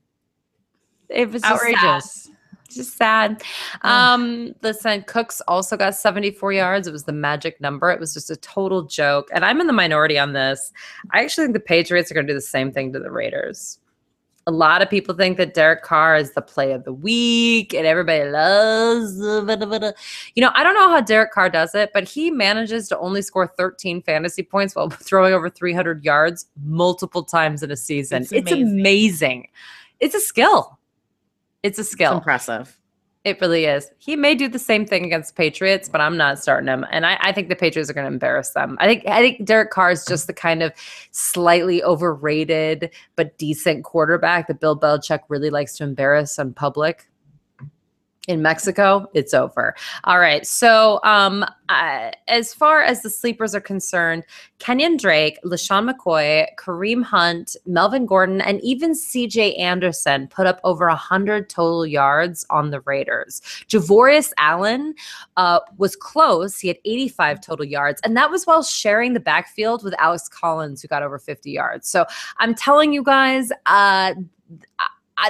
[1.09, 1.53] It was sad.
[1.53, 2.29] Outrageous.
[2.69, 3.41] just sad.
[3.83, 6.87] Um, listen, Cooks also got 74 yards.
[6.87, 7.89] It was the magic number.
[7.91, 9.29] It was just a total joke.
[9.33, 10.73] And I'm in the minority on this.
[11.11, 13.79] I actually think the Patriots are going to do the same thing to the Raiders.
[14.47, 17.87] A lot of people think that Derek Carr is the play of the week and
[17.87, 19.91] everybody loves uh, the blah, blah, blah.
[20.35, 23.23] you know, I don't know how Derek Carr does it, but he manages to only
[23.23, 28.21] score 13 fantasy points while throwing over 300 yards multiple times in a season.
[28.21, 28.79] It's It's, amazing.
[28.79, 29.47] amazing.
[29.99, 30.77] It's a skill.
[31.63, 32.13] It's a It's skill.
[32.17, 32.77] impressive.
[33.25, 33.89] It really is.
[33.97, 36.85] He may do the same thing against Patriots, but I'm not starting him.
[36.91, 38.77] And I, I think the Patriots are going to embarrass them.
[38.79, 40.71] I think I think Derek Carr is just the kind of
[41.09, 47.07] slightly overrated but decent quarterback that Bill Belichick really likes to embarrass in public.
[48.27, 49.75] In Mexico, it's over.
[50.05, 50.47] All right.
[50.47, 54.23] So, um, uh, as far as the sleepers are concerned,
[54.59, 60.87] Kenyan Drake, LeSean McCoy, Kareem Hunt, Melvin Gordon, and even CJ Anderson put up over
[60.87, 63.41] 100 total yards on the Raiders.
[63.67, 64.95] Javorius Allen
[65.37, 66.59] uh, was close.
[66.59, 70.81] He had 85 total yards, and that was while sharing the backfield with Alex Collins,
[70.81, 71.87] who got over 50 yards.
[71.87, 72.05] So
[72.37, 74.15] I'm telling you guys, uh,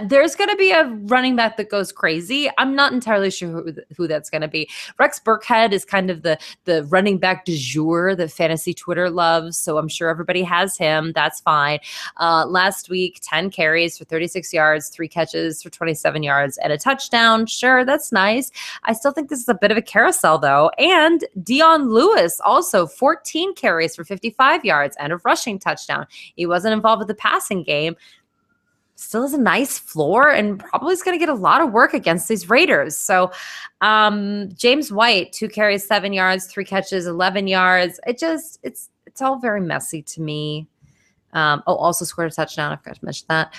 [0.03, 2.49] There's going to be a running back that goes crazy.
[2.57, 4.69] I'm not entirely sure who, who that's going to be.
[4.97, 9.57] Rex Burkhead is kind of the the running back du jour that fantasy Twitter loves,
[9.57, 11.11] so I'm sure everybody has him.
[11.13, 11.79] That's fine.
[12.17, 16.77] Uh, last week, 10 carries for 36 yards, three catches for 27 yards, and a
[16.77, 17.45] touchdown.
[17.45, 18.51] Sure, that's nice.
[18.83, 20.71] I still think this is a bit of a carousel, though.
[20.79, 26.07] And Dion Lewis also 14 carries for 55 yards and a rushing touchdown.
[26.35, 27.95] He wasn't involved with the passing game
[28.95, 31.93] still has a nice floor and probably is going to get a lot of work
[31.93, 32.97] against these Raiders.
[32.97, 33.31] So,
[33.81, 37.99] um, James White, two carries, seven yards, three catches, 11 yards.
[38.07, 40.67] It just, it's, it's all very messy to me.
[41.33, 42.71] Um, oh, also scored a touchdown.
[42.71, 43.53] I forgot to mention that.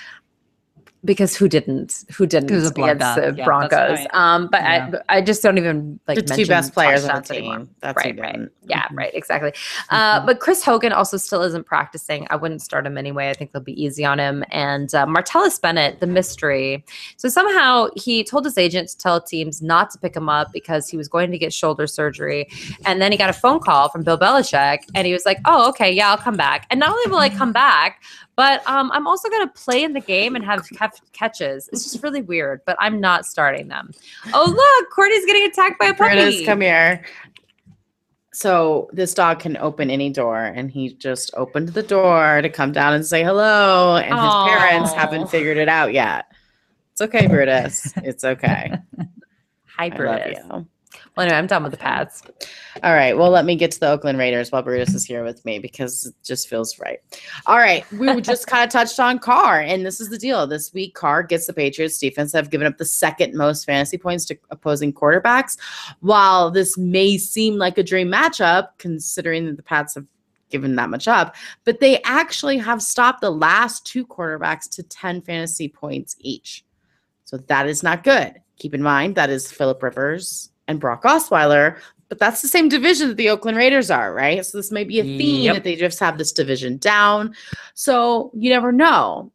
[1.07, 2.05] Because who didn't?
[2.15, 3.73] Who didn't It was against the Yeah, Broncos?
[3.73, 4.07] right.
[4.13, 4.91] Um, but Yeah.
[5.09, 7.71] I, I just don't even like the two best players on the team.
[7.81, 8.41] That's Right, right.
[8.69, 8.97] Yeah, Mhm.
[8.99, 9.53] right, exactly.
[9.91, 12.27] Uh, but Chris Hogan also still isn't practicing.
[12.29, 13.31] I wouldn't start him anyway.
[13.31, 14.45] I think they'll be easy on him.
[14.51, 16.85] And uh, Martellus Bennett, the mystery.
[17.17, 20.89] So somehow he told his agent to tell teams not to pick him up because
[20.89, 22.49] he was going to get shoulder surgery.
[22.85, 25.69] And then he got a phone call from Bill Belichick, and he was like, "Oh,
[25.69, 28.03] okay, yeah, I'll come back." And not only will I come back,
[28.37, 30.69] but um, I'm also going to play in the game and have
[31.13, 31.69] catches.
[31.73, 33.91] It's just really weird, but I'm not starting them.
[34.35, 34.45] Oh,
[34.81, 36.19] look, Courtney's getting attacked by a puppy.
[36.19, 36.47] it is.
[36.47, 37.05] Come here.
[38.35, 42.71] So this dog can open any door, and he just opened the door to come
[42.71, 43.97] down and say hello.
[43.97, 46.27] And his parents haven't figured it out yet.
[46.93, 47.95] It's okay, Brutus.
[47.97, 48.73] It's okay.
[49.77, 50.39] Hi, Brutus.
[51.17, 52.23] Well, anyway, I'm done with the pads.
[52.83, 53.17] All right.
[53.17, 56.07] Well, let me get to the Oakland Raiders while Brutus is here with me because
[56.07, 56.99] it just feels right.
[57.47, 57.91] All right.
[57.93, 60.47] We just kind of touched on Carr, and this is the deal.
[60.47, 63.99] This week, Carr gets the Patriots defense that have given up the second most fantasy
[63.99, 65.57] points to opposing quarterbacks.
[66.01, 70.07] While this may seem like a dream matchup, considering that the Pats have
[70.51, 75.23] given that much up, but they actually have stopped the last two quarterbacks to 10
[75.23, 76.65] fantasy points each.
[77.25, 78.35] So that is not good.
[78.59, 81.79] Keep in mind that is Philip Rivers and Brock Osweiler,
[82.09, 84.45] but that's the same division that the Oakland Raiders are, right?
[84.45, 85.55] So this may be a theme Yep.
[85.55, 87.35] that they just have this division down.
[87.75, 89.33] So you never know.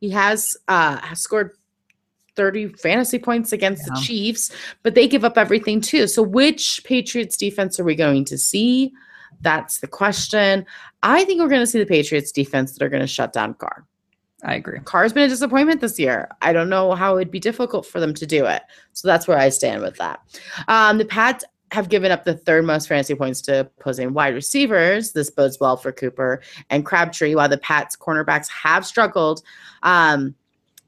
[0.00, 1.52] He has uh has scored
[2.36, 4.52] 30 fantasy points against the Chiefs,
[4.82, 6.06] but they give up everything too.
[6.06, 8.92] So which Patriots defense are we going to see?
[9.40, 10.66] That's the question.
[11.02, 13.54] I think we're going to see the Patriots defense that are going to shut down
[13.54, 13.84] Carr.
[14.42, 14.78] I agree.
[14.80, 16.28] Carr's been a disappointment this year.
[16.42, 18.62] I don't know how it'd be difficult for them to do it.
[18.92, 20.20] So that's where I stand with that.
[20.68, 25.12] Um, the Pats have given up the third most fantasy points to opposing wide receivers.
[25.12, 29.42] This bodes well for Cooper and Crabtree, while the Pats cornerbacks have struggled.
[29.82, 30.34] Um,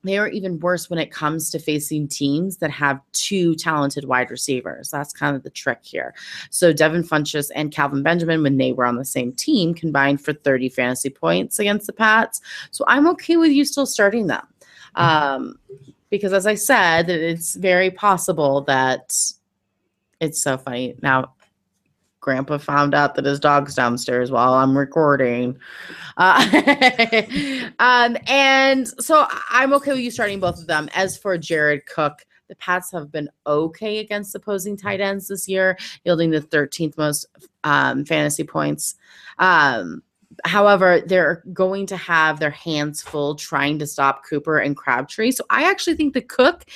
[0.05, 4.31] they are even worse when it comes to facing teams that have two talented wide
[4.31, 4.91] receivers.
[4.91, 6.15] That's kind of the trick here.
[6.51, 10.33] So Devin Funchess and Kelvin Benjamin, when they were on the same team, combined for
[10.33, 12.41] 30 fantasy points against the Pats.
[12.71, 14.47] So I'm okay with you still starting them.
[14.95, 15.59] Um,
[16.11, 19.15] because as I said, it's very possible that
[20.21, 20.97] it's so funny.
[21.03, 21.35] Now,
[22.29, 25.59] Grandpa found out that his dog's downstairs while I'm recording.
[26.19, 26.45] Uh,
[27.79, 30.91] um, and so I'm okay with you starting both of them.
[30.95, 35.79] As for Jared Cook, the Pats have been okay against opposing tight ends this year,
[36.05, 37.25] yielding the 13th most
[37.65, 38.97] um, fantasy points.
[39.39, 40.03] Um,
[40.45, 45.31] however, they're going to have their hands full trying to stop Cooper and Crabtree.
[45.31, 46.67] So I actually think the Cook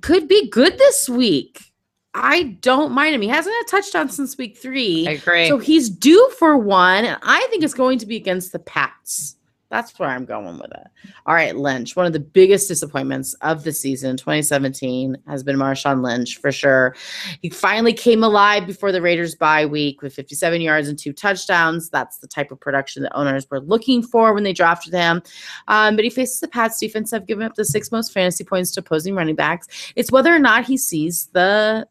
[0.00, 1.69] could be good this week.
[2.14, 3.22] I don't mind him.
[3.22, 5.06] He hasn't had a touchdown since week three.
[5.06, 5.48] I agree.
[5.48, 9.36] So he's due for one, and I think it's going to be against the Pats.
[9.70, 10.86] That's where I'm going with it.
[11.26, 11.94] All right, Lynch.
[11.94, 16.96] One of the biggest disappointments of the season, 2017, has been Marshawn Lynch for sure.
[17.40, 21.88] He finally came alive before the Raiders bye week with 57 yards and two touchdowns.
[21.88, 25.22] That's the type of production that owners were looking for when they drafted him.
[25.68, 28.72] Um, but he faces the Pats defense have given up the six most fantasy points
[28.72, 29.92] to opposing running backs.
[29.94, 31.86] It's whether or not he sees the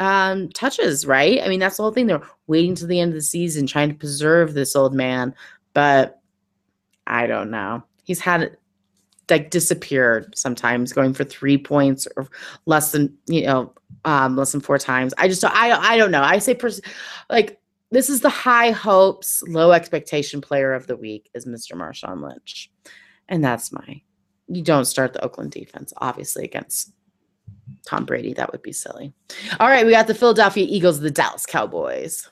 [0.00, 1.40] um touches right?
[1.42, 2.06] I mean that's the whole thing.
[2.06, 5.34] They're waiting to the end of the season trying to preserve this old man
[5.74, 6.20] but
[7.06, 7.82] i don't know.
[8.04, 8.56] He's had
[9.30, 12.28] like disappeared sometimes going for three points or
[12.66, 13.72] less than you know
[14.04, 15.14] um less than four times.
[15.18, 16.22] I just don't i, I don't know.
[16.22, 16.80] I say pers-
[17.30, 17.58] like
[17.90, 22.70] this is the high hopes low expectation player of the week is mr marshawn lynch.
[23.28, 24.02] And that's my
[24.48, 26.92] you don't start the oakland defense obviously against
[27.86, 28.32] Tom Brady.
[28.32, 29.12] That would be silly.
[29.60, 32.28] All right, we got the Philadelphia Eagles, the Dallas Cowboys.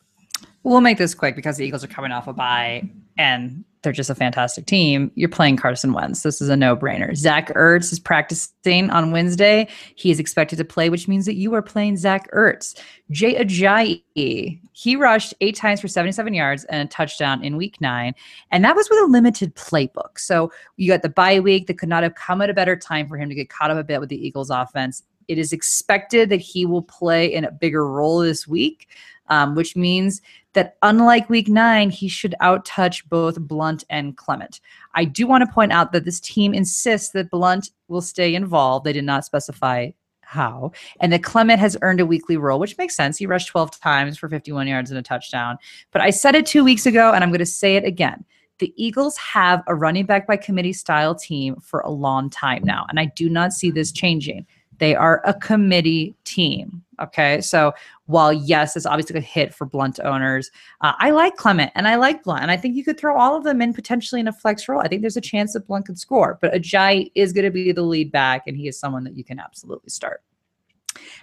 [0.65, 2.89] We'll make this quick because the Eagles are coming off a bye
[3.19, 5.11] and they're just a fantastic team.
[5.17, 6.23] You're playing Carson Wentz.
[6.23, 7.17] This is a no-brainer.
[7.17, 9.69] Zach Ertz is practicing on Wednesday.
[9.97, 12.79] He is expected to play, which means that you are playing Zach Ertz.
[13.11, 18.15] Jay Ajayi, he rushed eight times for 77 yards and a touchdown in week nine.
[18.53, 20.19] And that was with a limited playbook.
[20.19, 23.09] So you got the bye week that could not have come at a better time
[23.09, 25.03] for him to get caught up a bit with the Eagles offense.
[25.33, 28.89] It is expected that he will play in a bigger role this week,
[29.29, 30.21] um, which means
[30.53, 34.61] that unlike week nine, he should outtouch both Blunt and Clement.
[34.95, 38.85] I do want to point out that this team insists that Blunt will stay involved.
[38.85, 39.91] They did not specify
[40.21, 40.73] how.
[41.01, 43.17] And that Clement has earned a weekly role, which makes sense.
[43.17, 45.59] He rushed 12 times for 51 yards and a touchdown.
[45.93, 48.25] But I said it two weeks ago, and I'm going to say it again.
[48.59, 52.87] The Eagles have a running back by committee style team for a long time now,
[52.89, 54.47] and I do not see this changing.
[54.83, 56.83] They are a committee team.
[57.01, 57.41] Okay.
[57.41, 57.73] So
[58.07, 60.51] while, yes, it's obviously a hit for Blunt owners,
[60.81, 62.43] uh, I like Clement and I like Blunt.
[62.43, 64.81] And I think you could throw all of them in potentially in a flex role.
[64.81, 67.71] I think there's a chance that Blunt could score, but Ajay is going to be
[67.71, 70.21] the lead back, and he is someone that you can absolutely start.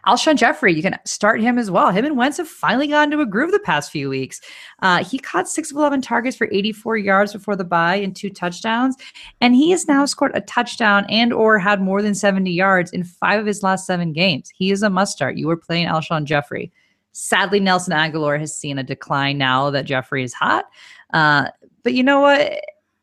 [0.08, 1.92] Alshon Jeffery, you can start him as well.
[1.92, 4.42] Him and Wentz have finally gotten to a groove the past few weeks.
[4.82, 8.30] Uh, he caught six of 11 targets for 84 yards before the bye and two
[8.30, 8.96] touchdowns.
[9.42, 13.04] And he has now scored a touchdown and or had more than 70 yards in
[13.04, 14.52] five of his last seven games.
[14.56, 15.38] He is a must start.
[15.38, 16.72] You are playing Alshon Jeffery.
[17.12, 20.66] Sadly, Nelson Agholor has seen a decline now that Jeffery is hot.
[21.14, 21.48] Uh,
[21.84, 22.60] but you know what?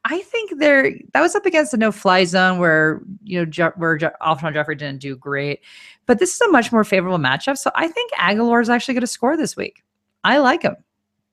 [0.08, 3.96] I think there that was up against a no-fly zone where you know Je- where
[3.96, 5.60] Je- Alshon Jeffery didn't do great,
[6.06, 7.58] but this is a much more favorable matchup.
[7.58, 9.82] So I think Agholor is actually going to score this week.
[10.22, 10.76] I like him.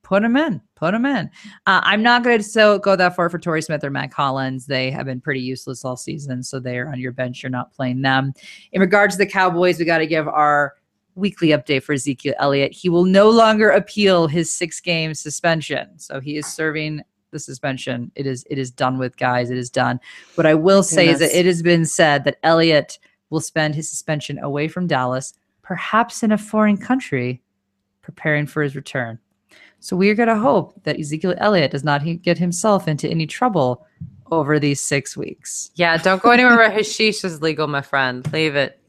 [0.02, 0.60] Put him in.
[0.74, 1.30] Put him in.
[1.66, 4.66] Uh, I'm not going to so go that far for Torrey Smith or Mack Hollins.
[4.66, 7.42] They have been pretty useless all season, so they're on your bench.
[7.42, 8.34] You're not playing them.
[8.72, 10.74] In regards to the Cowboys, we got to give our
[11.14, 12.72] weekly update for Ezekiel Elliott.
[12.72, 15.98] He will no longer appeal his six game suspension.
[15.98, 17.02] So he is serving
[17.34, 18.10] the suspension.
[18.14, 19.50] It is it is done with, guys.
[19.50, 20.00] It is done.
[20.36, 22.98] What I will say is that it has been said that Elliott
[23.28, 27.42] will spend his suspension away from Dallas, perhaps in a foreign country,
[28.00, 29.18] preparing for his return.
[29.80, 33.06] So we are going to hope that Ezekiel Elliott does not he- get himself into
[33.08, 33.86] any trouble
[34.30, 35.70] over these six weeks.
[35.74, 38.30] Yeah, don't go anywhere where hashish is legal, my friend.
[38.32, 38.80] Leave it.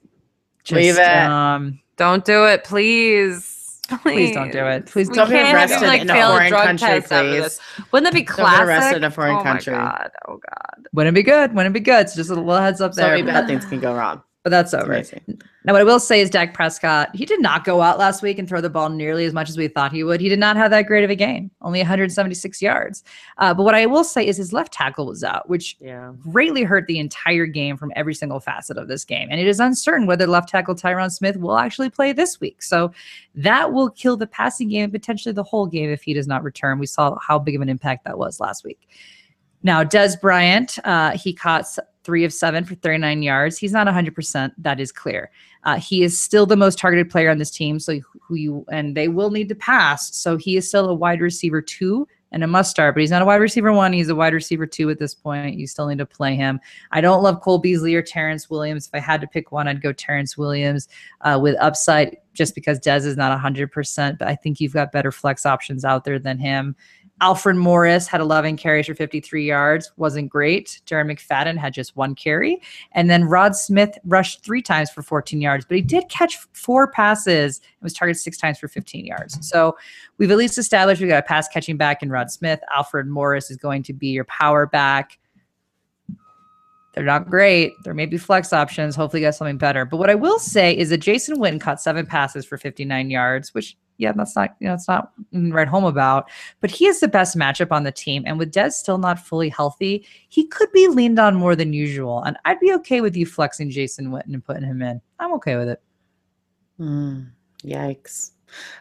[0.71, 1.07] Leave it.
[1.07, 3.54] Um, Don't do it, please.
[3.87, 4.85] Please don't do it.
[4.85, 7.59] Please We Don't be arrested like, in a foreign country, please.
[7.91, 8.57] Wouldn't that be classic?
[8.57, 9.73] Don't be arrested in a foreign oh country.
[9.73, 10.11] My God.
[10.27, 10.87] Oh God.
[10.93, 11.53] Wouldn't it be good?
[11.53, 12.09] Wouldn't it be good?
[12.09, 13.11] So just a little heads up So there.
[13.11, 14.21] many bad things can go wrong.
[14.45, 14.93] But that's over.
[14.93, 15.41] amazing.
[15.63, 18.37] Now, what I will say is Dak Prescott, he did not go out last week
[18.37, 20.21] and throw the ball nearly as much as we thought he would.
[20.21, 23.03] He did not have that great of a game, only 176 yards.
[23.39, 26.11] Uh, but what I will say is his left tackle was out, which Yeah.
[26.31, 29.29] greatly hurt the entire game from every single facet of this game.
[29.31, 32.61] And it is uncertain whether left tackle Tyron Smith will actually play this week.
[32.61, 32.91] So
[33.33, 36.43] that will kill the passing game and potentially the whole game if he does not
[36.43, 36.77] return.
[36.77, 38.87] We saw how big of an impact that was last week.
[39.63, 41.65] Now, Dez Bryant, uh, he caught
[42.05, 43.57] three of seven for 39 yards.
[43.57, 44.51] He's not 100%.
[44.57, 45.31] That is clear.
[45.63, 47.79] Uh, he is still the most targeted player on this team.
[47.79, 50.15] So, who you and they will need to pass.
[50.15, 53.21] So, he is still a wide receiver two and a must start, but he's not
[53.21, 53.93] a wide receiver one.
[53.93, 55.57] He's a wide receiver two at this point.
[55.57, 56.59] You still need to play him.
[56.91, 58.87] I don't love Cole Beasley or Terrance Williams.
[58.87, 60.89] If I had to pick one, I'd go Terrance Williams
[61.21, 65.11] uh, with upside just because Dez is not 100%, but I think you've got better
[65.11, 66.75] flex options out there than him.
[67.21, 70.81] Alfred Morris had 11 carries for 53 yards, wasn't great.
[70.85, 72.61] Darren McFadden had just one carry.
[72.91, 76.91] And then Rod Smith rushed three times for 14 yards, but he did catch four
[76.91, 79.37] passes and was targeted six times for 15 yards.
[79.47, 79.77] So
[80.17, 82.59] we've at least established we've got a pass catching back in Rod Smith.
[82.75, 85.17] Alfred Morris is going to be your power back.
[86.95, 87.73] They're not great.
[87.83, 88.95] There may be flex options.
[88.95, 89.83] Hopefully, you got something better.
[89.83, 93.53] But what I will say is that Jason Witten caught seven passes for 59 yards,
[93.53, 96.29] which, yeah, that's not, you know, it's not mm, write home about.
[96.61, 98.23] But he is the best matchup on the team.
[98.25, 102.23] And with Dez still not fully healthy, he could be leaned on more than usual.
[102.23, 105.01] And I'd be okay with you flexing Jason Witten and putting him in.
[105.19, 105.81] I'm okay with it.
[106.77, 107.23] Hmm.
[107.61, 108.31] yikes.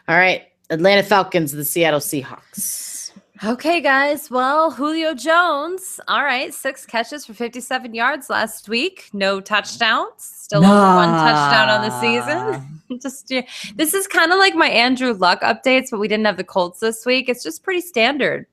[0.07, 0.43] All right.
[0.69, 3.04] Atlanta Falcons, the Seattle Seahawks.
[3.43, 4.31] Okay, guys.
[4.31, 5.99] Well, Julio Jones.
[6.07, 9.09] All right, six catches for 57 yards last week.
[9.11, 10.11] No touchdowns.
[10.19, 12.99] Still only one touchdown on the season.
[13.01, 13.41] just yeah.
[13.75, 16.79] this is kind of like my Andrew Luck updates, but we didn't have the Colts
[16.79, 17.27] this week.
[17.27, 18.45] It's just pretty standard.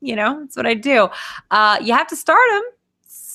[0.00, 1.10] You know, that's what I do.
[1.50, 2.62] Uh, you have to start him.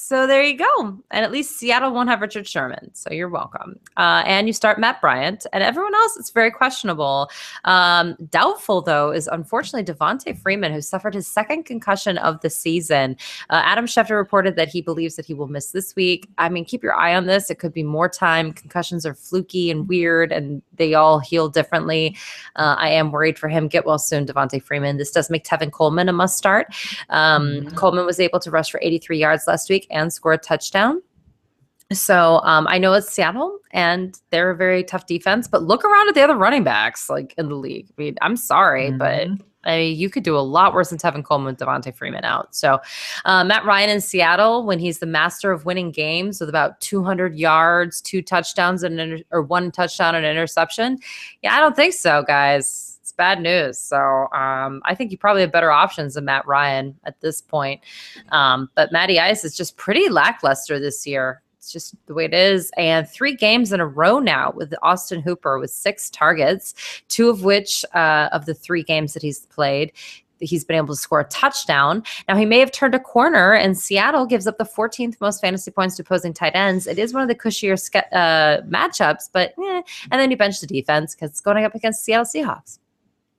[0.07, 0.99] So there you go.
[1.09, 2.91] And at least Seattle won't have Richard Sherman.
[2.93, 3.79] So you're welcome.
[3.97, 5.47] Uh, and you start Matt Bryant.
[5.51, 7.27] And everyone else, it's very questionable.
[7.63, 13.17] Um, doubtful, though, is unfortunately Devonta Freeman, who suffered his second concussion of the season.
[13.49, 16.29] Uh, Adam Schefter reported that he believes that he will miss this week.
[16.37, 17.49] I mean, keep your eye on this.
[17.49, 18.53] It could be more time.
[18.53, 22.15] Concussions are fluky and weird, and they all heal differently.
[22.57, 23.67] Uh, I am worried for him.
[23.67, 24.97] Get well soon, Devonta Freeman.
[24.97, 26.67] This does make Tevin Coleman a must start.
[27.09, 27.75] Um, Mhm.
[27.75, 31.01] Coleman was able to rush for 83 yards last week and score a touchdown.
[31.91, 36.09] So um, I know it's Seattle and they're a very tough defense, but look around
[36.09, 37.87] at the other running backs like in the league.
[37.97, 39.41] I mean, I'm sorry, but Mhm.
[39.67, 42.55] I mean, you could do a lot worse than Tevin Coleman with Devonta Freeman out.
[42.55, 42.79] So
[43.25, 47.35] uh, Matt Ryan in Seattle, when he's the master of winning games with about 200
[47.35, 50.99] yards, two touchdowns, and inter- or one touchdown and an interception.
[51.41, 52.94] Yeah, I don't think so, guys.
[53.17, 53.77] Bad news.
[53.77, 53.97] So
[54.33, 57.81] um, I think you probably have better options than Matt Ryan at this point.
[58.29, 61.41] Um, but Matty Ice is just pretty lackluster this year.
[61.57, 62.71] It's just the way it is.
[62.77, 66.75] And three games in a row now with Austin Hooper with six targets,
[67.07, 69.91] two of which uh, of the three games that he's played.
[70.39, 72.03] He's been able to score a touchdown.
[72.27, 75.71] Now, he may have turned a corner, and Seattle gives up the 14th most fantasy
[75.71, 76.87] points to opposing tight ends.
[76.87, 77.73] It is one of the cushier
[78.11, 79.81] uh, matchups, but eh.
[80.11, 82.79] and then you bench the defense because it's going up against Seattle Seahawks.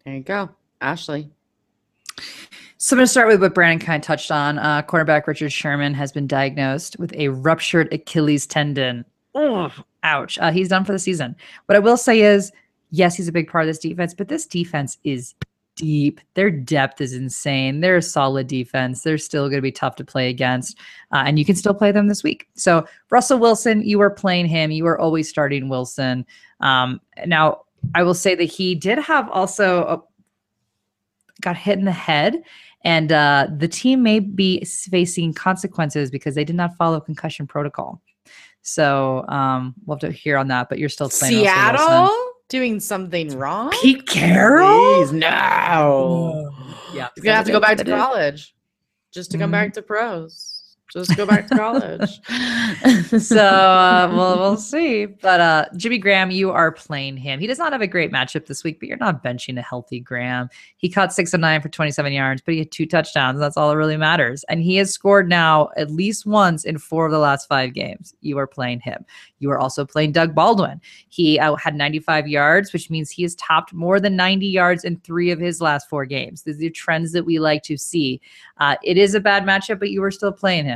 [0.06, 0.48] There you go.
[0.80, 1.28] Ashley.
[2.78, 4.56] So I'm going to start with what Brandon kind of touched on.
[4.58, 9.04] Uh, quarterback Richard Sherman has been diagnosed with a ruptured Achilles tendon.
[9.34, 9.72] Ugh,
[10.04, 10.38] ouch.
[10.38, 11.34] Uh, he's done for the season.
[11.66, 12.52] What I will say is,
[12.90, 15.34] yes, he's a big part of this defense, but this defense is
[15.74, 16.20] deep.
[16.34, 17.80] Their depth is insane.
[17.80, 19.02] They're a solid defense.
[19.02, 20.78] They're still going to be tough to play against,
[21.10, 22.46] uh, and you can still play them this week.
[22.54, 24.70] So Russell Wilson, you are playing him.
[24.70, 26.24] You are always starting Wilson.
[26.60, 27.62] Um, now,
[27.94, 30.02] I will say that he did have also a,
[31.40, 32.42] got hit in the head
[32.84, 38.00] and uh, the team may be facing consequences because they did not follow concussion protocol.
[38.62, 40.68] So um, we'll have to hear on that.
[40.68, 41.86] But you're still playing Russell Wilson.
[41.86, 42.32] Seattle?
[42.48, 43.70] doing something wrong?
[43.82, 44.98] Pete Carroll?
[44.98, 46.52] Please, no.
[46.94, 47.08] Yeah.
[47.16, 48.54] He's gonna have to go back to college
[49.12, 49.52] just to come Mhm.
[49.52, 50.55] back to pros.
[50.92, 52.20] Just go back to college.
[53.22, 55.06] so uh, we'll we'll see.
[55.06, 57.40] But uh, Jimmy Graham, you are playing him.
[57.40, 59.98] He does not have a great matchup this week, but you're not benching a healthy
[59.98, 60.48] Graham.
[60.76, 63.40] He caught six of nine for 27 yards, but he had two touchdowns.
[63.40, 64.44] That's all that really matters.
[64.48, 68.14] And he has scored now at least once in four of the last five games.
[68.20, 69.04] You are playing him.
[69.38, 70.80] You are also playing Doug Baldwin.
[71.08, 74.98] He uh, had 95 yards, which means he has topped more than 90 yards in
[75.00, 76.42] three of his last four games.
[76.42, 78.20] These are trends that we like to see.
[78.58, 80.75] Uh, it is a bad matchup, but you are still playing him.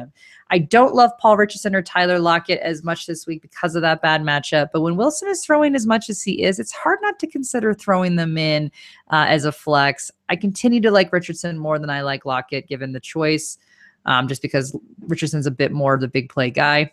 [0.51, 4.03] I don't love Paul Richardson or Tyler Lockett as much this week because of that
[4.03, 4.71] bad matchup.
[4.73, 7.73] But when Wilson is throwing as much as he is, it's hard not to consider
[7.73, 8.71] throwing them in
[9.11, 10.11] uh, as a flex.
[10.29, 13.59] I continue to like Richardson more than I like Lockett, given the choice,
[14.07, 16.93] um, just because Richardson's a bit more of the big play guy.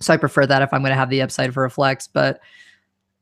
[0.00, 2.08] So I prefer that if I'm going to have the upside for a flex.
[2.08, 2.40] But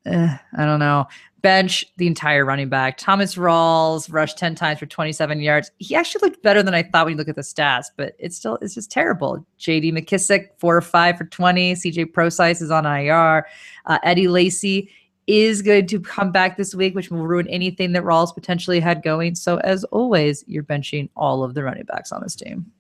[0.07, 1.07] eh, I don't know.
[1.45, 2.97] Bench the entire running back.
[2.97, 5.71] Thomas Rawls rushed 10 times for 27 yards.
[5.77, 8.35] He actually looked better than I thought when you look at the stats, but it's
[8.35, 9.45] still it's just terrible.
[9.61, 11.75] JD McKissic, four or five for 20.
[11.75, 13.47] CJ Prosise is on IR.
[13.85, 14.91] Uh, Eddie Lacy
[15.27, 19.03] is going to come back this week, which will ruin anything that Rawls potentially had
[19.03, 19.35] going.
[19.35, 22.73] So as always, you're benching all of the running backs on this team.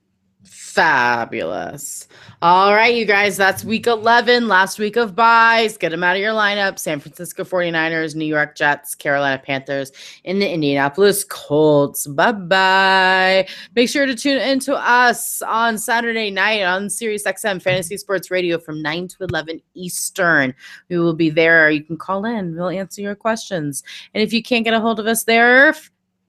[0.74, 2.08] Fabulous.
[2.42, 5.76] All right, you guys, that's week 11, last week of buys.
[5.76, 6.80] Get them out of your lineup.
[6.80, 9.92] San Francisco 49ers, New York Jets, Carolina Panthers,
[10.24, 12.08] and the Indianapolis Colts.
[12.08, 13.46] Bye bye.
[13.76, 18.58] Make sure to tune into us on Saturday night on Sirius XM Fantasy Sports Radio
[18.58, 20.52] from 9 to 11 Eastern.
[20.88, 21.70] We will be there.
[21.70, 23.84] You can call in, we'll answer your questions.
[24.12, 25.72] And if you can't get a hold of us there,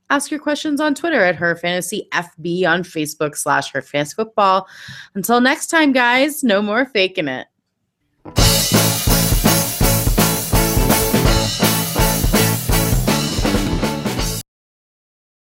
[0.10, 4.68] ask your questions on Twitter at her fantasy FB on Facebook slash her fantasy football.
[5.14, 7.48] Until next time, guys, no more faking it.